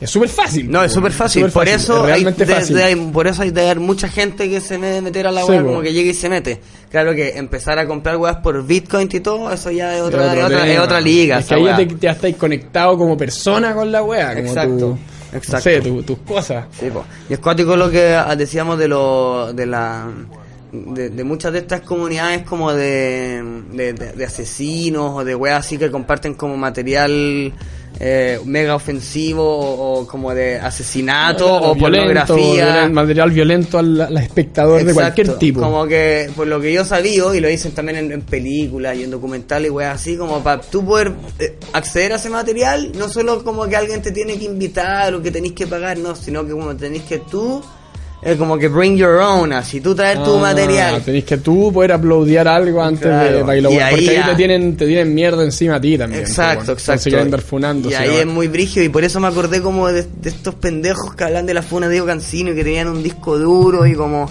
es 0.00 0.10
súper 0.10 0.28
fácil. 0.28 0.70
No, 0.70 0.82
es 0.84 0.92
súper 0.92 1.12
fácil. 1.12 1.42
Por 1.42 1.50
fácil, 1.52 1.74
eso, 1.74 2.06
es 2.08 2.14
hay, 2.14 2.24
de- 2.24 2.46
fácil. 2.46 2.76
de- 2.76 2.82
hay- 2.84 2.94
por 3.12 3.26
eso 3.26 3.42
hay 3.42 3.50
de 3.50 3.60
haber 3.62 3.80
mucha 3.80 4.08
gente 4.08 4.48
que 4.48 4.60
se 4.60 4.78
me 4.78 5.00
meter 5.02 5.26
a 5.26 5.32
la 5.32 5.42
Sí, 5.42 5.48
web, 5.50 5.60
po. 5.62 5.66
como 5.68 5.82
que 5.82 5.92
llega 5.92 6.10
y 6.10 6.14
se 6.14 6.28
mete. 6.28 6.60
Claro 6.90 7.14
que 7.14 7.36
empezar 7.36 7.78
a 7.78 7.86
comprar 7.86 8.16
weas 8.16 8.36
por 8.36 8.64
Bitcoin 8.66 9.08
y 9.12 9.20
todo, 9.20 9.52
eso 9.52 9.70
ya 9.70 9.94
es 9.96 10.02
otra, 10.02 10.34
Es 10.34 10.44
otra, 10.44 10.66
es 10.72 10.78
otra 10.78 11.00
liga. 11.00 11.38
Es 11.40 11.46
que 11.46 11.54
ahí 11.54 11.64
ya 11.64 11.76
te, 11.76 11.88
ya 12.00 12.10
estáis 12.12 12.36
conectado 12.36 12.96
como 12.96 13.16
persona 13.16 13.74
con 13.74 13.90
la. 13.92 14.00
Como 14.00 14.14
Exacto, 14.14 14.76
tu- 14.78 14.98
exacto. 15.36 15.56
No 15.56 15.60
sé, 15.60 15.80
tu- 15.80 16.02
tus 16.02 16.18
cosas. 16.20 16.64
Sí, 16.78 16.86
po. 16.90 17.04
Y 17.28 17.34
es 17.34 17.38
cuático 17.40 17.76
lo 17.76 17.90
que 17.90 18.18
decíamos 18.36 18.78
de 18.78 18.88
lo, 18.88 19.52
de 19.52 19.66
la 19.66 20.06
de, 20.70 21.08
de 21.10 21.24
muchas 21.24 21.52
de 21.52 21.60
estas 21.60 21.80
comunidades 21.80 22.42
como 22.42 22.72
de, 22.72 23.42
de, 23.72 23.92
de- 23.94 24.12
de 24.12 24.24
asesinos 24.24 25.12
o 25.14 25.24
de 25.24 25.34
weas 25.34 25.64
así 25.66 25.78
que 25.78 25.90
comparten 25.90 26.34
como 26.34 26.56
material 26.58 27.52
eh, 28.00 28.38
mega 28.44 28.74
ofensivo 28.76 29.42
o, 29.44 30.00
o 30.00 30.06
como 30.06 30.32
de 30.34 30.56
asesinato 30.58 31.46
o 31.52 31.74
Violento, 31.74 32.34
pornografía. 32.34 32.88
material 32.88 33.30
violento 33.30 33.78
al, 33.78 34.00
al 34.00 34.16
espectador 34.18 34.84
de 34.84 34.94
cualquier 34.94 35.36
tipo. 35.38 35.60
Como 35.60 35.86
que, 35.86 36.30
por 36.36 36.46
lo 36.46 36.60
que 36.60 36.72
yo 36.72 36.84
sabía, 36.84 37.24
y 37.34 37.40
lo 37.40 37.48
dicen 37.48 37.72
también 37.72 37.98
en, 37.98 38.12
en 38.12 38.22
películas 38.22 38.96
y 38.96 39.04
en 39.04 39.10
documentales 39.10 39.68
y 39.68 39.70
weas 39.70 39.96
así, 39.96 40.16
como 40.16 40.42
para 40.42 40.60
tú 40.60 40.84
poder 40.84 41.12
eh, 41.38 41.56
acceder 41.72 42.12
a 42.12 42.16
ese 42.16 42.30
material, 42.30 42.92
no 42.96 43.08
solo 43.08 43.42
como 43.42 43.66
que 43.66 43.76
alguien 43.76 44.00
te 44.02 44.12
tiene 44.12 44.38
que 44.38 44.44
invitar 44.44 45.14
o 45.14 45.22
que 45.22 45.30
tenés 45.30 45.52
que 45.52 45.66
pagar, 45.66 45.98
no, 45.98 46.14
sino 46.14 46.44
que 46.46 46.52
como 46.52 46.76
tenés 46.76 47.02
que 47.02 47.18
tú, 47.18 47.62
eh, 48.22 48.36
como 48.36 48.58
que 48.58 48.68
bring 48.68 48.96
your 48.96 49.20
own, 49.20 49.52
así 49.52 49.80
tú 49.80 49.94
traer 49.94 50.22
tu 50.24 50.36
Ah, 50.36 50.40
material. 50.40 51.00
Tenés 51.02 51.24
que 51.24 51.36
tú 51.38 51.72
poder 51.72 51.94
uploadear 51.94 52.48
algo 52.48 52.82
antes 52.82 53.02
Claro. 53.02 53.36
de 53.38 53.40
para 53.42 53.54
que 53.54 53.62
lo- 53.62 53.70
Y 53.72 53.78
ahí 53.78 53.94
porque 53.94 54.10
ahí 54.18 54.24
te 54.30 54.34
tienen, 54.34 54.76
te 54.76 54.86
tienen 54.86 55.14
mierda 55.14 55.44
encima 55.44 55.76
a 55.76 55.80
ti 55.80 55.96
también. 55.96 56.22
Exacto, 56.22 56.74
pues, 56.74 56.84
bueno. 56.86 56.96
exacto. 57.00 57.20
Andar 57.20 57.40
funando. 57.40 57.90
y 57.90 57.94
ahí 57.94 58.16
es 58.16 58.26
muy 58.26 58.48
brígido 58.48 58.84
y 58.84 58.88
por 58.88 59.04
eso 59.04 59.20
me 59.20 59.28
acordé 59.28 59.62
como 59.62 59.86
de, 59.88 60.02
de 60.02 60.28
estos 60.30 60.54
pendejos 60.56 61.14
que 61.14 61.24
hablan 61.24 61.46
de 61.46 61.54
la 61.54 61.62
funa 61.62 61.86
de 61.86 61.92
Diego 61.92 62.06
Cancino 62.06 62.50
y 62.50 62.54
que 62.56 62.64
tenían 62.64 62.88
un 62.88 63.02
disco 63.02 63.38
duro 63.38 63.86
y 63.86 63.94
como 63.94 64.28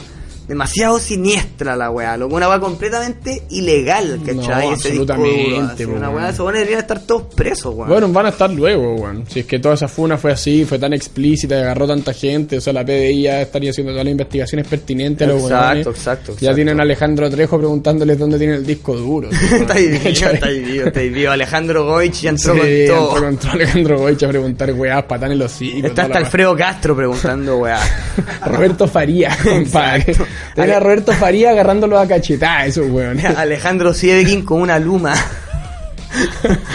demasiado 0.47 0.97
siniestra 0.99 1.75
la 1.75 1.91
weá, 1.91 2.15
lo 2.17 2.29
que 2.29 2.35
una 2.35 2.47
weá 2.47 2.59
completamente 2.59 3.43
ilegal, 3.49 4.19
¿cachai? 4.25 4.67
No, 4.67 4.73
Ese 4.73 4.89
disco 4.91 5.03
absolutamente, 5.13 5.87
po, 5.87 5.93
una 5.93 6.09
weá, 6.09 6.31
se 6.33 6.43
deberían 6.43 6.79
estar 6.79 6.99
todos 7.01 7.23
presos, 7.35 7.73
weón. 7.75 7.89
Bueno, 7.89 8.07
van 8.09 8.27
a 8.27 8.29
estar 8.29 8.49
luego, 8.49 8.95
weón. 8.95 9.25
Si 9.27 9.41
es 9.41 9.45
que 9.45 9.59
toda 9.59 9.75
esa 9.75 9.87
funa 9.87 10.17
fue 10.17 10.31
así, 10.31 10.63
fue 10.65 10.79
tan 10.79 10.93
explícita 10.93 11.55
y 11.57 11.61
agarró 11.61 11.85
tanta 11.87 12.13
gente, 12.13 12.57
o 12.57 12.61
sea, 12.61 12.73
la 12.73 12.85
PDI 12.85 13.23
ya 13.23 13.41
estaría 13.41 13.71
haciendo 13.71 13.91
todas 13.91 14.05
las 14.05 14.11
investigaciones 14.11 14.67
pertinentes 14.67 15.27
a 15.27 15.31
los 15.31 15.43
Exacto, 15.43 15.67
weones. 15.67 15.87
exacto, 15.87 16.25
Ya 16.27 16.33
exacto. 16.33 16.55
tienen 16.55 16.79
a 16.79 16.83
Alejandro 16.83 17.29
Trejo 17.29 17.57
preguntándoles 17.57 18.17
dónde 18.17 18.37
tiene 18.37 18.55
el 18.55 18.65
disco 18.65 18.95
duro. 18.95 19.29
está 19.51 19.73
ahí 19.73 19.87
vivo, 19.87 20.09
está 20.09 20.45
ahí 20.47 20.59
vivo, 20.59 20.85
está 20.87 20.99
ahí 21.01 21.09
vivo. 21.09 21.31
Alejandro 21.31 21.85
Goich 21.85 22.21
ya 22.21 22.29
entró 22.29 22.53
Sí, 22.53 22.59
con 22.59 22.67
todo. 22.87 23.07
entró 23.17 23.21
con 23.27 23.37
todo 23.37 23.51
Alejandro 23.51 23.99
Goich 23.99 24.23
a 24.23 24.27
preguntar 24.29 24.71
weás, 24.73 25.03
patán 25.03 25.31
en 25.33 25.39
los 25.39 25.53
hocicos. 25.53 25.89
Está 25.89 26.03
hasta 26.03 26.17
Alfredo 26.19 26.55
Castro 26.55 26.95
preguntando, 26.95 27.57
weá. 27.57 27.79
Roberto 28.45 28.87
Faría, 28.87 29.37
compadre. 29.43 30.15
Exacto. 30.39 30.61
Tiene 30.61 30.73
a 30.73 30.79
Roberto 30.79 31.11
Faría 31.13 31.51
agarrándolo 31.51 31.99
a 31.99 32.07
cachetadas, 32.07 32.67
esos 32.67 32.89
weones. 32.89 33.25
Alejandro 33.37 33.93
Sievekin 33.93 34.43
con 34.43 34.61
una 34.61 34.79
luma. 34.79 35.13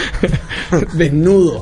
Desnudo. 0.93 1.61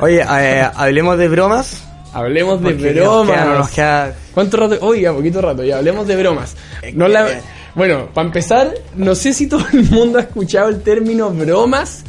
Oye, 0.00 0.22
eh, 0.22 0.68
hablemos 0.74 1.18
de 1.18 1.28
bromas. 1.28 1.82
Hablemos 2.12 2.62
de 2.62 2.70
porque 2.70 2.92
bromas. 2.92 3.26
Nos 3.26 3.36
queda, 3.36 3.44
no 3.44 3.58
nos 3.58 3.70
queda 3.70 4.14
¿Cuánto 4.34 4.56
rato? 4.56 4.78
Oiga, 4.80 5.12
poquito 5.12 5.40
rato, 5.40 5.64
ya 5.64 5.78
hablemos 5.78 6.06
de 6.06 6.16
bromas. 6.16 6.56
No 6.94 7.08
la- 7.08 7.28
Bueno, 7.74 8.08
para 8.14 8.26
empezar, 8.26 8.74
no 8.96 9.14
sé 9.14 9.32
si 9.34 9.46
todo 9.46 9.64
el 9.72 9.84
mundo 9.84 10.18
ha 10.18 10.22
escuchado 10.22 10.68
el 10.68 10.80
término 10.82 11.30
bromas, 11.30 12.04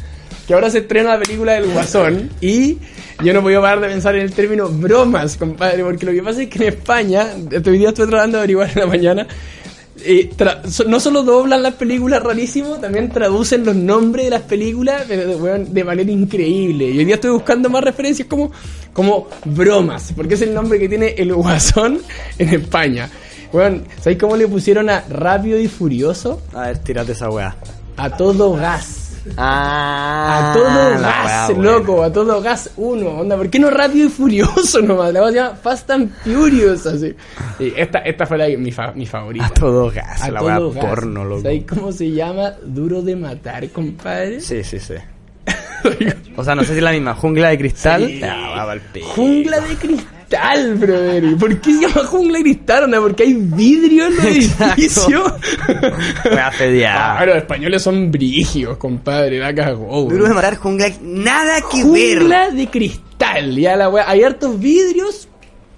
que 0.50 0.54
ahora 0.54 0.68
se 0.68 0.78
estrena 0.78 1.10
la 1.16 1.20
película 1.20 1.52
del 1.52 1.70
Guasón, 1.70 2.28
y 2.40 2.76
yo 3.22 3.32
no 3.32 3.40
podía 3.40 3.60
parar 3.60 3.78
de 3.82 3.86
pensar 3.86 4.16
en 4.16 4.22
el 4.22 4.32
término 4.32 4.68
bromas, 4.68 5.36
compadre, 5.36 5.84
porque 5.84 6.04
lo 6.04 6.10
que 6.10 6.24
pasa 6.24 6.42
es 6.42 6.48
que 6.48 6.58
en 6.58 6.64
España, 6.74 7.28
este 7.52 7.70
video 7.70 7.90
estoy 7.90 8.08
tratando 8.08 8.38
de 8.38 8.40
averiguar 8.40 8.68
en 8.74 8.80
la 8.80 8.86
mañana, 8.88 9.26
eh, 10.04 10.28
no 10.88 10.98
solo 10.98 11.22
doblan 11.22 11.62
las 11.62 11.74
películas 11.74 12.20
rarísimo, 12.24 12.78
también 12.78 13.10
traducen 13.10 13.64
los 13.64 13.76
nombres 13.76 14.24
de 14.24 14.30
las 14.30 14.42
películas 14.42 15.06
de, 15.06 15.24
de- 15.24 15.36
weón, 15.36 15.72
de 15.72 15.84
manera 15.84 16.10
increíble. 16.10 16.90
Y 16.90 16.98
hoy 16.98 17.04
día 17.04 17.14
estoy 17.14 17.30
buscando 17.30 17.70
más 17.70 17.84
referencias 17.84 18.26
como, 18.26 18.50
como 18.92 19.28
bromas, 19.44 20.12
porque 20.16 20.34
es 20.34 20.42
el 20.42 20.52
nombre 20.52 20.80
que 20.80 20.88
tiene 20.88 21.14
el 21.16 21.32
guasón 21.32 22.00
en 22.38 22.48
España. 22.48 23.08
Bueno, 23.52 23.82
¿sabéis 24.00 24.18
cómo 24.18 24.36
le 24.36 24.48
pusieron 24.48 24.90
a 24.90 25.04
Rápido 25.08 25.60
y 25.60 25.68
Furioso? 25.68 26.42
A 26.54 26.62
ver, 26.62 26.78
tírate 26.78 27.12
esa 27.12 27.30
weá. 27.30 27.54
A 27.96 28.16
todo 28.16 28.54
gas. 28.54 28.96
Ah, 29.36 30.50
A 30.50 30.52
todo 30.54 31.00
gas, 31.00 31.24
weá, 31.26 31.46
buena. 31.48 31.62
loco, 31.72 32.02
a 32.02 32.12
todo 32.12 32.40
gas 32.42 32.70
uno. 32.76 33.08
Onda, 33.10 33.36
¿por 33.36 33.50
qué 33.50 33.58
no 33.58 33.70
rápido 33.70 34.06
y 34.06 34.10
furioso 34.10 34.80
nomás? 34.80 35.12
La 35.12 35.20
voz 35.20 35.30
se 35.32 35.36
llama 35.36 35.56
Fast 35.56 35.90
and 35.90 36.10
Furious, 36.24 36.86
así. 36.86 37.14
Esta, 37.58 37.98
esta 38.00 38.26
fue 38.26 38.38
la, 38.38 38.46
mi, 38.58 38.72
fa- 38.72 38.92
mi 38.92 39.06
favorita. 39.06 39.46
A 39.46 39.50
todo 39.50 39.90
gas, 39.90 40.22
A 40.22 40.30
la 40.30 40.40
todo 40.40 40.72
gas. 40.72 40.84
porno, 40.84 41.24
loco. 41.24 41.42
¿Sabes 41.42 41.64
cómo 41.68 41.92
se 41.92 42.10
llama? 42.10 42.52
Duro 42.62 43.02
de 43.02 43.16
matar, 43.16 43.68
compadre. 43.70 44.40
Sí, 44.40 44.62
sí, 44.64 44.78
sí. 44.78 44.94
O 46.36 46.44
sea, 46.44 46.54
no 46.54 46.62
sé 46.62 46.68
si 46.72 46.76
es 46.78 46.82
la 46.82 46.92
misma. 46.92 47.14
Jungla 47.14 47.48
de 47.48 47.58
cristal. 47.58 48.06
Sí. 48.06 48.20
Ah, 48.22 48.64
va. 48.66 48.76
Jungla 49.02 49.60
de 49.60 49.74
cristal, 49.76 50.19
brother. 50.76 51.24
¿Y 51.24 51.34
¿Por 51.34 51.60
qué 51.60 51.74
se 51.74 51.80
llama 51.82 52.04
jungla 52.04 52.38
de 52.38 52.44
cristal? 52.44 52.84
Onda, 52.84 53.00
porque 53.00 53.22
hay 53.24 53.34
vidrio 53.34 54.06
en 54.06 54.16
los 54.16 54.24
edificios. 54.24 55.32
Wea 56.24 56.46
Ah, 56.46 56.50
fediada. 56.52 57.26
los 57.26 57.36
españoles 57.36 57.82
son 57.82 58.10
brígidos, 58.10 58.76
compadre. 58.78 59.38
La 59.38 59.54
cagó. 59.54 60.08
Duro 60.08 60.28
de 60.28 60.34
matar 60.34 60.56
jungla. 60.56 60.90
Nada 61.02 61.60
que 61.70 61.84
ver. 61.84 62.18
Jungla 62.20 62.50
de 62.50 62.66
cristal. 62.68 63.56
Ya 63.56 63.76
la 63.76 63.88
wea. 63.88 64.08
Hay 64.08 64.22
hartos 64.22 64.58
vidrios. 64.58 65.28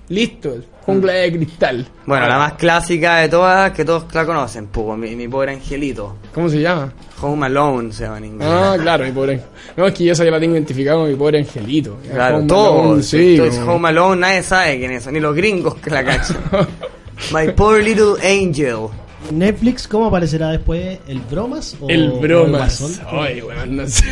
Listos. 0.08 0.64
Jungla 0.84 1.12
de 1.12 1.32
cristal. 1.32 1.86
Bueno, 2.06 2.26
la 2.28 2.38
más 2.38 2.52
clásica 2.54 3.16
de 3.18 3.28
todas, 3.28 3.70
que 3.72 3.84
todos 3.84 4.12
la 4.12 4.26
conocen, 4.26 4.66
pues, 4.66 4.98
mi, 4.98 5.14
mi 5.14 5.28
pobre 5.28 5.52
angelito. 5.52 6.16
¿Cómo 6.34 6.48
se 6.48 6.60
llama? 6.60 6.92
Home 7.20 7.46
Alone 7.46 7.92
se 7.92 8.02
llama 8.04 8.18
en 8.18 8.24
inglés. 8.24 8.48
Ah, 8.50 8.76
claro, 8.80 9.04
mi 9.04 9.12
pobre. 9.12 9.40
No, 9.76 9.86
es 9.86 9.94
que 9.94 10.04
yo 10.04 10.12
esa 10.12 10.24
ya 10.24 10.32
la 10.32 10.40
tengo 10.40 10.54
identificada 10.54 10.96
como 10.96 11.08
mi 11.08 11.14
pobre 11.14 11.38
angelito. 11.38 11.98
claro, 12.12 12.38
Home 12.38 12.46
todos. 12.48 12.84
Alone, 12.84 13.02
sí. 13.04 13.34
Esto 13.34 13.46
es 13.46 13.58
como- 13.58 13.72
Home 13.74 13.88
Alone, 13.90 14.20
nadie 14.20 14.42
sabe 14.42 14.78
quién 14.78 14.90
es, 14.92 15.06
ni 15.06 15.20
los 15.20 15.34
gringos 15.36 15.74
que 15.76 15.90
la 15.90 16.04
cachan. 16.04 16.36
My 17.32 17.52
poor 17.52 17.80
little 17.82 18.14
angel. 18.22 18.88
Netflix, 19.30 19.86
¿cómo 19.88 20.06
aparecerá 20.06 20.48
después? 20.50 20.98
¿El 21.06 21.20
Bromas? 21.30 21.76
O 21.80 21.88
El 21.88 22.10
o 22.10 22.16
bromas. 22.20 22.80
Guasón? 22.80 23.06
Ay, 23.10 23.40
weón, 23.40 23.76
no 23.76 23.86
sé. 23.88 24.04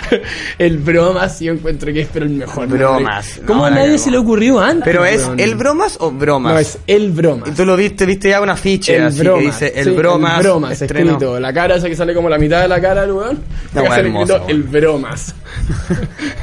el 0.58 0.78
bromas 0.78 1.38
yo 1.40 1.52
encuentro 1.52 1.92
que 1.92 2.00
es 2.02 2.08
pero 2.12 2.24
el 2.26 2.32
mejor. 2.32 2.60
nombre. 2.68 2.78
Bromas. 2.78 3.40
¿Cómo 3.46 3.60
No, 3.60 3.66
a 3.66 3.70
la 3.70 3.76
nadie 3.76 3.98
se 3.98 4.10
le 4.10 4.18
ocurrió 4.18 4.58
antes? 4.60 4.84
Pero 4.84 5.04
es 5.04 5.28
el 5.36 5.54
bromas 5.56 5.96
o 6.00 6.10
bromas. 6.10 6.52
No, 6.54 6.58
es 6.58 6.78
el 6.86 7.12
bromas. 7.12 7.48
Y 7.50 7.52
tú 7.52 7.64
lo 7.64 7.76
viste, 7.76 8.06
viste 8.06 8.30
ya 8.30 8.40
un 8.40 8.48
afiche 8.50 8.96
el 8.96 9.04
así 9.04 9.18
bromas. 9.20 9.40
que 9.40 9.46
dice 9.66 9.72
el 9.80 9.84
Sí, 9.84 9.90
bromas. 9.90 10.36
El 10.38 10.42
bromas, 10.42 10.82
estreno. 10.82 11.10
escrito. 11.12 11.40
La 11.40 11.52
cara 11.52 11.76
esa 11.76 11.88
que 11.88 11.96
sale 11.96 12.14
como 12.14 12.28
la 12.28 12.38
mitad 12.38 12.62
de 12.62 12.68
la 12.68 12.80
cara 12.80 13.02
del 13.02 13.12
weón. 13.12 13.38
Una 13.72 13.82
weá 13.82 13.90
sale 13.90 14.08
hermosa, 14.08 14.36
escrito 14.36 14.50
el 14.52 14.60
weón. 14.62 14.70
bromas. 14.72 15.34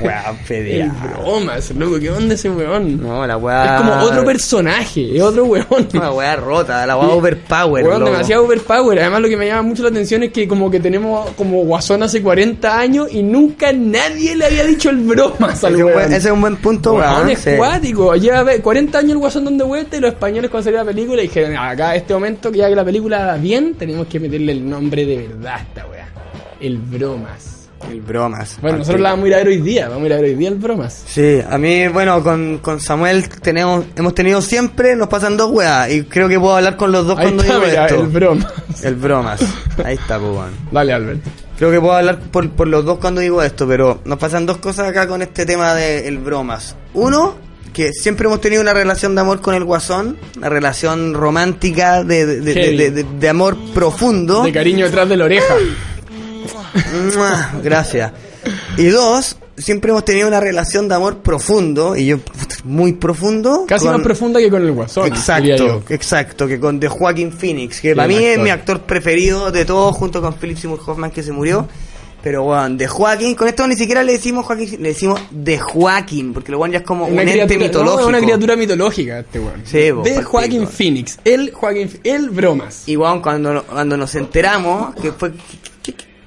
Weá, 0.01 0.35
El 0.49 0.91
bromas, 0.91 1.71
loco, 1.71 1.99
¿qué 1.99 2.09
onda 2.09 2.33
ese 2.33 2.49
weón? 2.49 3.01
No, 3.01 3.25
la 3.27 3.37
weá. 3.37 3.75
Es 3.77 3.81
como 3.81 3.93
otro 4.03 4.25
personaje, 4.25 5.15
es 5.15 5.21
otro 5.21 5.45
weón. 5.45 5.87
Una 5.93 6.11
weá 6.11 6.35
rota, 6.35 6.85
la 6.85 6.97
weá 6.97 7.09
overpower. 7.09 7.85
Weón, 7.85 8.02
loco. 8.03 8.11
demasiado 8.13 8.45
overpower. 8.45 8.99
Además, 8.99 9.21
lo 9.21 9.29
que 9.29 9.37
me 9.37 9.47
llama 9.47 9.61
mucho 9.63 9.83
la 9.83 9.89
atención 9.89 10.23
es 10.23 10.31
que, 10.31 10.47
como 10.47 10.69
que 10.71 10.79
tenemos 10.79 11.29
como 11.31 11.63
guasón 11.63 12.03
hace 12.03 12.21
40 12.21 12.79
años 12.79 13.07
y 13.11 13.23
nunca 13.23 13.71
nadie 13.73 14.35
le 14.35 14.45
había 14.45 14.63
dicho 14.65 14.89
el 14.89 14.97
bromas 14.97 15.63
al 15.63 15.73
Ese, 15.73 15.81
es 15.81 15.83
un 15.83 15.83
weón. 15.85 15.93
buen- 15.93 16.13
ese 16.13 16.27
es 16.27 16.33
un 16.33 16.41
buen 16.41 16.55
punto, 16.57 16.93
Weón, 16.93 17.29
es 17.29 17.39
sí. 17.39 17.51
cuático. 17.57 18.15
Lleva 18.15 18.43
ve- 18.43 18.59
40 18.61 18.97
años 18.99 19.11
el 19.11 19.17
guasón 19.17 19.45
dando 19.45 19.67
vuelta 19.67 19.97
y 19.97 19.99
los 19.99 20.11
españoles 20.11 20.49
cuando 20.51 20.63
salió 20.65 20.79
la 20.79 20.85
película 20.85 21.21
dijeron, 21.21 21.55
acá 21.57 21.95
este 21.95 22.13
momento 22.13 22.51
que 22.51 22.59
ya 22.59 22.69
que 22.69 22.75
la 22.75 22.85
película 22.85 23.25
va 23.25 23.37
bien, 23.37 23.75
tenemos 23.75 24.07
que 24.07 24.19
meterle 24.19 24.51
el 24.53 24.69
nombre 24.69 25.05
de 25.05 25.17
verdad 25.27 25.53
a 25.55 25.59
esta 25.59 25.85
weá. 25.87 26.07
El 26.59 26.77
bromas. 26.77 27.62
El 27.91 28.01
bromas. 28.01 28.57
Bueno, 28.61 28.77
nosotros 28.79 29.01
la 29.01 29.11
vamos 29.11 29.25
a 29.25 29.27
ir 29.29 29.33
a 29.33 29.37
ver 29.37 29.47
hoy 29.47 29.57
día, 29.61 29.87
vamos 29.89 30.03
a 30.03 30.05
ir 30.07 30.13
a 30.13 30.15
ver 30.17 30.25
hoy 30.25 30.35
día 30.35 30.49
el 30.49 30.55
bromas. 30.55 31.03
Sí, 31.05 31.39
a 31.47 31.57
mí, 31.57 31.87
bueno, 31.89 32.23
con, 32.23 32.57
con 32.59 32.79
Samuel 32.79 33.27
tenemos, 33.29 33.85
hemos 33.95 34.15
tenido 34.15 34.41
siempre, 34.41 34.95
nos 34.95 35.07
pasan 35.09 35.37
dos 35.37 35.51
weas, 35.51 35.91
y 35.91 36.03
creo 36.03 36.27
que 36.29 36.39
puedo 36.39 36.55
hablar 36.55 36.75
con 36.77 36.91
los 36.91 37.05
dos 37.05 37.17
Ahí 37.19 37.25
cuando 37.25 37.43
está, 37.43 37.55
digo 37.55 37.67
mira, 37.67 37.85
esto. 37.87 38.01
el 38.01 38.07
bromas. 38.07 38.53
El 38.83 38.95
bromas. 38.95 39.41
Ahí 39.83 39.95
está, 39.95 40.19
pues. 40.19 40.31
Dale, 40.71 40.93
Albert. 40.93 41.19
Creo 41.57 41.71
que 41.71 41.79
puedo 41.79 41.93
hablar 41.93 42.19
por, 42.19 42.49
por 42.51 42.67
los 42.67 42.83
dos 42.83 42.97
cuando 42.97 43.21
digo 43.21 43.41
esto, 43.43 43.67
pero 43.67 44.01
nos 44.05 44.17
pasan 44.17 44.45
dos 44.45 44.57
cosas 44.57 44.87
acá 44.89 45.07
con 45.07 45.21
este 45.21 45.45
tema 45.45 45.73
del 45.75 46.17
bromas. 46.17 46.75
Uno, 46.95 47.35
que 47.71 47.93
siempre 47.93 48.25
hemos 48.27 48.41
tenido 48.41 48.61
una 48.61 48.73
relación 48.73 49.13
de 49.15 49.21
amor 49.21 49.39
con 49.39 49.53
el 49.55 49.63
guasón, 49.63 50.17
una 50.37 50.49
relación 50.49 51.13
romántica 51.13 52.03
de, 52.03 52.25
de, 52.25 52.41
de- 52.41 52.53
de- 52.77 52.91
de- 52.91 53.03
de 53.19 53.29
amor 53.29 53.55
profundo. 53.73 54.43
De 54.43 54.51
cariño 54.51 54.85
detrás 54.85 55.07
de 55.07 55.15
la 55.17 55.25
oreja. 55.25 55.53
Gracias. 57.63 58.11
Y 58.77 58.85
dos, 58.87 59.37
siempre 59.57 59.91
hemos 59.91 60.03
tenido 60.05 60.27
una 60.27 60.39
relación 60.39 60.87
de 60.89 60.95
amor 60.95 61.17
profundo, 61.19 61.95
y 61.95 62.07
yo, 62.07 62.17
muy 62.63 62.93
profundo. 62.93 63.65
Casi 63.67 63.85
con- 63.85 63.93
más 63.95 64.03
profunda 64.03 64.39
que 64.39 64.49
con 64.49 64.63
el 64.63 64.71
guasón. 64.71 65.07
Exacto, 65.07 65.83
exacto, 65.89 66.47
que 66.47 66.59
con 66.59 66.79
The 66.79 66.87
Joaquin 66.87 67.31
Phoenix, 67.31 67.79
que 67.79 67.95
para 67.95 68.07
mí 68.07 68.15
es 68.17 68.39
mi 68.39 68.49
actor 68.49 68.81
preferido 68.81 69.51
de 69.51 69.65
todos, 69.65 69.95
junto 69.95 70.21
con 70.21 70.33
Philip 70.33 70.57
Seymour 70.57 70.79
Hoffman 70.85 71.11
que 71.11 71.23
se 71.23 71.31
murió. 71.31 71.67
Pero 72.21 72.43
bueno, 72.43 72.77
de 72.77 72.87
Joaquin, 72.87 73.35
con 73.35 73.49
esto 73.49 73.67
ni 73.67 73.75
siquiera 73.75 74.01
le 74.01 74.13
decimos 74.13 74.45
Joaquin, 74.45 74.81
le 74.81 74.89
decimos 74.89 75.19
de 75.29 75.59
Joaquin, 75.59 76.31
porque 76.33 76.53
el 76.53 76.55
weón 76.57 76.71
ya 76.71 76.77
es 76.77 76.85
como 76.85 77.05
un 77.05 77.19
ente 77.19 77.57
mitológico. 77.57 78.01
no, 78.03 78.07
una 78.07 78.19
criatura 78.21 78.55
mitológica 78.55 79.19
este 79.19 79.39
weón. 79.41 79.61
Sí, 79.65 79.91
bo, 79.91 80.03
de 80.03 80.23
Joaquín. 80.23 80.65
Phoenix. 80.65 81.19
El 81.25 81.51
Joaquín, 81.51 81.89
el 82.05 82.29
bromas. 82.29 82.83
Y 82.85 82.95
weón, 82.95 83.21
cuando, 83.21 83.63
cuando 83.65 83.97
nos 83.97 84.15
enteramos, 84.15 84.95
que 84.95 85.11
fue, 85.11 85.33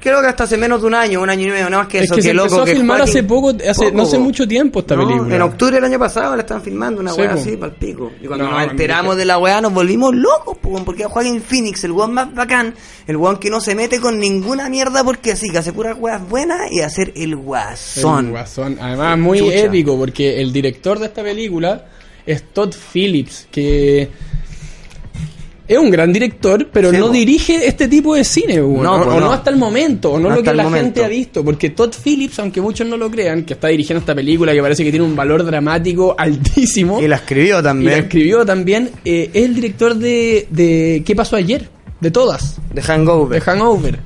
creo 0.06 0.20
que 0.20 0.28
hasta 0.28 0.44
hace 0.44 0.56
menos 0.56 0.80
de 0.80 0.86
un 0.86 0.94
año, 0.94 1.20
un 1.20 1.28
año 1.28 1.46
y 1.48 1.50
medio, 1.50 1.68
nada 1.68 1.82
más 1.82 1.88
que 1.88 1.98
es 1.98 2.04
eso, 2.04 2.14
que 2.14 2.22
se 2.22 2.32
loco 2.32 2.44
empezó 2.46 2.62
a 2.62 2.64
que 2.66 2.74
filmar 2.76 3.02
hace 3.02 3.22
poco, 3.24 3.48
hace, 3.50 3.84
poco, 3.86 3.96
no 3.96 4.02
hace 4.04 4.18
mucho 4.18 4.46
tiempo 4.46 4.80
esta 4.80 4.94
No, 4.94 5.06
película. 5.06 5.34
En 5.36 5.42
octubre 5.42 5.74
del 5.74 5.84
año 5.84 5.98
pasado 5.98 6.36
la 6.36 6.42
estaban 6.42 6.62
filmando, 6.62 7.00
una 7.00 7.12
Sí, 7.12 7.20
weá 7.20 7.32
po. 7.32 7.40
así, 7.40 7.56
pal 7.56 7.72
pico. 7.74 8.12
Y 8.22 8.26
cuando 8.26 8.44
No, 8.46 8.52
nos 8.58 8.70
enteramos 8.70 9.16
de 9.16 9.24
la 9.24 9.38
weá 9.38 9.60
nos 9.60 9.72
volvimos 9.74 10.14
locos, 10.14 10.56
po, 10.58 10.82
porque 10.84 11.04
a 11.04 11.08
Joaquin 11.08 11.42
Phoenix, 11.42 11.82
el 11.84 11.92
weón 11.92 12.14
más 12.14 12.32
bacán, 12.34 12.74
el 13.06 13.16
weón 13.16 13.38
que 13.38 13.50
no 13.50 13.60
se 13.60 13.74
mete 13.74 14.00
con 14.00 14.18
ninguna 14.20 14.68
mierda 14.68 15.02
porque 15.02 15.32
así, 15.32 15.50
que 15.50 15.58
hace 15.58 15.72
puras 15.72 15.96
weas 15.98 16.26
buenas 16.28 16.70
y 16.70 16.80
hacer 16.82 17.12
el 17.16 17.22
El 17.32 17.36
guasón. 17.36 18.30
guasón. 18.30 18.78
Además, 18.80 19.18
muy 19.18 19.38
Chucha. 19.40 19.54
épico 19.56 19.98
porque 19.98 20.40
el 20.40 20.52
director 20.52 20.98
de 20.98 21.06
esta 21.06 21.22
película 21.22 21.86
es 22.24 22.42
Todd 22.52 22.72
Phillips, 22.92 23.48
que 23.50 24.08
es 25.68 25.78
un 25.78 25.90
gran 25.90 26.12
director, 26.12 26.68
pero 26.72 26.90
Sí, 26.90 26.96
no 26.98 27.06
po. 27.06 27.12
dirige 27.12 27.66
este 27.66 27.88
tipo 27.88 28.14
de 28.14 28.24
cine. 28.24 28.56
No, 28.56 28.62
o, 28.64 28.78
no 28.78 29.20
no. 29.20 29.32
hasta 29.32 29.50
el 29.50 29.56
momento, 29.56 30.12
o 30.12 30.18
no, 30.18 30.28
No 30.30 30.36
lo 30.36 30.42
que 30.42 30.54
la 30.54 30.62
momento. 30.64 30.84
gente 30.84 31.04
ha 31.04 31.08
visto, 31.08 31.44
porque 31.44 31.70
Todd 31.70 31.92
Phillips, 32.04 32.38
aunque 32.38 32.60
muchos 32.60 32.86
no 32.86 32.96
lo 32.96 33.10
crean, 33.10 33.44
que 33.44 33.54
está 33.54 33.68
dirigiendo 33.68 34.00
esta 34.00 34.14
película 34.14 34.52
que 34.52 34.62
parece 34.62 34.84
que 34.84 34.90
tiene 34.90 35.04
un 35.06 35.16
valor 35.16 35.44
dramático 35.44 36.14
altísimo, 36.18 37.00
Y 37.00 37.08
la 37.08 37.16
escribió 37.16 37.46
y 37.46 37.56
la 37.56 37.62
también. 37.62 37.98
escribió 37.98 38.44
también, 38.46 38.90
eh, 39.04 39.30
es 39.32 39.44
el 39.44 39.54
director 39.54 39.94
de, 39.96 40.46
de 40.50 41.02
¿Qué 41.04 41.14
pasó 41.16 41.36
ayer? 41.36 41.68
De 42.00 42.10
todas, 42.10 42.56
De 42.74 42.82
de 42.82 43.40
Hangover. 43.40 43.98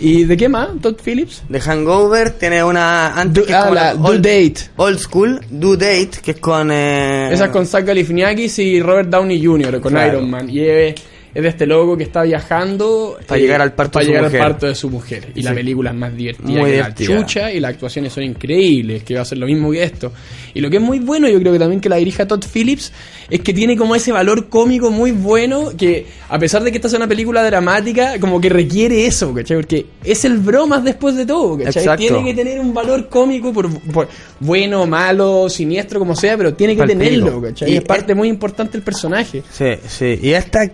¿Y 0.00 0.24
de 0.24 0.36
qué 0.36 0.48
más, 0.48 0.68
Todd 0.80 0.96
Phillips? 1.04 1.42
De 1.48 1.60
Hangover 1.60 2.30
tiene 2.30 2.64
una 2.64 3.14
antes 3.20 3.42
Du- 3.42 3.46
que 3.46 3.52
es 3.52 3.58
ah, 3.58 3.62
como 3.62 3.74
la 3.74 3.84
la 3.84 3.94
Due 3.94 4.10
old, 4.10 4.24
Date. 4.24 4.54
old 4.76 4.98
School, 4.98 5.40
Do 5.50 5.76
Date, 5.76 6.10
que 6.22 6.30
es 6.32 6.36
con 6.38 6.70
eh, 6.72 7.32
Esa 7.32 7.44
es 7.46 7.50
con 7.50 7.66
Zach 7.66 7.84
Galifianakis 7.84 8.58
y 8.60 8.80
Robert 8.80 9.08
Downey 9.10 9.44
Jr. 9.44 9.80
con 9.80 9.92
Claro. 9.92 10.18
Iron 10.18 10.30
Man. 10.30 10.48
Y 10.48 10.60
es, 10.60 10.94
es 11.34 11.42
de 11.42 11.48
este 11.48 11.66
loco 11.66 11.96
que 11.96 12.04
está 12.04 12.22
viajando 12.22 13.16
Pa' 13.26 13.36
llegar 13.36 13.60
al 13.62 13.72
parto 13.72 13.92
para 13.94 14.02
de 14.02 14.06
su 14.06 14.10
llegar 14.12 14.24
mujer. 14.24 14.40
al 14.42 14.48
parto 14.50 14.66
de 14.66 14.74
su 14.74 14.90
mujer. 14.90 15.28
Y 15.34 15.42
la 15.42 15.54
película 15.54 15.90
es 15.90 15.96
más 15.96 16.16
divertida 16.16 16.48
Muy 16.48 16.64
que 16.70 16.72
divertida. 16.76 17.10
la 17.14 17.20
chucha 17.20 17.52
y 17.52 17.60
las 17.60 17.70
actuaciones 17.72 18.12
son 18.12 18.24
increíbles, 18.24 19.02
que 19.04 19.14
va 19.14 19.22
a 19.22 19.24
ser 19.24 19.38
lo 19.38 19.46
mismo 19.46 19.70
que 19.70 19.82
esto. 19.82 20.12
Y 20.54 20.60
lo 20.60 20.68
que 20.70 20.76
es 20.78 20.82
muy 20.82 20.98
bueno, 20.98 21.28
yo 21.28 21.38
creo 21.40 21.52
que 21.52 21.58
también 21.58 21.80
que 21.80 21.88
la 21.88 21.96
dirija 21.96 22.26
Todd 22.26 22.44
Phillips, 22.52 22.92
es 23.30 23.40
que 23.40 23.52
tiene 23.54 23.76
como 23.76 23.94
ese 23.94 24.10
valor 24.12 24.48
cómico 24.48 24.90
muy 24.90 25.12
bueno 25.12 25.70
que 25.76 26.06
a 26.28 26.38
pesar 26.38 26.62
de 26.64 26.70
que 26.72 26.78
esta 26.78 26.88
sea 26.88 26.98
una 26.98 27.06
película 27.08 27.44
dramática, 27.44 28.18
como 28.18 28.40
que 28.40 28.48
requiere 28.48 29.06
eso, 29.06 29.32
¿cachai? 29.32 29.58
Porque 29.58 29.86
es 30.02 30.24
el 30.24 30.38
bromas 30.38 30.82
después 30.82 31.14
de 31.16 31.26
todo, 31.26 31.56
¿cachai? 31.58 31.82
Exacto. 31.82 31.96
Tiene 32.02 32.24
que 32.24 32.34
tener 32.34 32.58
un 32.58 32.74
valor 32.74 33.08
cómico 33.08 33.52
por, 33.52 33.68
por 33.92 34.08
bueno, 34.40 34.86
malo, 34.86 35.48
siniestro, 35.48 35.98
como 36.00 36.16
sea, 36.16 36.36
pero 36.36 36.54
tiene 36.54 36.74
que 36.76 36.84
tenerlo. 36.86 37.40
¿cachai? 37.40 37.72
Y 37.72 37.76
es 37.76 37.82
parte 37.84 38.12
es- 38.12 38.18
muy 38.18 38.28
importante 38.28 38.72
del 38.72 38.82
personaje. 38.82 39.42
Sí, 39.52 39.66
sí. 39.86 40.18
Y 40.22 40.30
esta, 40.32 40.68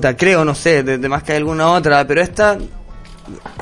puta, 0.00 0.16
creo, 0.16 0.46
no 0.46 0.54
sé, 0.54 0.82
de, 0.82 0.96
de 0.96 1.08
más 1.10 1.22
que 1.22 1.34
alguna 1.34 1.72
otra, 1.72 2.06
pero 2.06 2.22
esta 2.22 2.56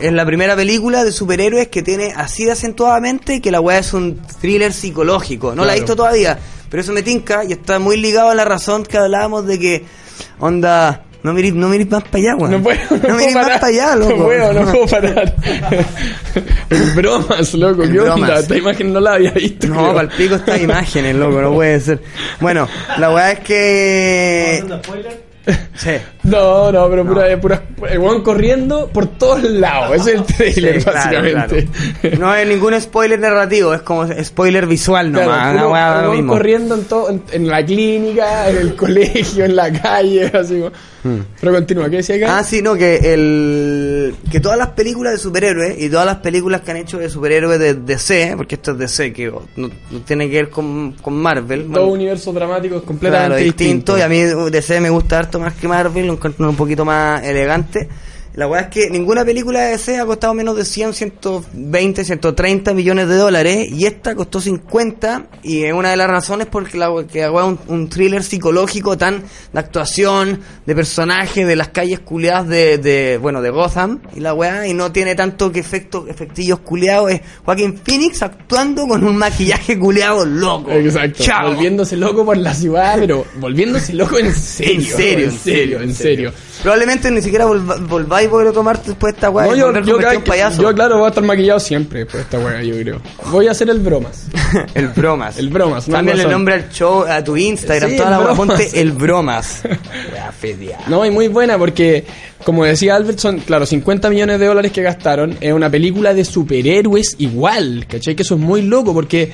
es 0.01 0.12
la 0.12 0.24
primera 0.24 0.55
película 0.55 1.03
de 1.03 1.11
superhéroes 1.11 1.66
que 1.66 1.82
tiene 1.82 2.12
así 2.16 2.45
de 2.45 2.53
acentuadamente 2.53 3.41
que 3.41 3.51
la 3.51 3.61
weá 3.61 3.78
es 3.78 3.93
un 3.93 4.20
thriller 4.41 4.72
psicológico. 4.72 5.57
No 5.57 5.64
la 5.64 5.72
he 5.74 5.80
visto 5.80 5.97
todavía, 5.97 6.39
pero 6.70 6.80
eso 6.80 6.93
me 6.93 7.03
tinca 7.03 7.43
y 7.45 7.53
está 7.53 7.80
muy 7.80 7.97
ligado 7.97 8.30
a 8.30 8.36
la 8.36 8.45
razón 8.45 8.84
que 8.84 8.97
hablábamos 8.97 9.47
de 9.47 9.59
que, 9.59 9.84
onda, 10.39 11.03
no 11.24 11.32
mirís, 11.32 11.55
no 11.55 11.68
mirís 11.68 11.91
más 11.91 12.05
para 12.05 12.18
allá, 12.18 12.36
weón. 12.36 12.53
No 12.53 12.62
puedo, 12.62 12.78
no, 12.91 12.97
no 12.97 13.16
puedo 13.16 13.32
parar. 13.32 13.34
más 13.34 13.59
para 13.59 13.66
allá, 13.66 13.97
loco. 13.97 14.16
No 14.16 14.24
puedo, 14.26 14.53
no 14.53 14.72
puedo 14.72 14.86
parar. 14.86 15.34
bromas, 16.95 17.55
loco, 17.55 17.82
¿qué 17.82 17.99
onda? 17.99 18.14
bromas. 18.14 18.41
Esta 18.43 18.57
imagen 18.57 18.93
no 18.93 19.01
la 19.01 19.14
había 19.14 19.32
visto. 19.32 19.66
No, 19.66 19.74
creo. 19.74 19.95
para 19.95 20.03
el 20.03 20.16
pico 20.16 20.36
estas 20.36 20.61
imágenes, 20.61 21.16
loco, 21.16 21.43
no 21.43 21.53
puede 21.53 21.80
ser. 21.80 22.01
Bueno, 22.41 22.68
la 22.97 23.12
weá 23.12 23.32
es 23.32 23.41
que... 23.41 24.64
Sí. 25.77 25.91
No, 26.29 26.71
no, 26.71 26.91
pero 26.91 27.07
pura, 27.07 27.41
pura, 27.41 27.63
el 27.89 27.99
weón 28.01 28.23
corriendo 28.23 28.89
por 28.89 29.07
todos 29.07 29.43
lados. 29.45 29.97
Ese 29.97 30.11
es 30.11 30.17
el 30.19 30.25
trailer, 30.27 30.75
Sí, 30.83 30.85
claro, 30.85 30.99
básicamente. 31.23 31.69
claro. 32.03 32.19
No 32.19 32.35
es 32.35 32.47
ningún 32.47 32.79
spoiler 32.83 33.19
narrativo, 33.19 33.73
es 33.73 33.81
como 33.81 34.07
spoiler 34.23 34.67
visual 34.67 35.11
Claro, 35.11 35.25
nomás. 35.31 35.53
puro- 35.55 35.69
una 35.69 35.73
weá, 35.73 36.05
el 36.05 36.11
mismo. 36.17 36.33
corriendo 36.35 36.75
en, 36.75 36.85
todo, 36.85 37.09
en, 37.09 37.23
en 37.33 37.49
la 37.49 37.65
clínica, 37.65 38.51
en 38.51 38.57
el 38.59 38.75
colegio, 38.77 39.47
en 39.47 39.57
la 39.57 39.73
calle, 39.73 40.27
así. 40.27 40.59
como- 40.61 40.73
Pero 41.41 41.53
continúa, 41.55 41.89
¿qué 41.89 41.97
decía 41.97 42.17
acá? 42.17 42.27
Hmm. 42.27 42.39
Ah, 42.41 42.45
sí, 42.45 42.61
no, 42.61 42.75
que 42.75 42.97
el 43.15 44.15
que 44.31 44.41
todas 44.41 44.59
las 44.59 44.69
películas 44.71 45.15
de 45.15 45.19
superhéroes 45.19 45.81
y 45.81 45.89
todas 45.89 46.05
las 46.05 46.17
películas 46.17 46.61
que 46.61 46.73
han 46.73 46.77
hecho 46.79 46.99
de 46.99 47.09
superhéroes 47.09 47.59
de 47.59 47.73
DC, 47.75 48.35
porque 48.37 48.57
esto 48.57 48.73
es 48.73 48.79
DC, 48.79 49.13
que 49.15 49.29
no, 49.57 49.71
no 49.91 50.01
tiene 50.05 50.29
que 50.29 50.37
ver 50.37 50.51
con, 50.51 50.93
con 51.01 51.15
Marvel. 51.15 51.63
Todo 51.63 51.71
bueno, 51.87 51.93
universo 51.95 52.33
dramático 52.35 52.77
es 52.77 52.83
completamente 52.83 53.29
claro, 53.37 53.43
distinto, 53.43 53.95
distinto. 53.95 53.99
y 53.99 54.03
a 54.03 54.09
mí 54.45 54.51
DC 54.51 54.81
me 54.83 54.91
gusta 54.91 55.19
harto 55.21 55.38
más 55.39 55.55
que 55.55 55.68
Marvel, 55.68 56.07
lo 56.07 56.12
encuentro 56.14 56.49
un 56.49 56.57
poquito 56.57 56.84
más 56.84 57.22
elegante. 57.22 57.89
La 58.39 58.47
weá 58.47 58.61
es 58.61 58.68
que 58.68 58.89
ninguna 58.89 59.24
película 59.24 59.62
de 59.64 59.70
DC 59.72 59.99
ha 59.99 60.07
costado 60.07 60.32
menos 60.32 60.55
de 60.55 60.64
100, 60.64 60.95
120, 60.95 62.05
130 62.05 62.72
millones 62.72 63.09
de 63.09 63.16
dólares 63.16 63.68
y 63.68 63.84
esta 63.84 64.14
costó 64.14 64.41
50 64.41 65.26
y 65.43 65.64
es 65.64 65.72
una 65.72 65.91
de 65.91 65.97
las 65.97 66.07
razones 66.07 66.47
porque 66.47 66.78
la 66.78 66.89
que 67.11 67.24
es 67.24 67.28
un, 67.28 67.59
un 67.66 67.89
thriller 67.89 68.22
psicológico 68.22 68.97
tan 68.97 69.24
de 69.53 69.59
actuación, 69.59 70.41
de 70.64 70.74
personaje, 70.76 71.45
de 71.45 71.57
las 71.57 71.70
calles 71.70 71.99
culiadas 71.99 72.47
de, 72.47 72.78
de, 72.78 73.18
bueno, 73.18 73.43
de 73.43 73.51
Gotham 73.51 74.03
y 74.14 74.20
la 74.20 74.34
weá 74.34 74.68
y 74.68 74.72
no 74.72 74.93
tiene 74.93 75.16
tanto 75.16 75.51
que 75.51 75.59
efectos, 75.59 76.09
efectillos 76.09 76.61
culiados, 76.61 77.11
es 77.11 77.20
Joaquin 77.45 77.76
Phoenix 77.76 78.22
actuando 78.22 78.86
con 78.86 79.03
un 79.03 79.16
maquillaje 79.16 79.76
culeado 79.76 80.24
loco. 80.24 80.70
Exacto, 80.70 81.24
Chao. 81.24 81.49
volviéndose 81.55 81.97
loco 81.97 82.24
por 82.24 82.36
la 82.36 82.55
ciudad, 82.55 82.99
pero 83.01 83.24
volviéndose 83.41 83.95
loco 83.95 84.16
en 84.16 84.32
serio. 84.32 84.74
En 84.74 84.84
serio, 84.84 85.24
en 85.26 85.32
serio, 85.32 85.80
en 85.82 85.93
serio. 85.93 86.32
Probablemente 86.62 87.11
ni 87.11 87.22
siquiera 87.22 87.47
volva- 87.47 87.78
volváis 88.29 88.51
a 88.51 88.53
poder 88.53 88.53
tomar 88.53 88.83
después 88.83 89.14
esta 89.14 89.31
weá 89.31 89.47
No, 89.47 89.55
yo, 89.55 89.72
yo, 89.81 90.24
payaso. 90.24 90.62
yo, 90.62 90.74
claro, 90.74 90.99
voy 90.99 91.07
a 91.07 91.09
estar 91.09 91.24
maquillado 91.24 91.61
siempre 91.61 92.07
por 92.07 92.20
esta 92.20 92.39
wea, 92.39 92.62
yo 92.62 92.76
creo. 92.81 93.01
Voy 93.31 93.49
a 93.49 93.53
hacer 93.53 93.68
el 93.70 93.81
bromas. 93.81 94.26
el 94.74 94.89
bromas. 94.89 95.39
El 95.39 95.49
bromas, 95.49 95.89
no 95.89 95.95
Cámbiale 95.97 96.22
el 96.22 96.31
nombre 96.31 96.55
al 96.55 96.70
show, 96.70 97.05
a 97.05 97.22
tu 97.22 97.37
Instagram, 97.37 97.91
Sí, 97.91 97.97
toda 97.97 98.11
la 98.11 98.20
weá, 98.20 98.35
ponte 98.35 98.81
el 98.81 98.93
bromas. 98.93 99.62
Weá. 99.64 100.29
No, 100.89 101.05
y 101.05 101.11
muy 101.11 101.29
buena 101.29 101.59
porque, 101.59 102.05
como 102.45 102.64
decía 102.64 102.95
Albert, 102.95 103.18
son, 103.18 103.39
claro, 103.41 103.66
50 103.66 104.09
millones 104.11 104.39
de 104.39 104.47
dólares 104.47 104.72
que 104.72 104.83
gastaron. 104.83 105.37
Es 105.41 105.53
una 105.53 105.68
película 105.70 106.14
de 106.14 106.24
superhéroes 106.24 107.16
igual, 107.18 107.87
¿cachai? 107.89 108.14
Que 108.14 108.22
eso 108.22 108.35
es 108.35 108.41
muy 108.41 108.62
loco 108.62 108.95
porque... 108.95 109.33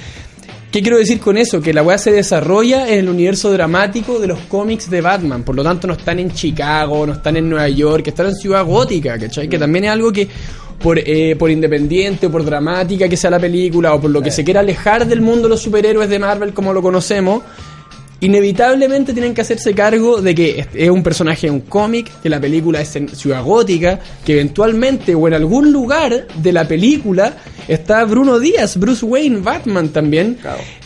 ¿Qué 0.74 0.82
quiero 0.82 0.98
decir 0.98 1.20
con 1.20 1.38
eso? 1.38 1.60
Que 1.60 1.72
la 1.72 1.84
weá 1.84 1.96
se 1.98 2.10
desarrolla 2.10 2.88
en 2.88 2.98
el 2.98 3.08
universo 3.08 3.52
dramático 3.52 4.18
de 4.18 4.26
los 4.26 4.40
cómics 4.48 4.90
de 4.90 5.00
Batman. 5.00 5.44
Por 5.44 5.54
lo 5.54 5.62
tanto, 5.62 5.86
no 5.86 5.92
están 5.92 6.18
en 6.18 6.32
Chicago, 6.32 7.06
no 7.06 7.12
están 7.12 7.36
en 7.36 7.48
Nueva 7.48 7.68
York, 7.68 8.08
están 8.08 8.26
en 8.26 8.34
Ciudad 8.34 8.64
Gótica, 8.64 9.16
¿cachai? 9.16 9.48
Que 9.48 9.56
también 9.56 9.84
es 9.84 9.92
algo 9.92 10.12
que, 10.12 10.26
por, 10.82 10.98
eh, 10.98 11.36
por 11.38 11.52
independiente 11.52 12.26
o 12.26 12.32
por 12.32 12.44
dramática 12.44 13.08
que 13.08 13.16
sea 13.16 13.30
la 13.30 13.38
película, 13.38 13.94
o 13.94 14.00
por 14.00 14.10
lo 14.10 14.20
que 14.20 14.32
se 14.32 14.42
quiera 14.42 14.58
alejar 14.58 15.06
del 15.06 15.20
mundo 15.20 15.42
de 15.42 15.50
los 15.50 15.62
superhéroes 15.62 16.08
de 16.08 16.18
Marvel 16.18 16.52
como 16.52 16.72
lo 16.72 16.82
conocemos, 16.82 17.44
inevitablemente 18.24 19.12
tienen 19.12 19.34
que 19.34 19.42
hacerse 19.42 19.74
cargo 19.74 20.20
de 20.22 20.34
que 20.34 20.66
es- 20.74 20.90
un 20.90 21.02
personaje 21.02 21.46
de 21.46 21.50
un 21.52 21.60
cómic, 21.60 22.10
que 22.22 22.28
la 22.28 22.40
película 22.40 22.80
es 22.80 22.96
en 22.96 23.08
Ciudad 23.08 23.42
Gótica, 23.42 24.00
que 24.24 24.32
eventualmente 24.34 25.14
o 25.14 25.28
en 25.28 25.34
algún 25.34 25.72
lugar 25.72 26.26
de 26.34 26.52
la 26.52 26.66
película 26.66 27.36
está 27.68 28.04
Bruno 28.04 28.38
Díaz, 28.38 28.76
Bruce 28.78 29.04
Wayne, 29.04 29.40
Batman 29.40 29.88
también. 29.90 30.38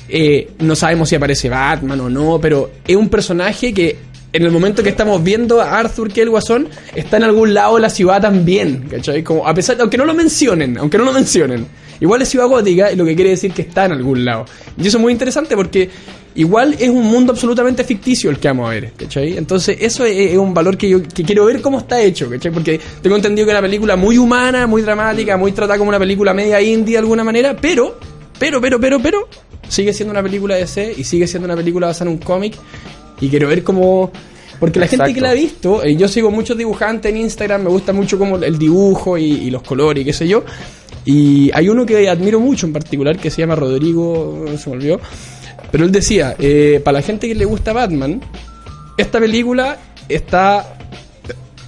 Eh, 0.09 0.51
no 0.61 0.74
sabemos 0.74 1.09
si 1.11 1.14
aparece 1.16 1.49
Batman 1.49 2.01
o 2.01 2.09
no, 2.11 2.41
pero 2.41 2.70
es 2.86 2.97
un 2.97 3.09
personaje 3.09 3.72
que 3.72 3.97
en 4.32 4.43
el 4.43 4.51
momento 4.51 4.82
que 4.82 4.89
estamos 4.91 5.22
viendo 5.22 5.61
a 5.61 5.78
Arthur 5.78 6.12
que 6.12 6.22
el 6.22 6.30
guasón 6.30 6.68
está 6.95 7.16
en 7.18 7.22
algún 7.24 7.55
lado 7.55 7.76
de 7.76 7.82
la 7.82 7.91
ciudad 7.91 8.20
también, 8.20 8.84
¿cachai? 8.91 9.22
Como 9.22 9.47
a 9.47 9.55
pesar, 9.55 9.76
aunque 9.80 9.97
no 9.97 10.05
lo 10.05 10.12
mencionen, 10.14 10.76
aunque 10.78 10.99
no 10.99 11.05
lo 11.05 11.12
mencionen, 11.12 11.66
igual 12.01 12.22
es 12.22 12.28
ciudad 12.28 12.46
gótica 12.46 12.92
y 12.92 12.96
lo 12.96 13.05
que 13.05 13.14
quiere 13.14 13.30
decir 13.30 13.53
que 13.53 13.62
está 13.62 13.86
en 13.86 13.92
algún 13.92 14.24
lado. 14.24 14.44
Y 14.76 14.86
eso 14.86 14.99
es 14.99 15.03
muy 15.03 15.12
interesante 15.12 15.57
porque 15.57 15.90
igual 16.34 16.76
es 16.78 16.88
un 16.88 17.05
mundo 17.05 17.32
absolutamente 17.32 17.82
ficticio 17.82 18.30
el 18.30 18.38
que 18.38 18.49
vamos 18.49 18.68
a 18.68 18.70
ver, 18.70 18.92
¿cachai? 18.96 19.36
Entonces 19.36 19.76
eso 19.80 20.05
es, 20.05 20.32
es 20.32 20.38
un 20.38 20.55
valor 20.55 20.76
que 20.76 20.88
yo 20.88 21.03
que 21.03 21.24
quiero 21.24 21.44
ver 21.46 21.61
cómo 21.61 21.78
está 21.78 22.01
hecho, 22.01 22.30
¿cachai? 22.30 22.53
Porque 22.53 22.80
tengo 23.03 23.16
entendido 23.16 23.44
que 23.44 23.53
es 23.53 23.59
una 23.59 23.66
película 23.66 23.96
muy 23.96 24.18
humana, 24.18 24.66
muy 24.66 24.82
dramática, 24.82 25.36
muy 25.36 25.53
tratada 25.53 25.78
como 25.78 25.88
una 25.88 25.99
película 25.99 26.32
media 26.32 26.61
indie 26.62 26.92
de 26.92 26.99
alguna 26.99 27.24
manera, 27.24 27.57
pero, 27.57 27.99
pero, 28.38 28.61
pero, 28.61 28.78
pero, 28.78 29.01
pero, 29.01 29.28
sigue 29.68 29.92
siendo 29.92 30.12
una 30.12 30.22
película 30.22 30.55
de 30.55 30.66
C 30.66 30.94
y 30.96 31.05
sigue 31.05 31.26
siendo 31.26 31.46
una 31.46 31.57
película 31.57 31.88
basada 31.88 32.11
en 32.11 32.16
un 32.16 32.22
cómic 32.22 32.55
y 33.20 33.28
quiero 33.28 33.49
ver 33.49 33.62
cómo... 33.64 34.12
Porque 34.61 34.80
la 34.80 34.88
gente 34.88 35.14
que 35.14 35.20
la 35.20 35.30
ha 35.30 35.34
visto, 35.34 35.84
eh, 35.84 35.94
yo 35.94 36.09
sigo 36.09 36.32
muchos 36.32 36.57
dibujantes 36.57 37.12
en 37.12 37.18
Instagram, 37.18 37.62
me 37.62 37.68
gusta 37.68 37.92
mucho 37.92 38.18
como 38.18 38.38
el 38.38 38.59
dibujo 38.59 39.16
y, 39.16 39.24
y 39.24 39.51
los 39.51 39.62
colores 39.62 40.03
y 40.03 40.05
qué 40.05 40.12
sé 40.12 40.26
yo. 40.26 40.44
Y 41.11 41.50
hay 41.54 41.70
uno 41.70 41.86
que 41.86 42.06
admiro 42.06 42.38
mucho 42.38 42.66
en 42.66 42.72
particular 42.74 43.16
que 43.16 43.30
se 43.30 43.40
llama 43.40 43.54
Rodrigo, 43.54 44.44
se 44.59 44.68
me 44.68 44.76
olvidó. 44.76 45.00
Pero 45.72 45.86
él 45.86 45.90
decía, 45.90 46.36
eh, 46.38 46.82
para 46.84 46.98
la 46.98 47.02
gente 47.02 47.26
que 47.26 47.34
le 47.34 47.46
gusta 47.46 47.72
Batman, 47.72 48.20
esta 48.98 49.18
película 49.18 49.78
está 50.06 50.76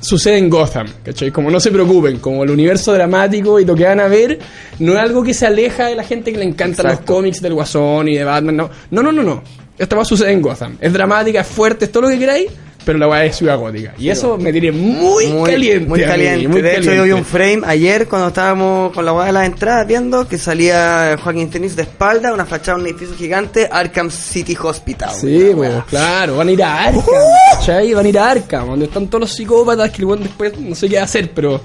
sucede 0.03 0.37
en 0.37 0.51
Gotham, 0.51 0.89
¿cachai? 1.03 1.31
Como 1.31 1.51
no 1.51 1.59
se 1.59 1.71
preocupen, 1.71 2.19
como 2.19 2.45
el 2.45 2.51
universo 2.51 2.93
dramático 2.93 3.59
y 3.59 3.65
lo 3.65 3.75
que 3.75 3.85
van 3.85 4.01
a 4.01 4.09
ver 4.09 4.39
no 4.79 4.93
es 4.93 4.99
algo 4.99 5.23
que 5.23 5.33
se 5.33 5.47
aleja 5.47 5.87
de 5.87 5.95
la 5.95 6.05
gente 6.05 6.33
que 6.33 6.39
le 6.39 6.45
encantan 6.45 6.89
los 6.89 7.01
cómics 7.01 7.41
del 7.41 7.55
Guasón 7.55 8.09
y 8.09 8.17
de 8.17 8.25
Batman, 8.25 8.57
no. 8.57 8.71
No, 8.91 9.03
no, 9.03 9.11
no, 9.11 9.23
no. 9.23 9.43
Esta 9.79 9.97
va 9.97 10.03
a 10.03 10.05
suceder 10.05 10.35
en 10.35 10.43
Gotham. 10.43 10.77
Es 10.83 10.93
dramática, 10.93 11.41
es 11.41 11.47
fuerte, 11.47 11.87
es 11.87 11.93
todo 11.93 12.03
lo 12.03 12.09
que 12.11 12.19
queráis, 12.19 12.51
pero 12.91 12.99
la 12.99 13.07
weá 13.07 13.25
es 13.25 13.37
ciudad 13.37 13.57
gótica. 13.57 13.95
Y 13.99 14.09
eso 14.09 14.37
me 14.37 14.51
tiene 14.51 14.73
muy, 14.73 15.27
caliente. 15.45 15.89
Muy 15.89 16.01
mí, 16.01 16.05
caliente. 16.05 16.49
muy 16.49 16.61
de 16.61 16.77
hecho, 16.77 16.93
yo 16.93 17.05
vi 17.05 17.13
un 17.13 17.25
frame 17.25 17.61
ayer 17.65 18.09
cuando 18.09 18.27
estábamos 18.27 18.93
con 18.93 19.05
la 19.05 19.13
weá 19.13 19.27
de 19.27 19.33
las 19.33 19.47
entradas 19.47 19.87
viendo 19.87 20.27
que 20.27 20.37
salía 20.37 21.17
Joaquín 21.23 21.53
Phoenix 21.53 21.77
de 21.77 21.83
espalda, 21.83 22.35
una 22.35 22.45
fachada 22.45 22.79
de 22.79 22.83
un 22.83 22.89
edificio 22.89 23.15
gigante, 23.15 23.69
Arkham 23.71 24.11
City 24.11 24.57
Hospital. 24.61 25.15
Sí, 25.15 25.51
Una 25.51 25.55
pues, 25.55 25.85
claro, 25.85 26.39
van 26.39 26.49
a 26.49 26.51
ir 26.51 26.65
a 26.65 26.83
Arkham, 26.83 27.05
¿cachai? 27.55 27.95
Van 27.95 28.07
a 28.07 28.09
ir 28.09 28.19
a 28.19 28.31
Arkham, 28.33 28.67
donde 28.71 28.87
están 28.87 29.07
todos 29.07 29.21
los 29.21 29.33
psicópatas 29.37 29.89
que 29.93 30.03
el 30.03 30.19
después 30.19 30.59
no 30.59 30.75
sé 30.75 30.89
qué 30.89 30.99
hacer, 30.99 31.31
pero, 31.33 31.61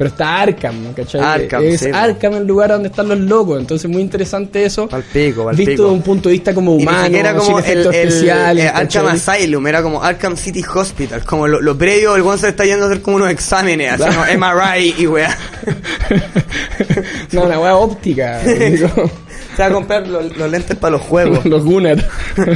pero 0.00 0.08
está 0.08 0.40
Arkham, 0.40 0.94
¿cachai? 0.94 1.20
Arkham, 1.20 1.62
es 1.64 1.80
sí. 1.80 1.90
Arkham 1.92 2.32
el 2.36 2.46
lugar 2.46 2.70
donde 2.70 2.88
están 2.88 3.06
los 3.06 3.18
locos, 3.18 3.60
entonces 3.60 3.90
muy 3.90 4.00
interesante 4.00 4.64
eso. 4.64 4.88
Pal 4.88 5.02
pico, 5.12 5.44
pal 5.44 5.54
visto 5.54 5.72
pico. 5.72 5.82
de 5.84 5.90
un 5.90 6.00
punto 6.00 6.30
de 6.30 6.32
vista 6.32 6.54
como 6.54 6.72
humano, 6.74 7.04
siquiera 7.04 7.34
como 7.34 7.44
sin 7.44 7.56
el, 7.58 7.60
efectos 7.60 7.94
el- 7.94 8.08
especiales. 8.08 8.64
eh, 8.64 8.68
Arkham. 8.74 9.06
Asylum, 9.08 9.66
era 9.66 9.82
como 9.82 10.02
Arkham 10.02 10.38
City 10.38 10.64
Hospital, 10.74 11.22
como 11.22 11.46
lo, 11.46 11.60
lo 11.60 11.76
previo, 11.76 12.16
el 12.16 12.38
se 12.38 12.48
está 12.48 12.64
yendo 12.64 12.86
a 12.86 12.88
hacer 12.88 13.02
como 13.02 13.16
unos 13.16 13.28
exámenes, 13.30 14.00
así, 14.00 14.16
¿no? 14.16 14.24
MRI 14.38 14.94
y 14.96 15.06
weá. 15.06 15.36
no, 17.32 17.42
una 17.42 17.60
weá 17.60 17.76
óptica. 17.76 18.38
digo. 18.38 18.88
Se 19.54 19.62
va 19.62 19.68
a 19.68 19.72
comprar 19.72 20.08
los, 20.08 20.34
los 20.34 20.50
lentes 20.50 20.76
para 20.78 20.92
los 20.92 21.02
juegos. 21.02 21.44
los 21.44 21.62
Gunnar. 21.62 21.98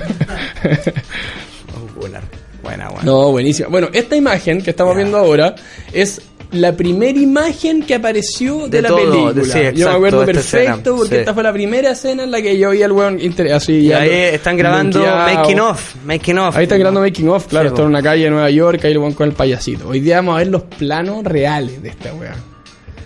Buena, 1.96 2.20
buena, 2.62 2.88
buena. 2.88 3.04
No, 3.04 3.30
buenísima. 3.32 3.68
Bueno, 3.68 3.88
esta 3.92 4.16
imagen 4.16 4.62
que 4.62 4.70
estamos 4.70 4.94
Ya. 4.94 4.98
viendo 4.98 5.18
ahora 5.18 5.54
es 5.92 6.20
la 6.54 6.76
primera 6.76 7.18
imagen 7.18 7.82
que 7.82 7.94
apareció 7.94 8.62
de, 8.64 8.68
De 8.68 8.82
la 8.82 8.88
todo, 8.88 8.98
película. 8.98 9.32
de- 9.32 9.44
sí, 9.72 9.78
yo 9.78 9.88
me 9.90 9.94
acuerdo 9.96 10.24
perfecto 10.24 10.60
escena, 10.60 10.82
porque 10.96 11.08
sí. 11.08 11.16
esta 11.16 11.34
fue 11.34 11.42
la 11.42 11.52
primera 11.52 11.90
escena 11.90 12.22
en 12.24 12.30
la 12.30 12.40
que 12.42 12.58
yo 12.58 12.70
vi 12.70 12.82
al 12.82 12.92
weón 12.92 13.18
así 13.54 13.72
Y 13.72 13.86
ya 13.88 13.98
ahí 14.00 14.10
están 14.10 14.56
grabando. 14.56 15.00
Making 15.04 15.60
Off, 15.60 15.94
Making 16.04 16.38
Off. 16.38 16.56
Ahí 16.56 16.62
está 16.64 16.76
grabando 16.76 17.00
Making 17.00 17.28
Off, 17.28 17.46
claro, 17.48 17.68
Sí, 17.68 17.72
está 17.74 17.82
en 17.82 17.88
una 17.88 18.02
calle 18.02 18.24
de 18.24 18.30
Nueva 18.30 18.50
York, 18.50 18.84
ahí 18.84 18.94
lo 18.94 19.02
van 19.02 19.12
con 19.12 19.28
el 19.28 19.34
payasito. 19.34 19.88
Hoy 19.88 20.00
día 20.00 20.16
vamos 20.16 20.36
a 20.36 20.38
ver 20.38 20.48
los 20.48 20.62
planos 20.62 21.24
reales 21.24 21.82
de 21.82 21.88
esta 21.90 22.14
weá. 22.14 22.34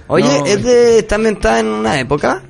Oye, 0.08 0.24
No. 0.26 0.46
¿es 0.46 0.62
de, 0.64 0.98
¿está 1.00 1.16
ambientada 1.16 1.60
en 1.60 1.66
una 1.66 2.00
época? 2.00 2.42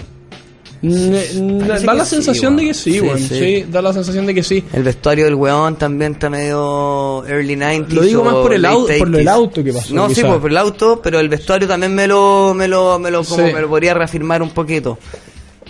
Da 0.80 1.94
la 1.94 2.04
sí, 2.04 2.10
sensación 2.16 2.56
de 2.56 2.66
que 2.66 2.74
sí, 2.74 2.92
Sí, 3.00 3.08
sí. 3.18 3.38
Sí, 3.38 3.66
da 3.70 3.82
la 3.82 3.92
sensación 3.92 4.26
de 4.26 4.34
que 4.34 4.42
sí. 4.42 4.62
El 4.72 4.82
vestuario 4.84 5.24
del 5.24 5.34
weón 5.34 5.76
también 5.76 6.12
está 6.12 6.30
medio 6.30 7.24
early 7.26 7.56
90s. 7.56 7.88
Lo 7.94 8.02
digo 8.02 8.24
más 8.24 8.34
por 8.34 8.54
el 8.54 8.62
late 8.62 8.76
au- 8.76 8.98
por 8.98 9.08
80s. 9.10 9.28
auto 9.28 9.64
que 9.64 9.72
pasó, 9.72 9.94
No, 9.94 10.08
sí, 10.08 10.14
quizá. 10.16 10.28
pues, 10.28 10.40
por 10.40 10.50
el 10.50 10.56
auto, 10.56 11.00
pero 11.02 11.18
el 11.20 11.28
vestuario 11.28 11.66
también 11.66 11.94
me 11.94 12.06
lo, 12.06 12.54
me 12.54 12.68
lo, 12.68 12.98
me 12.98 13.10
lo, 13.10 13.24
como 13.24 13.46
Sí. 13.46 13.52
me 13.52 13.60
lo 13.60 13.68
podría 13.68 13.94
reafirmar 13.94 14.40
un 14.42 14.50
poquito. 14.50 14.98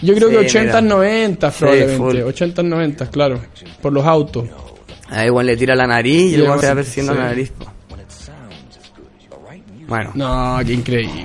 Yo 0.03 0.15
creo 0.15 0.29
Sí, 0.29 0.35
que 0.35 0.41
80s, 0.43 0.83
mira. 0.83 0.97
90s 0.97 1.51
Sí, 1.53 1.59
probablemente. 1.59 1.97
full. 1.97 2.17
80s, 2.19 2.65
90s, 2.69 3.09
claro. 3.11 3.41
Por 3.81 3.93
los 3.93 4.05
autos. 4.05 4.45
A 5.11 5.25
igual 5.25 5.47
le 5.47 5.57
tira 5.57 5.75
la 5.75 5.87
nariz 5.87 6.33
y 6.33 6.35
el 6.35 6.43
weón 6.43 6.61
se 6.61 6.67
va 6.67 6.73
sí. 6.73 6.77
persiguiendo 6.77 7.15
la 7.15 7.25
nariz. 7.29 7.51
po. 7.51 7.67
Bueno. 9.89 10.11
No, 10.15 10.59
qué 10.67 10.75
increíble. 10.75 11.25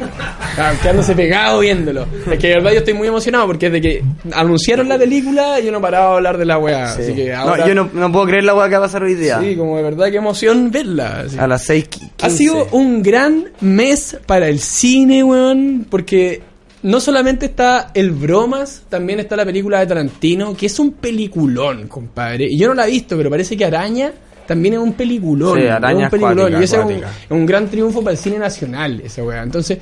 Ah, 0.57 0.73
Quedándose 0.81 1.13
pegado 1.13 1.59
viéndolo. 1.59 2.07
Es 2.31 2.39
que 2.39 2.47
de 2.47 2.53
verdad 2.55 2.71
yo 2.71 2.77
estoy 2.79 2.93
muy 2.93 3.07
emocionado 3.09 3.45
porque 3.45 3.69
desde 3.69 3.81
que 3.81 4.03
anunciaron 4.33 4.87
la 4.87 4.97
película 4.97 5.59
yo 5.59 5.71
no 5.71 5.81
paraba 5.81 6.11
de 6.11 6.15
hablar 6.15 6.37
de 6.37 6.45
la 6.45 6.57
weá. 6.57 6.95
Sí. 6.95 7.01
Así 7.01 7.13
que 7.13 7.29
No, 7.31 7.39
ahora, 7.39 7.67
yo 7.67 7.75
no, 7.75 7.89
no 7.93 8.11
puedo 8.11 8.25
creer 8.27 8.45
la 8.45 8.55
weá 8.55 8.69
que 8.69 8.75
va 8.77 8.85
a 8.85 8.87
pasar 8.87 9.03
hoy 9.03 9.15
día. 9.15 9.39
Sí, 9.41 9.55
como 9.57 9.75
de 9.77 9.83
verdad 9.83 10.09
qué 10.09 10.17
emoción 10.17 10.71
verla. 10.71 11.23
así. 11.25 11.37
A 11.37 11.45
las 11.45 11.63
6 11.65 11.89
Ha 12.21 12.29
sido 12.29 12.67
un 12.71 13.03
gran 13.03 13.49
mes 13.59 14.17
para 14.25 14.47
el 14.47 14.59
cine, 14.59 15.23
weón, 15.23 15.85
porque 15.89 16.41
no 16.83 16.99
solamente 16.99 17.47
está 17.47 17.91
el 17.93 18.11
Bromas, 18.11 18.83
también 18.89 19.19
está 19.19 19.35
la 19.35 19.45
película 19.45 19.79
de 19.79 19.87
Tarantino, 19.87 20.55
que 20.55 20.67
es 20.67 20.79
un 20.79 20.93
peliculón, 20.93 21.87
compadre. 21.87 22.47
Y 22.49 22.57
yo 22.57 22.67
no 22.69 22.73
la 22.73 22.87
he 22.87 22.91
visto, 22.91 23.17
pero 23.17 23.29
parece 23.29 23.57
que 23.57 23.65
araña 23.65 24.11
también 24.47 24.75
es 24.75 24.79
un 24.79 24.93
peliculón. 24.93 25.57
Sí, 25.59 25.65
es 25.65 25.71
Araña 25.71 26.05
un 26.05 26.09
peliculón. 26.09 26.39
acuática, 26.39 26.59
y 26.61 26.63
ese 26.63 26.75
es 26.77 26.83
un, 27.29 27.41
es 27.41 27.47
gran 27.47 27.67
triunfo 27.69 28.01
para 28.03 28.11
el 28.11 28.17
cine 28.17 28.39
nacional, 28.39 29.01
esa 29.05 29.23
weá. 29.23 29.43
Entonces, 29.43 29.77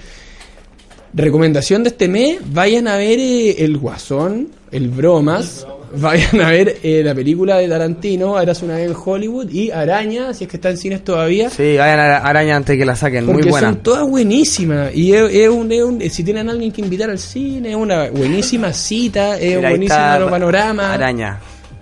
recomendación 1.14 1.84
de 1.84 1.90
este 1.90 2.08
mes, 2.08 2.40
vayan 2.54 2.88
a 2.88 2.96
ver 2.98 3.20
eh, 3.20 3.64
El 3.64 3.78
Guasón, 3.78 4.48
El 4.72 4.88
Bromas, 4.90 5.68
vayan 5.98 6.40
a 6.40 6.50
ver 6.52 6.78
eh, 6.84 7.02
la 7.04 7.14
película 7.14 7.58
de 7.58 7.68
Tarantino, 7.68 8.40
Eras 8.40 8.64
una 8.64 8.76
vez 8.76 8.90
en 8.90 8.96
Hollywood, 9.04 9.50
y 9.52 9.72
Araña, 9.72 10.34
si 10.34 10.46
es 10.46 10.50
que 10.50 10.56
está 10.56 10.70
en 10.70 10.78
cines 10.78 11.04
todavía. 11.04 11.50
Sí, 11.50 11.76
vayan 11.78 12.00
a 12.00 12.18
Araña 12.20 12.56
antes 12.56 12.78
que 12.78 12.86
la 12.86 12.96
saquen, 12.96 13.26
muy 13.26 13.44
buena. 13.44 13.68
son 13.68 13.78
todas 13.84 14.08
buenísimas. 14.08 14.96
Y 14.96 15.14
es, 15.14 15.30
es 15.34 15.50
un, 15.50 15.70
es 15.72 15.84
un- 15.84 16.02
si 16.10 16.24
tienen 16.24 16.48
a 16.48 16.54
alguien 16.54 16.72
que 16.72 16.80
invitar 16.82 17.10
al 17.10 17.20
cine, 17.20 17.72
es 17.72 17.76
una 17.76 18.10
buenísima 18.10 18.72
cita, 18.72 19.38
es 19.38 19.58
un 19.58 19.64
buenísimo 19.64 20.30
panorama. 20.30 20.94
Araña. 20.94 21.40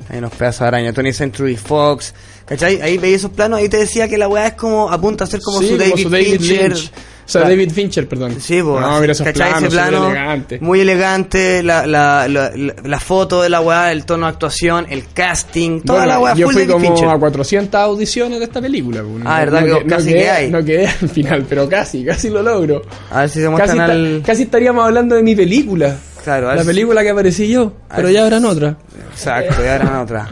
Hay 0.09 0.17
unos 0.17 0.33
pedazos 0.33 0.61
de 0.61 0.67
araña. 0.67 0.91
20th 0.93 1.13
Century 1.13 1.55
Fox. 1.55 2.13
¿Cachai? 2.45 2.81
Ahí 2.81 2.97
veis 2.97 3.17
esos 3.17 3.31
planos. 3.31 3.59
Ahí 3.59 3.69
te 3.69 3.77
decía 3.77 4.07
que 4.07 4.17
la 4.17 4.27
weá 4.27 4.47
es 4.47 4.53
como. 4.53 4.89
Apunta 4.91 5.23
a 5.25 5.27
ser 5.27 5.39
como 5.41 5.59
Sí, 5.59 5.69
su 5.69 5.77
David, 5.77 6.37
Fincher. 6.39 6.69
Lynch. 6.71 6.91
O 7.27 7.31
sea, 7.31 7.41
David 7.43 7.71
Fincher, 7.71 8.07
perdón. 8.09 8.37
Sí, 8.41 8.59
pues. 8.63 8.81
No, 8.81 8.99
mira 8.99 9.11
esos 9.11 9.23
¿cachai? 9.23 9.49
planos, 9.51 9.61
Ese 9.65 9.69
plano. 9.71 9.97
súper 9.97 10.17
elegante. 10.17 10.57
Muy 10.61 10.79
elegante. 10.79 11.61
La, 11.61 11.85
la, 11.85 12.27
la, 12.27 12.51
la- 12.83 12.99
foto 12.99 13.43
de 13.43 13.49
la 13.49 13.61
weá, 13.61 13.91
el 13.91 14.03
tono 14.03 14.25
de 14.25 14.31
actuación, 14.31 14.87
el 14.89 15.03
casting. 15.13 15.81
Toda 15.81 15.99
Bueno, 15.99 16.13
la 16.13 16.19
weá 16.21 16.33
yo 16.33 16.47
full 16.47 16.53
fui 16.55 16.61
David 16.63 16.73
como 16.73 16.85
Fincher. 16.87 17.09
a 17.09 17.17
400 17.19 17.79
audiciones 17.79 18.39
de 18.39 18.45
esta 18.45 18.59
película. 18.59 19.03
pues. 19.03 19.23
Ah, 19.27 19.39
¿verdad 19.41 19.63
que 19.63 19.85
casi 19.85 20.07
quedé, 20.07 20.19
que 20.23 20.29
hay? 20.31 20.49
No 20.49 20.65
quedé 20.65 20.87
al 20.87 21.09
final, 21.09 21.45
pero 21.47 21.69
casi, 21.69 22.03
casi 22.03 22.29
lo 22.31 22.41
logro. 22.41 22.81
A 23.11 23.19
ver 23.21 23.29
si 23.29 23.35
se 23.35 23.45
Casi, 23.45 23.51
muestran 23.51 23.79
esta- 23.81 23.91
al. 23.91 24.23
casi 24.25 24.41
estaríamos 24.43 24.83
hablando 24.85 25.15
de 25.15 25.21
mi 25.21 25.35
película. 25.35 25.97
Claro, 26.23 26.53
La 26.53 26.63
película 26.63 27.01
que 27.01 27.09
aparecí 27.09 27.47
yo, 27.47 27.73
pero 27.95 28.07
ver 28.07 28.15
ya 28.15 28.23
habrán 28.23 28.45
otra. 28.45 28.75
Exacto, 29.11 29.63
ya 29.63 29.75
eran 29.75 29.95
otra. 29.95 30.29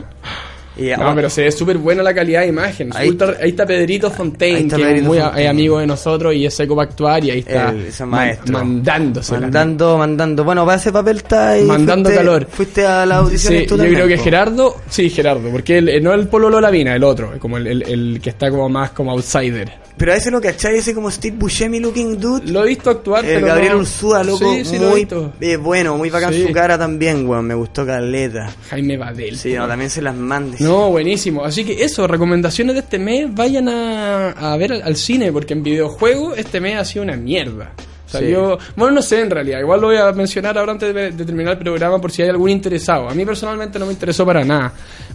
Y, 0.77 0.89
No, 0.97 1.15
pero 1.15 1.29
se 1.29 1.43
ve 1.43 1.51
súper 1.51 1.77
buena 1.77 2.03
la 2.03 2.13
calidad 2.13 2.41
de 2.41 2.47
imagen. 2.47 2.89
Ahí- 2.95 3.09
Ultra- 3.09 3.35
ahí 3.41 3.49
está 3.49 3.65
Pedrito 3.65 4.11
Fontaine, 4.11 4.59
está 4.61 4.75
que 4.77 4.97
es 4.97 5.03
muy 5.03 5.17
Fontaine. 5.19 5.47
amigo 5.49 5.79
de 5.79 5.87
nosotros 5.87 6.33
y 6.35 6.45
es 6.45 6.53
seco 6.53 6.75
para 6.75 6.89
actuar. 6.89 7.23
Y 7.23 7.31
ahí 7.31 7.39
está 7.39 7.69
El- 7.71 7.85
ese 7.87 8.05
maestro. 8.05 8.53
mandándose. 8.53 9.31
Mandando, 9.39 9.97
mandando. 9.97 10.43
Bueno, 10.43 10.65
para 10.65 10.77
ese 10.77 10.91
papel 10.91 11.17
está 11.17 11.49
ahí. 11.51 11.63
Mandando 11.63 12.09
fuiste- 12.09 12.17
calor. 12.25 12.47
Fuiste 12.49 12.85
a 12.85 13.05
la 13.05 13.17
audición 13.17 13.53
Sí, 13.53 13.65
yo 13.67 13.77
creo 13.77 14.07
que 14.07 14.17
Gerardo, 14.17 14.75
sí, 14.89 15.09
Gerardo, 15.09 15.49
porque 15.49 15.77
él, 15.79 15.89
eh, 15.89 16.01
no 16.01 16.13
el 16.13 16.27
Pololo 16.27 16.59
Lavina, 16.61 16.95
el 16.95 17.03
otro, 17.03 17.33
como 17.39 17.57
el, 17.57 17.67
el- 17.67 17.83
el 17.83 18.19
que 18.21 18.29
está 18.29 18.49
como 18.49 18.69
más 18.69 18.91
como 18.91 19.11
outsider. 19.11 19.87
Pero 19.97 20.13
a 20.13 20.15
ese 20.15 20.29
lo 20.29 20.39
cachai, 20.39 20.77
ese 20.77 20.93
como 20.93 21.09
Steve 21.09 21.35
Buscemi 21.39 21.79
looking 21.79 22.19
dude. 22.19 22.51
Lo 22.51 22.63
he 22.63 22.67
visto 22.67 22.91
actuar, 22.91 23.25
El 23.25 23.33
pero 23.35 23.47
Gabriel 23.47 23.73
no- 23.73 23.79
Ursúa, 23.79 24.23
loco, 24.23 24.53
Sí, 24.53 24.63
sí, 24.63 24.77
lo 24.77 24.85
he 24.85 24.89
muy 24.91 24.99
visto. 24.99 25.33
eh, 25.41 25.57
bueno, 25.57 25.97
muy 25.97 26.11
bacán 26.11 26.31
Sí. 26.33 26.43
su 26.45 26.53
cara 26.53 26.77
también, 26.77 27.27
weón. 27.27 27.47
Me 27.47 27.55
gustó 27.55 27.83
Caleta. 27.83 28.47
Jaime 28.69 28.95
Badel. 28.95 29.35
Sí, 29.35 29.53
no, 29.53 29.67
también 29.67 29.89
se 29.89 30.03
las 30.03 30.13
mandes. 30.15 30.61
No, 30.67 30.89
buenísimo. 30.91 31.43
Así 31.45 31.63
que 31.63 31.83
eso, 31.83 32.07
recomendaciones 32.07 32.73
de 32.75 32.81
este 32.81 32.99
mes, 32.99 33.33
vayan 33.33 33.69
a, 33.69 34.31
a 34.31 34.57
ver 34.57 34.73
al, 34.73 34.81
al 34.83 34.95
cine, 34.95 35.31
porque 35.31 35.53
en 35.53 35.63
videojuegos 35.63 36.37
este 36.37 36.59
mes 36.59 36.77
ha 36.77 36.85
sido 36.85 37.03
una 37.03 37.15
mierda. 37.15 37.71
O 38.05 38.09
sea, 38.09 38.21
Sí. 38.21 38.29
yo, 38.29 38.57
bueno, 38.77 38.95
no 38.95 39.01
sé 39.01 39.19
en 39.21 39.29
realidad, 39.29 39.59
igual 39.59 39.81
lo 39.81 39.87
voy 39.87 39.97
a 39.97 40.11
mencionar 40.13 40.57
ahora 40.57 40.71
antes 40.71 40.93
de, 40.95 41.11
de 41.11 41.25
terminar 41.25 41.53
el 41.53 41.59
programa 41.59 41.99
por 41.99 42.09
si 42.11 42.21
hay 42.21 42.29
algún 42.29 42.49
interesado. 42.49 43.09
A 43.09 43.13
mí 43.13 43.25
personalmente 43.25 43.77
no 43.79 43.85
me 43.85 43.91
interesó 43.91 44.25
para 44.25 44.45
nada, 44.45 44.71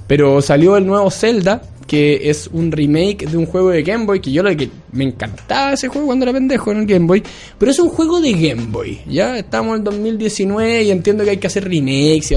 pero 0.06 0.42
salió 0.42 0.76
el 0.76 0.86
nuevo 0.86 1.10
Zelda, 1.10 1.62
que 1.86 2.30
es 2.30 2.48
un 2.52 2.72
remake 2.72 3.26
de 3.26 3.36
un 3.36 3.46
juego 3.46 3.70
de 3.70 3.82
Game 3.82 4.04
Boy, 4.04 4.20
que 4.20 4.32
yo 4.32 4.42
lo 4.42 4.56
que 4.56 4.70
me 4.92 5.04
encantaba 5.04 5.72
ese 5.72 5.88
juego 5.88 6.06
cuando 6.06 6.24
era 6.24 6.32
pendejo 6.32 6.72
en 6.72 6.78
el 6.78 6.86
Game 6.86 7.06
Boy, 7.06 7.22
pero 7.58 7.70
es 7.70 7.78
un 7.78 7.88
juego 7.88 8.20
de 8.20 8.32
Game 8.32 8.66
Boy, 8.70 9.00
ya 9.06 9.38
estamos 9.38 9.78
en 9.78 9.84
2019 9.84 10.84
y 10.84 10.90
entiendo 10.90 11.24
que 11.24 11.30
hay 11.30 11.36
que 11.36 11.46
hacer 11.46 11.64
remakes, 11.64 12.34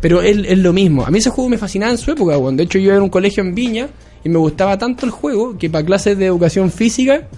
pero 0.00 0.22
es, 0.22 0.36
es 0.36 0.58
lo 0.58 0.72
mismo. 0.72 1.04
A 1.04 1.10
mí 1.10 1.18
ese 1.18 1.30
juego 1.30 1.50
me 1.50 1.58
fascinaba 1.58 1.92
en 1.92 1.98
su 1.98 2.10
época, 2.10 2.38
weón. 2.38 2.56
de 2.56 2.64
hecho 2.64 2.78
yo 2.78 2.92
era 2.92 3.02
un 3.02 3.10
colegio 3.10 3.42
en 3.42 3.54
Viña 3.54 3.88
y 4.24 4.28
me 4.28 4.38
gustaba 4.38 4.78
tanto 4.78 5.06
el 5.06 5.12
juego 5.12 5.58
que 5.58 5.68
para 5.68 5.84
clases 5.84 6.16
de 6.18 6.26
educación 6.26 6.70
física 6.70 7.28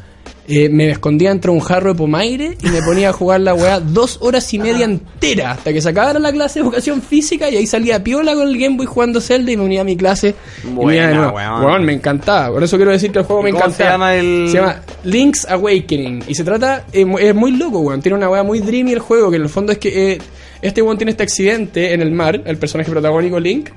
eh, 0.46 0.68
me 0.68 0.90
escondía 0.90 1.30
entre 1.30 1.50
un 1.50 1.60
jarro 1.60 1.90
de 1.92 1.94
pomaire 1.98 2.58
y 2.62 2.68
me 2.68 2.82
ponía 2.82 3.08
a 3.08 3.12
jugar 3.12 3.40
la 3.40 3.54
weá 3.54 3.80
dos 3.80 4.18
horas 4.20 4.52
y 4.52 4.58
media 4.58 4.84
entera 4.84 5.52
hasta 5.52 5.72
que 5.72 5.80
se 5.80 5.88
acabara 5.88 6.18
la 6.18 6.32
clase 6.32 6.58
de 6.58 6.64
educación 6.66 7.00
física 7.00 7.48
y 7.50 7.56
ahí 7.56 7.66
salía 7.66 8.04
piola 8.04 8.34
con 8.34 8.48
el 8.48 8.58
Game 8.58 8.76
Boy 8.76 8.84
jugando 8.86 9.20
Zelda 9.22 9.50
y 9.52 9.56
me 9.56 9.64
unía 9.64 9.80
a 9.80 9.84
mi 9.84 9.96
clase. 9.96 10.34
y 10.62 10.66
me 10.66 10.74
Buena, 10.74 11.30
weón. 11.30 11.84
Me 11.84 11.94
encantaba. 11.94 12.52
Por 12.52 12.62
eso 12.62 12.76
quiero 12.76 12.90
decir 12.92 13.10
que 13.10 13.20
el 13.20 13.24
juego 13.24 13.42
me 13.42 13.52
¿Cómo 13.52 13.64
encantaba. 13.64 13.88
se 13.88 13.92
llama 13.92 14.14
el- 14.16 14.48
Se 14.50 14.56
llama 14.58 14.80
Link's 15.04 15.46
Awakening. 15.48 16.24
Y 16.28 16.34
se 16.34 16.44
trata, 16.44 16.84
eh, 16.92 17.06
es 17.20 17.34
muy 17.34 17.52
loco, 17.52 17.80
weón. 17.80 18.02
Tiene 18.02 18.18
una 18.18 18.28
weá 18.28 18.42
muy 18.42 18.60
dreamy 18.60 18.92
el 18.92 18.98
juego, 19.00 19.30
que 19.30 19.36
en 19.36 19.42
el 19.42 19.48
fondo 19.48 19.72
es 19.72 19.78
que 19.78 20.12
eh, 20.12 20.18
este 20.60 20.82
weón 20.82 20.98
tiene 20.98 21.12
este 21.12 21.22
accidente 21.22 21.94
en 21.94 22.02
el 22.02 22.10
mar, 22.10 22.42
el 22.44 22.56
personaje 22.58 22.90
protagónico 22.90 23.40
Link, 23.40 23.70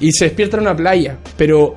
y 0.00 0.10
se 0.12 0.24
despierta 0.24 0.56
en 0.56 0.62
una 0.64 0.76
playa. 0.76 1.16
Pero 1.36 1.76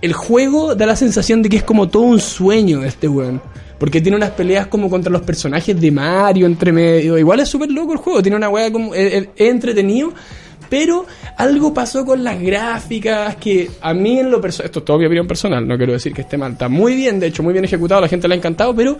el 0.00 0.12
juego 0.12 0.74
da 0.76 0.86
la 0.86 0.96
sensación 0.96 1.42
de 1.42 1.48
que 1.48 1.56
es 1.56 1.62
como 1.64 1.88
todo 1.88 2.02
un 2.04 2.20
sueño 2.20 2.80
de 2.80 2.88
este 2.88 3.08
weón. 3.08 3.40
Porque 3.82 4.00
tiene 4.00 4.16
unas 4.16 4.30
peleas 4.30 4.68
como 4.68 4.88
contra 4.88 5.10
los 5.10 5.22
personajes 5.22 5.80
de 5.80 5.90
Mario 5.90 6.46
entre 6.46 6.70
medio. 6.70 7.18
Igual 7.18 7.40
es 7.40 7.48
súper 7.48 7.68
loco 7.72 7.92
el 7.94 7.98
juego. 7.98 8.22
Tiene 8.22 8.36
una 8.36 8.48
weá 8.48 8.70
como. 8.70 8.94
Es, 8.94 9.12
es- 9.12 9.28
es 9.34 9.50
entretenido. 9.50 10.12
Pero 10.70 11.04
algo 11.36 11.74
pasó 11.74 12.04
con 12.06 12.22
las 12.22 12.40
gráficas 12.40 13.34
que 13.36 13.68
a 13.80 13.92
mí 13.92 14.20
en 14.20 14.30
lo 14.30 14.40
personal. 14.40 14.66
Esto 14.66 14.78
es 14.78 14.84
todo 14.84 14.98
mi 14.98 15.06
opinión 15.06 15.26
personal. 15.26 15.66
No 15.66 15.76
quiero 15.76 15.94
decir 15.94 16.12
que 16.12 16.20
esté 16.20 16.38
mal. 16.38 16.52
Está 16.52 16.68
muy 16.68 16.94
bien, 16.94 17.18
de 17.18 17.26
hecho, 17.26 17.42
muy 17.42 17.52
bien 17.52 17.64
ejecutado. 17.64 18.00
La 18.02 18.06
gente 18.08 18.28
le 18.28 18.34
ha 18.34 18.38
encantado. 18.38 18.72
Pero 18.72 18.96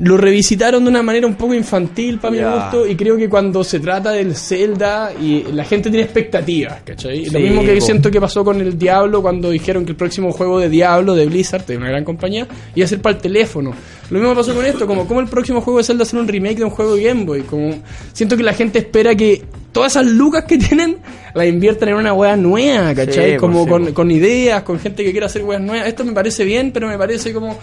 lo 0.00 0.16
revisitaron 0.16 0.84
de 0.84 0.90
una 0.90 1.02
manera 1.02 1.26
un 1.26 1.34
poco 1.34 1.54
infantil 1.54 2.18
para 2.18 2.32
mi 2.32 2.42
gusto 2.42 2.86
y 2.86 2.96
creo 2.96 3.16
que 3.16 3.28
cuando 3.28 3.64
se 3.64 3.80
trata 3.80 4.10
del 4.10 4.34
Zelda 4.34 5.12
y 5.12 5.44
la 5.52 5.64
gente 5.64 5.90
tiene 5.90 6.04
expectativas, 6.04 6.82
¿cachai? 6.84 7.26
lo 7.26 7.40
mismo 7.40 7.62
que 7.62 7.76
po. 7.76 7.80
siento 7.80 8.10
que 8.10 8.20
pasó 8.20 8.44
con 8.44 8.60
el 8.60 8.78
Diablo 8.78 9.22
cuando 9.22 9.50
dijeron 9.50 9.84
que 9.84 9.92
el 9.92 9.96
próximo 9.96 10.32
juego 10.32 10.58
de 10.58 10.68
Diablo 10.68 11.14
de 11.14 11.26
Blizzard, 11.26 11.64
de 11.66 11.76
una 11.76 11.88
gran 11.88 12.04
compañía, 12.04 12.46
iba 12.74 12.84
a 12.84 12.88
ser 12.88 13.00
para 13.00 13.16
el 13.16 13.22
teléfono. 13.22 13.72
Lo 14.10 14.18
mismo 14.18 14.34
pasó 14.34 14.54
con 14.54 14.64
esto, 14.64 14.86
como 14.86 15.06
como 15.06 15.20
el 15.20 15.28
próximo 15.28 15.60
juego 15.60 15.78
de 15.78 15.84
Zelda 15.84 16.04
será 16.04 16.22
un 16.22 16.28
remake 16.28 16.58
de 16.58 16.64
un 16.64 16.70
juego 16.70 16.94
de 16.94 17.02
Game 17.02 17.24
Boy, 17.24 17.42
como 17.42 17.74
siento 18.12 18.36
que 18.36 18.42
la 18.42 18.52
gente 18.52 18.78
espera 18.78 19.14
que 19.14 19.42
todas 19.72 19.92
esas 19.92 20.06
lucas 20.06 20.44
que 20.44 20.58
tienen 20.58 20.98
la 21.34 21.46
inviertan 21.46 21.90
en 21.90 21.96
una 21.96 22.14
wea 22.14 22.36
nueva, 22.36 22.94
¿cachai? 22.94 23.32
Sí, 23.32 23.36
como 23.36 23.64
sí, 23.64 23.70
con, 23.70 23.92
con 23.92 24.10
ideas, 24.10 24.62
con 24.62 24.78
gente 24.78 25.04
que 25.04 25.10
quiere 25.10 25.26
hacer 25.26 25.42
weas 25.42 25.60
nuevas. 25.60 25.86
Esto 25.86 26.04
me 26.04 26.12
parece 26.12 26.44
bien, 26.44 26.70
pero 26.72 26.88
me 26.88 26.96
parece 26.96 27.32
como 27.32 27.58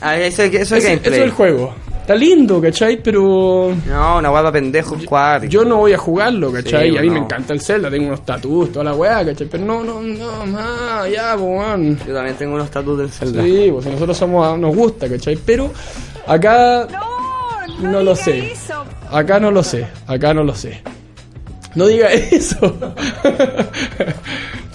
Ah, 0.00 0.16
eso, 0.18 0.42
eso 0.42 0.76
es 0.76 0.84
eso, 0.84 1.00
es 1.10 1.18
el 1.18 1.30
juego. 1.30 1.74
Está 2.00 2.14
lindo, 2.14 2.58
¿cachai? 2.62 3.02
Pero 3.02 3.74
No, 3.86 4.18
una 4.18 4.28
guapa 4.30 4.50
pendejo 4.52 4.96
cuadro. 5.04 5.46
yo 5.46 5.62
no 5.64 5.76
voy 5.76 5.92
a 5.92 5.98
jugarlo, 5.98 6.50
¿cachai? 6.50 6.90
Sí, 6.90 6.96
a 6.96 7.02
mí 7.02 7.08
no. 7.08 7.12
me 7.14 7.18
encanta 7.20 7.52
el 7.52 7.60
Zelda, 7.60 7.90
tengo 7.90 8.06
unos 8.06 8.24
tatuos, 8.24 8.72
toda 8.72 8.84
la 8.86 8.94
weá, 8.94 9.26
¿cachai? 9.26 9.46
Pero 9.46 9.64
no, 9.66 9.84
no, 9.84 10.00
no, 10.00 10.46
más, 10.46 11.10
ya, 11.10 11.34
pues, 11.36 11.42
weón. 11.46 11.98
Yo 12.06 12.14
también 12.14 12.36
tengo 12.36 12.54
unos 12.54 12.70
tatuos 12.70 12.98
del 12.98 13.10
Zelda. 13.10 13.42
Sí, 13.42 13.68
pues 13.70 13.84
si 13.84 13.90
nosotros 13.90 14.16
somos, 14.16 14.58
nos 14.58 14.74
gusta, 14.74 15.06
¿cachai? 15.08 15.36
Pero 15.44 15.70
acá 16.26 16.86
no, 17.80 18.02
lo 18.02 18.16
sé. 18.16 18.54
Acá 19.10 19.38
no 19.38 19.50
lo 19.50 19.62
sé, 19.62 19.86
acá 20.06 20.32
no 20.32 20.44
lo 20.44 20.54
sé. 20.54 20.80
No 21.74 21.86
diga 21.86 22.08
eso. 22.12 22.74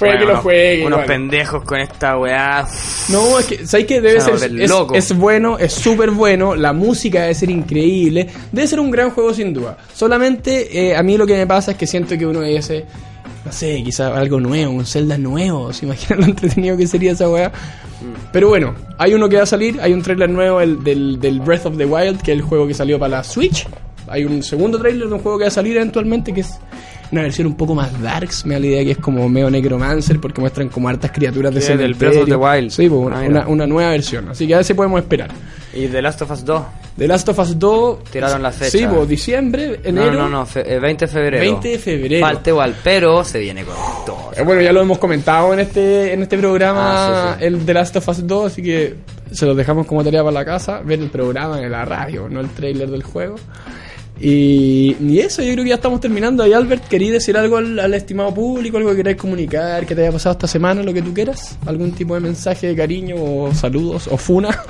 Que 0.03 0.25
lo 0.25 0.37
juegue. 0.37 0.85
Unos 0.85 0.97
igual. 0.97 1.05
pendejos 1.05 1.63
con 1.63 1.79
esta 1.79 2.17
weá. 2.17 2.67
No, 3.09 3.39
es 3.39 3.45
que, 3.45 3.65
¿sabes 3.65 3.85
qué? 3.85 4.01
Debe 4.01 4.21
Se 4.21 4.37
ser. 4.37 4.61
Es, 4.61 4.69
locos. 4.69 4.97
es 4.97 5.17
bueno, 5.17 5.57
es 5.57 5.73
súper 5.73 6.11
bueno. 6.11 6.55
La 6.55 6.73
música 6.73 7.21
debe 7.21 7.35
ser 7.35 7.49
increíble. 7.49 8.27
Debe 8.51 8.67
ser 8.67 8.79
un 8.79 8.91
gran 8.91 9.11
juego, 9.11 9.33
sin 9.33 9.53
duda. 9.53 9.77
Solamente 9.93 10.89
eh, 10.89 10.95
a 10.95 11.03
mí 11.03 11.17
lo 11.17 11.25
que 11.25 11.33
me 11.33 11.47
pasa 11.47 11.71
es 11.71 11.77
que 11.77 11.87
siento 11.87 12.17
que 12.17 12.25
uno 12.25 12.43
ese. 12.43 12.85
No 13.45 13.51
sé, 13.51 13.81
quizá 13.83 14.17
algo 14.17 14.39
nuevo, 14.39 14.71
un 14.73 14.85
Zelda 14.85 15.17
nuevo. 15.17 15.73
¿Se 15.73 15.85
imaginan 15.85 16.21
lo 16.21 16.25
entretenido 16.27 16.77
que 16.77 16.87
sería 16.87 17.11
esa 17.11 17.29
weá? 17.29 17.51
Pero 18.31 18.49
bueno, 18.49 18.75
hay 18.97 19.13
uno 19.13 19.29
que 19.29 19.37
va 19.37 19.43
a 19.43 19.47
salir. 19.47 19.79
Hay 19.81 19.93
un 19.93 20.01
trailer 20.01 20.29
nuevo 20.29 20.59
el, 20.61 20.83
del, 20.83 21.19
del 21.19 21.39
Breath 21.39 21.65
of 21.65 21.77
the 21.77 21.85
Wild, 21.85 22.21
que 22.21 22.31
es 22.31 22.37
el 22.37 22.41
juego 22.43 22.67
que 22.67 22.73
salió 22.73 22.99
para 22.99 23.17
la 23.17 23.23
Switch. 23.23 23.67
Hay 24.07 24.25
un 24.25 24.43
segundo 24.43 24.79
trailer 24.79 25.07
de 25.07 25.13
un 25.13 25.21
juego 25.21 25.37
que 25.37 25.45
va 25.45 25.47
a 25.47 25.51
salir 25.51 25.77
eventualmente, 25.77 26.33
que 26.33 26.41
es 26.41 26.59
una 27.13 27.21
versión 27.23 27.47
un 27.47 27.55
poco 27.55 27.73
más 27.75 28.01
darks. 28.01 28.45
Me 28.45 28.55
da 28.55 28.59
la 28.59 28.65
idea 28.67 28.83
que 28.83 28.91
es 28.91 28.97
como 28.97 29.27
medio 29.29 29.49
necromancer, 29.49 30.19
porque 30.19 30.41
muestran 30.41 30.67
como 30.69 30.89
hartas 30.89 31.11
criaturas 31.11 31.53
de 31.53 31.61
Sí, 31.61 31.67
del 31.69 31.95
cementerio. 31.95 32.09
Breath 32.09 32.23
of 32.23 32.29
the 32.29 32.35
Wild. 32.59 32.71
Sí, 32.71 32.89
pues, 32.89 33.01
una, 33.01 33.19
Ah, 33.19 33.23
una- 33.27 33.47
una 33.47 33.67
nueva 33.67 33.91
versión. 33.91 34.29
Así 34.29 34.45
que 34.47 34.53
a 34.53 34.57
ver 34.57 34.65
si 34.65 34.73
podemos 34.73 34.99
esperar. 34.99 35.29
Y 35.75 35.87
The 35.87 36.01
Last 36.01 36.21
of 36.21 36.29
Us 36.31 36.43
2. 36.45 36.61
The 36.97 37.07
Last 37.07 37.29
of 37.29 37.39
Us 37.39 37.57
2. 37.57 38.03
Tiraron 38.11 38.43
la 38.43 38.51
fecha. 38.51 38.77
Sí, 38.77 38.85
pues, 38.87 39.07
diciembre, 39.07 39.79
enero. 39.83 40.11
No, 40.13 40.19
no, 40.23 40.29
no, 40.29 40.45
fe- 40.45 40.75
eh, 40.75 40.79
20 40.79 41.05
de 41.05 41.11
febrero. 41.11 41.39
20 41.39 41.67
de 41.69 41.79
febrero. 41.79 42.25
Falta 42.25 42.49
igual, 42.49 42.75
pero 42.83 43.23
se 43.23 43.39
viene 43.39 43.63
con 43.63 43.75
todo. 44.05 44.31
Eh, 44.35 44.43
Bueno, 44.43 44.61
ya 44.61 44.71
lo 44.73 44.81
hemos 44.81 44.97
comentado 44.99 45.53
en 45.53 45.59
este, 45.61 46.13
en 46.13 46.21
este 46.23 46.37
programa, 46.37 46.81
Ah, 46.83 47.33
sí, 47.33 47.39
sí. 47.39 47.45
el 47.45 47.65
The 47.65 47.73
Last 47.73 47.95
of 47.95 48.07
Us 48.07 48.27
2, 48.27 48.51
así 48.51 48.61
que 48.61 48.95
se 49.31 49.45
los 49.47 49.55
dejamos 49.57 49.87
como 49.87 50.03
tarea 50.03 50.21
para 50.23 50.33
la 50.33 50.45
casa, 50.45 50.81
ver 50.83 50.99
el 50.99 51.09
programa 51.09 51.59
en 51.61 51.71
la 51.71 51.85
radio, 51.85 52.27
no 52.29 52.39
el 52.39 52.49
trailer 52.49 52.89
del 52.89 53.01
juego. 53.03 53.35
Y, 54.25 54.95
y 55.01 55.19
eso, 55.19 55.41
yo 55.41 55.51
creo 55.51 55.65
que 55.65 55.69
ya 55.71 55.75
estamos 55.75 55.99
terminando. 55.99 56.43
Ahí, 56.43 56.53
Albert, 56.53 56.87
¿querías 56.87 57.11
decir 57.11 57.35
algo 57.35 57.57
al, 57.57 57.77
al 57.77 57.93
estimado 57.93 58.33
público? 58.33 58.77
¿Algo 58.77 58.91
que 58.91 58.95
queráis 58.95 59.17
comunicar? 59.17 59.85
¿Que 59.85 59.93
te 59.93 60.01
haya 60.01 60.13
pasado 60.13 60.31
esta 60.31 60.47
semana? 60.47 60.81
Lo 60.81 60.93
que 60.93 61.01
tú 61.01 61.13
quieras. 61.13 61.57
¿Algún 61.65 61.91
tipo 61.91 62.13
de 62.13 62.21
mensaje 62.21 62.67
de 62.67 62.75
cariño 62.75 63.15
o 63.17 63.53
saludos 63.53 64.07
o 64.07 64.17
funa? 64.17 64.49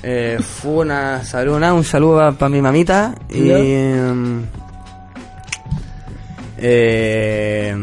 Eh, 0.00 0.38
fue 0.40 0.84
una 0.84 1.24
salud, 1.24 1.60
un 1.60 1.82
saludo 1.82 2.32
para 2.34 2.48
mi 2.48 2.62
mamita. 2.62 3.16
Y. 3.28 3.50
Eh, 6.56 7.74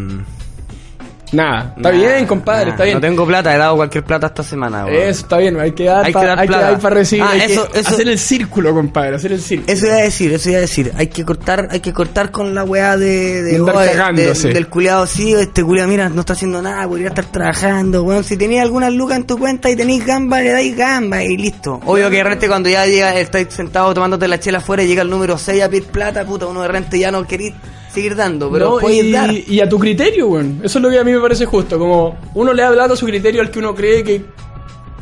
Nada. 1.36 1.74
Está 1.78 1.92
Nah, 1.92 1.98
bien, 1.98 2.26
compadre, 2.26 2.66
nah, 2.66 2.72
está 2.72 2.84
bien. 2.86 2.96
No 2.96 3.02
tengo 3.02 3.26
plata, 3.26 3.54
he 3.54 3.58
dado 3.58 3.76
cualquier 3.76 4.04
plata 4.04 4.28
esta 4.28 4.44
semana. 4.44 4.88
Eso 4.90 5.22
está 5.22 5.38
bien, 5.38 5.60
hay 5.60 5.72
que 5.74 5.86
dar 5.86 6.00
Hay 6.06 6.06
que 6.06 6.14
para 6.14 6.28
dar 6.30 6.40
hay 6.40 6.48
que 6.48 6.54
plata. 6.54 6.72
dar 6.72 6.80
para 6.80 6.96
recibir. 6.96 7.24
Ah, 7.24 7.32
hay 7.34 7.42
eso- 7.52 7.68
que 7.70 7.80
eso- 7.80 7.90
hacer 7.90 8.08
el 8.08 8.20
círculo, 8.20 8.74
compadre, 8.74 9.16
hacer 9.18 9.32
el 9.34 9.42
círculo. 9.42 9.72
Eso 9.74 9.86
iba 9.88 9.96
a 9.96 10.02
decir, 10.02 10.34
eso 10.34 10.50
iba 10.50 10.58
a 10.58 10.62
decir. 10.62 10.92
Hay 10.96 11.08
que 11.08 11.26
cortar, 11.26 11.68
hay 11.72 11.80
que 11.80 11.94
cortar 11.94 12.32
con 12.32 12.56
la 12.56 12.64
weá 12.64 12.98
de, 12.98 13.44
de, 13.44 13.60
oh, 13.62 13.66
de- 13.66 13.74
cagándose. 13.92 14.48
de- 14.50 14.54
del 14.54 14.68
culiado, 14.68 15.06
sí, 15.08 15.34
este 15.34 15.64
culiado, 15.64 15.90
mira, 15.90 16.10
no 16.10 16.22
está 16.22 16.34
haciendo 16.34 16.62
nada, 16.62 16.88
podría 16.88 17.10
estar 17.10 17.26
trabajando, 17.26 18.04
weón. 18.04 18.24
Si 18.24 18.38
tenías 18.38 18.64
algunas 18.64 18.94
lucas 18.94 19.18
en 19.18 19.26
tu 19.28 19.38
cuenta 19.38 19.70
y 19.70 19.76
tenéis 19.76 20.06
gamba, 20.06 20.42
le 20.42 20.52
dais 20.52 20.76
gamba 20.76 21.24
y 21.24 21.36
listo. 21.38 21.80
Obvio 21.86 22.10
que 22.10 22.18
de 22.18 22.24
repente 22.24 22.48
cuando 22.48 22.70
ya 22.70 22.86
llega, 22.86 23.16
estáis 23.20 23.48
sentado 23.54 23.94
tomándote 23.94 24.28
la 24.28 24.40
chela 24.40 24.60
afuera 24.60 24.84
y 24.84 24.88
llega 24.88 25.02
el 25.02 25.10
número 25.10 25.38
6 25.38 25.62
a 25.64 25.70
pedir 25.70 25.86
plata, 25.86 26.24
puta, 26.26 26.46
uno 26.46 26.62
de 26.62 26.68
repente 26.68 26.98
ya 27.00 27.12
no 27.12 27.26
queréis 27.28 27.54
seguir 27.96 28.16
dando, 28.16 28.52
pero 28.52 28.80
No, 28.80 28.90
y, 28.90 29.12
dar. 29.12 29.32
y 29.34 29.60
a 29.60 29.68
tu 29.68 29.80
criterio, 29.80 30.28
weón. 30.28 30.60
Eso 30.64 30.78
es 30.78 30.84
lo 30.84 30.90
que 30.92 31.00
a 31.00 31.04
mí 31.04 31.12
me 31.12 31.20
parece 31.20 31.46
justo. 31.46 31.80
Como 31.80 32.16
uno 32.36 32.54
le 32.54 32.62
da 32.62 32.72
plata 32.72 32.94
a 32.94 32.98
su 32.98 33.06
criterio 33.08 33.42
al 33.42 33.50
que 33.50 33.60
uno 33.60 33.74
cree 33.74 34.04
que 34.04 34.22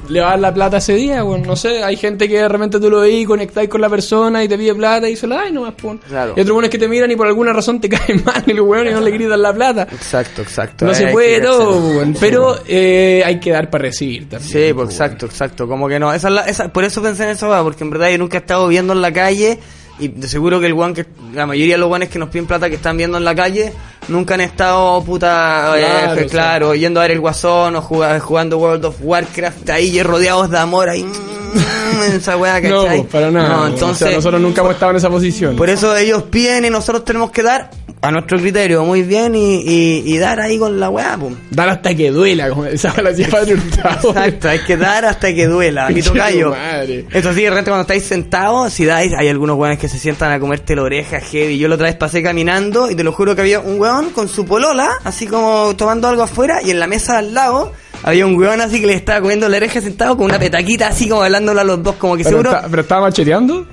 le 0.09 0.19
va 0.19 0.27
a 0.27 0.29
dar 0.31 0.39
la 0.41 0.53
plata 0.53 0.77
ese 0.77 0.95
día, 0.95 1.23
weón. 1.23 1.43
No 1.43 1.55
sé, 1.55 1.81
hay 1.81 1.95
gente 1.95 2.27
que 2.27 2.37
de 2.37 2.47
repente 2.49 2.77
tú 2.77 2.89
lo 2.89 2.99
veis, 2.99 3.25
conectáis 3.25 3.69
con 3.69 3.79
la 3.79 3.89
persona 3.89 4.43
y 4.43 4.49
te 4.49 4.57
pide 4.57 4.75
plata 4.75 5.07
y 5.09 5.15
se 5.15 5.25
la 5.27 5.37
da 5.37 5.47
y 5.49 5.53
no 5.53 5.61
más, 5.61 5.73
pon. 5.75 5.97
Claro. 6.09 6.33
Y 6.35 6.41
otros 6.41 6.53
buenos 6.53 6.69
que 6.69 6.77
te 6.77 6.89
miran 6.89 7.09
y 7.09 7.15
por 7.15 7.25
alguna 7.25 7.53
razón 7.53 7.79
te 7.79 7.87
caen 7.95 8.21
mal 8.25 8.43
el 8.45 8.59
weón 8.61 8.87
y 8.87 8.91
no 8.91 8.99
le 8.99 9.11
gritan 9.11 9.41
la 9.41 9.53
plata. 9.53 9.87
Exacto, 9.91 10.41
exacto. 10.41 10.85
No 10.85 10.91
Eh, 10.91 10.95
se 10.95 11.07
puede 11.07 11.39
todo, 11.39 11.87
weón. 11.87 12.15
Pero 12.19 12.57
eh, 12.67 13.23
hay 13.25 13.39
que 13.39 13.51
dar 13.51 13.69
para 13.69 13.83
recibir 13.83 14.27
también. 14.29 14.51
Sí, 14.51 14.73
pues 14.73 14.89
exacto, 14.89 15.25
exacto. 15.25 15.67
Como 15.69 15.87
que 15.87 15.97
no, 15.99 16.13
esa, 16.13 16.27
es 16.27 16.33
la- 16.33 16.45
esa- 16.47 16.73
por 16.73 16.83
eso 16.83 17.01
pensé 17.01 17.23
en 17.23 17.29
eso, 17.29 17.49
weá, 17.49 17.63
porque 17.63 17.85
en 17.85 17.89
verdad 17.89 18.09
yo 18.11 18.17
nunca 18.17 18.37
he 18.37 18.41
estado 18.41 18.67
viendo 18.67 18.91
en 18.91 19.01
la 19.01 19.13
calle 19.13 19.57
y 19.99 20.07
de 20.07 20.27
seguro 20.27 20.59
que 20.59 20.67
el 20.67 20.73
guan 20.73 20.93
que 20.93 21.05
la 21.33 21.45
mayoría 21.45 21.75
de 21.75 21.79
los 21.79 21.87
guanes 21.87 22.09
que 22.09 22.19
nos 22.19 22.29
piden 22.29 22.47
plata 22.47 22.69
que 22.69 22.75
están 22.75 22.97
viendo 22.97 23.17
en 23.17 23.23
la 23.23 23.35
calle 23.35 23.73
nunca 24.07 24.33
han 24.33 24.41
estado 24.41 25.03
puta 25.03 25.73
eh, 25.77 26.27
Claro, 26.29 26.73
yendo 26.75 26.99
a 26.99 27.03
ver 27.03 27.11
el 27.11 27.19
guasón 27.19 27.75
o 27.75 27.81
jugando, 27.81 28.25
jugando 28.25 28.57
World 28.57 28.85
of 28.85 28.97
Warcraft 29.01 29.69
ahí 29.69 30.01
rodeados 30.01 30.49
de 30.49 30.57
amor 30.57 30.89
ahí 30.89 31.05
mm, 31.53 32.15
esa 32.15 32.37
weá 32.37 32.59
No, 32.61 32.83
¿cachai? 32.83 32.97
pues, 33.01 33.11
para 33.11 33.31
nada. 33.31 33.49
No, 33.49 33.67
entonces 33.67 34.01
O 34.03 34.07
sea, 34.07 34.15
nosotros 34.17 34.41
nunca 34.41 34.61
hemos 34.61 34.73
estado 34.73 34.91
en 34.91 34.97
esa 34.97 35.09
posición. 35.09 35.55
por 35.55 35.69
eso 35.69 35.95
ellos 35.95 36.23
piden 36.23 36.65
y 36.65 36.69
nosotros 36.69 37.05
tenemos 37.05 37.31
que 37.31 37.43
dar 37.43 37.69
a 38.01 38.11
nuestro 38.11 38.37
criterio 38.37 38.83
muy 38.83 39.01
bien 39.03 39.33
y, 39.33 39.61
y, 39.61 40.03
y 40.05 40.17
dar 40.17 40.41
ahí 40.41 40.57
con 40.57 40.77
la 40.77 40.89
weá, 40.89 41.17
pum. 41.17 41.35
Dar 41.51 41.69
hasta 41.69 41.95
que 41.95 42.11
duela, 42.11 42.49
como 42.49 42.63
decía 42.63 42.93
la 43.01 43.11
decía 43.11 43.29
Padre 43.29 43.53
Hurtado. 43.53 44.09
Exacto, 44.09 44.49
hay 44.49 44.59
que 44.59 44.75
dar 44.75 45.05
hasta 45.05 45.33
que 45.33 45.47
duela. 45.47 45.87
Mi 45.89 46.01
tocayo. 46.01 46.53
Eso 47.13 47.33
sí, 47.33 47.43
de 47.43 47.49
repente 47.49 47.71
cuando 47.71 47.81
estáis 47.83 48.03
sentados, 48.03 48.73
si 48.73 48.83
dais, 48.83 49.13
hay 49.17 49.29
algunos 49.29 49.57
weones 49.57 49.79
que 49.79 49.87
se 49.87 49.97
sientan 49.97 50.33
a 50.33 50.39
comerte 50.39 50.75
la 50.75 50.81
oreja 50.83 51.21
heavy. 51.21 51.57
Yo 51.57 51.69
la 51.69 51.75
otra 51.75 51.87
vez 51.87 51.95
pasé 51.95 52.21
caminando 52.21 52.91
y 52.91 52.95
te 52.95 53.05
lo 53.05 53.13
juro 53.13 53.35
que 53.35 53.41
había 53.41 53.61
un 53.61 53.79
weón 53.79 54.09
con 54.09 54.27
su 54.27 54.45
polola, 54.45 54.89
así 55.05 55.25
como 55.25 55.73
tomando 55.77 56.09
algo 56.09 56.23
afuera, 56.23 56.61
y 56.61 56.71
en 56.71 56.79
la 56.81 56.87
mesa 56.87 57.19
al 57.19 57.33
lado 57.33 57.71
había 58.03 58.25
un 58.25 58.35
weón 58.35 58.61
así 58.61 58.79
que 58.81 58.87
le 58.87 58.93
estaba 58.93 59.21
comiendo 59.21 59.47
la 59.49 59.57
oreja 59.57 59.81
sentado 59.81 60.15
con 60.17 60.25
una 60.25 60.37
petaquita 60.39 60.87
así 60.87 61.07
como 61.09 61.23
hablándole 61.23 61.61
a 61.61 61.63
los 61.63 61.81
dos, 61.81 61.95
como 61.95 62.15
que 62.17 62.23
Pero, 62.23 62.37
seguro. 62.37 62.51
está- 62.55 62.67
pero 62.69 62.81
estaba 62.81 63.01
macheteando. 63.01 63.65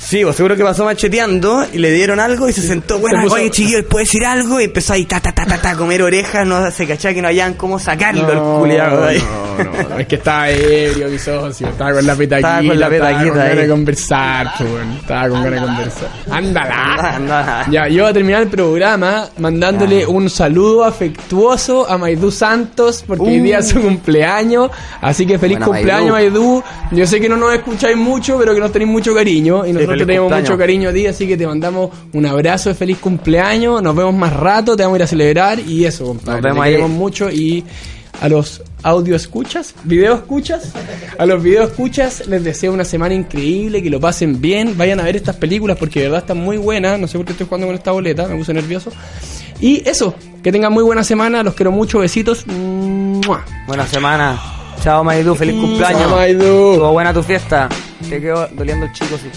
Sí, 0.00 0.22
pues 0.22 0.36
seguro 0.36 0.56
que 0.56 0.62
pasó 0.62 0.84
macheteando 0.84 1.66
y 1.72 1.78
le 1.78 1.90
dieron 1.92 2.20
algo 2.20 2.48
y 2.48 2.52
se 2.52 2.62
sentó, 2.62 2.98
bueno, 2.98 3.28
Se 3.28 3.34
oye 3.34 3.50
chiquillo, 3.50 3.86
¿puede 3.86 4.04
decir 4.04 4.24
algo? 4.24 4.60
Y 4.60 4.64
empezó 4.64 4.92
ahí 4.92 5.04
ta 5.04 5.20
ta 5.20 5.32
ta 5.32 5.44
ta, 5.44 5.58
ta 5.60 5.70
a 5.70 5.76
comer 5.76 6.02
orejas, 6.02 6.46
no 6.46 6.70
se 6.70 6.86
cachaba 6.86 7.14
que 7.14 7.20
no 7.20 7.28
hallaban 7.28 7.54
cómo 7.54 7.78
sacarlo 7.78 8.32
el 8.32 8.38
culiado 8.60 9.04
ahí. 9.04 9.22
no, 9.58 9.64
no, 9.64 9.88
no, 9.88 9.98
es 9.98 10.06
que 10.06 10.14
estaba 10.14 10.48
ebrio, 10.50 11.08
mi 11.08 11.18
socio. 11.18 11.68
Estaba 11.68 11.92
con 11.92 12.06
la 12.06 12.14
petaquita. 12.14 12.48
Estaba 12.60 12.68
con 12.68 12.80
la 12.80 12.88
petaquita 12.88 13.18
Estaba 13.18 13.28
con 13.28 13.38
ganas 13.38 13.56
de 13.56 13.68
conversar, 13.68 14.46
weón. 14.60 14.92
Estaba 14.92 15.28
con 15.28 15.42
ganas 15.44 15.60
de 15.60 15.66
conversar. 15.66 16.08
Ándala. 16.30 17.66
Ya, 17.70 17.88
yo 17.88 18.02
voy 18.04 18.10
a 18.10 18.14
terminar 18.14 18.42
el 18.42 18.48
programa 18.48 19.28
mandándole 19.38 20.06
un 20.06 20.30
saludo 20.30 20.84
afectuoso 20.84 21.90
a 21.90 21.98
Maidú 21.98 22.30
Santos 22.30 23.04
porque 23.06 23.24
hoy 23.24 23.40
día 23.40 23.58
es 23.58 23.68
su 23.68 23.80
cumpleaños. 23.80 24.70
Así 25.00 25.26
que 25.26 25.38
feliz 25.38 25.58
Uh. 25.58 25.64
Buena, 25.64 25.76
cumpleaños, 25.78 26.10
Maidú. 26.12 26.62
Yo 26.92 27.06
sé 27.06 27.20
que 27.20 27.28
no 27.28 27.36
nos 27.36 27.52
escucháis 27.52 27.96
mucho, 27.96 28.38
pero 28.38 28.54
que 28.54 28.60
nos 28.60 28.70
tenéis 28.70 28.90
mucho 28.90 29.12
cariño. 29.14 29.66
Y 29.66 29.72
nosotros 29.88 29.98
te 29.98 30.06
tenemos 30.06 30.24
cumpleaños. 30.24 30.50
mucho 30.50 30.58
cariño 30.58 30.88
a 30.90 30.92
ti, 30.92 31.06
así 31.06 31.26
que 31.26 31.36
te 31.36 31.46
mandamos 31.46 31.90
un 32.12 32.26
abrazo 32.26 32.68
de 32.68 32.74
feliz 32.74 32.98
cumpleaños. 32.98 33.82
Nos 33.82 33.94
vemos 33.96 34.14
más 34.14 34.32
rato, 34.34 34.76
te 34.76 34.82
vamos 34.82 34.96
a 34.96 34.98
ir 34.98 35.02
a 35.02 35.06
celebrar. 35.06 35.60
Y 35.60 35.84
eso, 35.84 36.06
compadre. 36.06 36.42
Nos 36.42 36.42
vemos 36.42 36.64
te 36.64 36.70
queremos 36.70 36.90
mucho 36.90 37.30
y 37.30 37.64
a 38.20 38.28
los 38.28 38.62
audio 38.82 39.16
escuchas, 39.16 39.74
video 39.84 40.14
escuchas, 40.14 40.72
a 41.18 41.26
los 41.26 41.42
video 41.42 41.64
escuchas 41.64 42.26
les 42.26 42.42
deseo 42.42 42.72
una 42.72 42.84
semana 42.84 43.14
increíble, 43.14 43.82
que 43.82 43.90
lo 43.90 44.00
pasen 44.00 44.40
bien, 44.40 44.76
vayan 44.76 45.00
a 45.00 45.04
ver 45.04 45.16
estas 45.16 45.36
películas 45.36 45.76
porque 45.78 46.00
de 46.00 46.06
verdad 46.06 46.20
están 46.20 46.38
muy 46.38 46.56
buenas, 46.56 46.98
no 46.98 47.06
sé 47.06 47.16
por 47.16 47.26
qué 47.26 47.32
estoy 47.32 47.46
jugando 47.46 47.66
con 47.68 47.76
esta 47.76 47.92
boleta, 47.92 48.26
me 48.26 48.36
puse 48.36 48.52
nervioso. 48.52 48.90
Y 49.60 49.88
eso, 49.88 50.14
que 50.42 50.52
tengan 50.52 50.72
muy 50.72 50.84
buena 50.84 51.02
semana, 51.02 51.42
los 51.42 51.54
quiero 51.54 51.72
mucho, 51.72 51.98
besitos. 51.98 52.46
¡Mua! 52.46 53.44
Buena 53.66 53.86
semana. 53.86 54.40
Chao 54.82 55.02
Maidu, 55.02 55.34
feliz 55.34 55.60
cumpleaños. 55.60 56.08
Chao. 56.08 56.22
Estuvo 56.22 56.92
buena 56.92 57.12
tu 57.12 57.22
fiesta. 57.22 57.68
Te 58.08 58.20
quedó 58.20 58.46
doliendo 58.52 58.86
el 58.86 58.92
chico, 58.92 59.16
sí. 59.18 59.28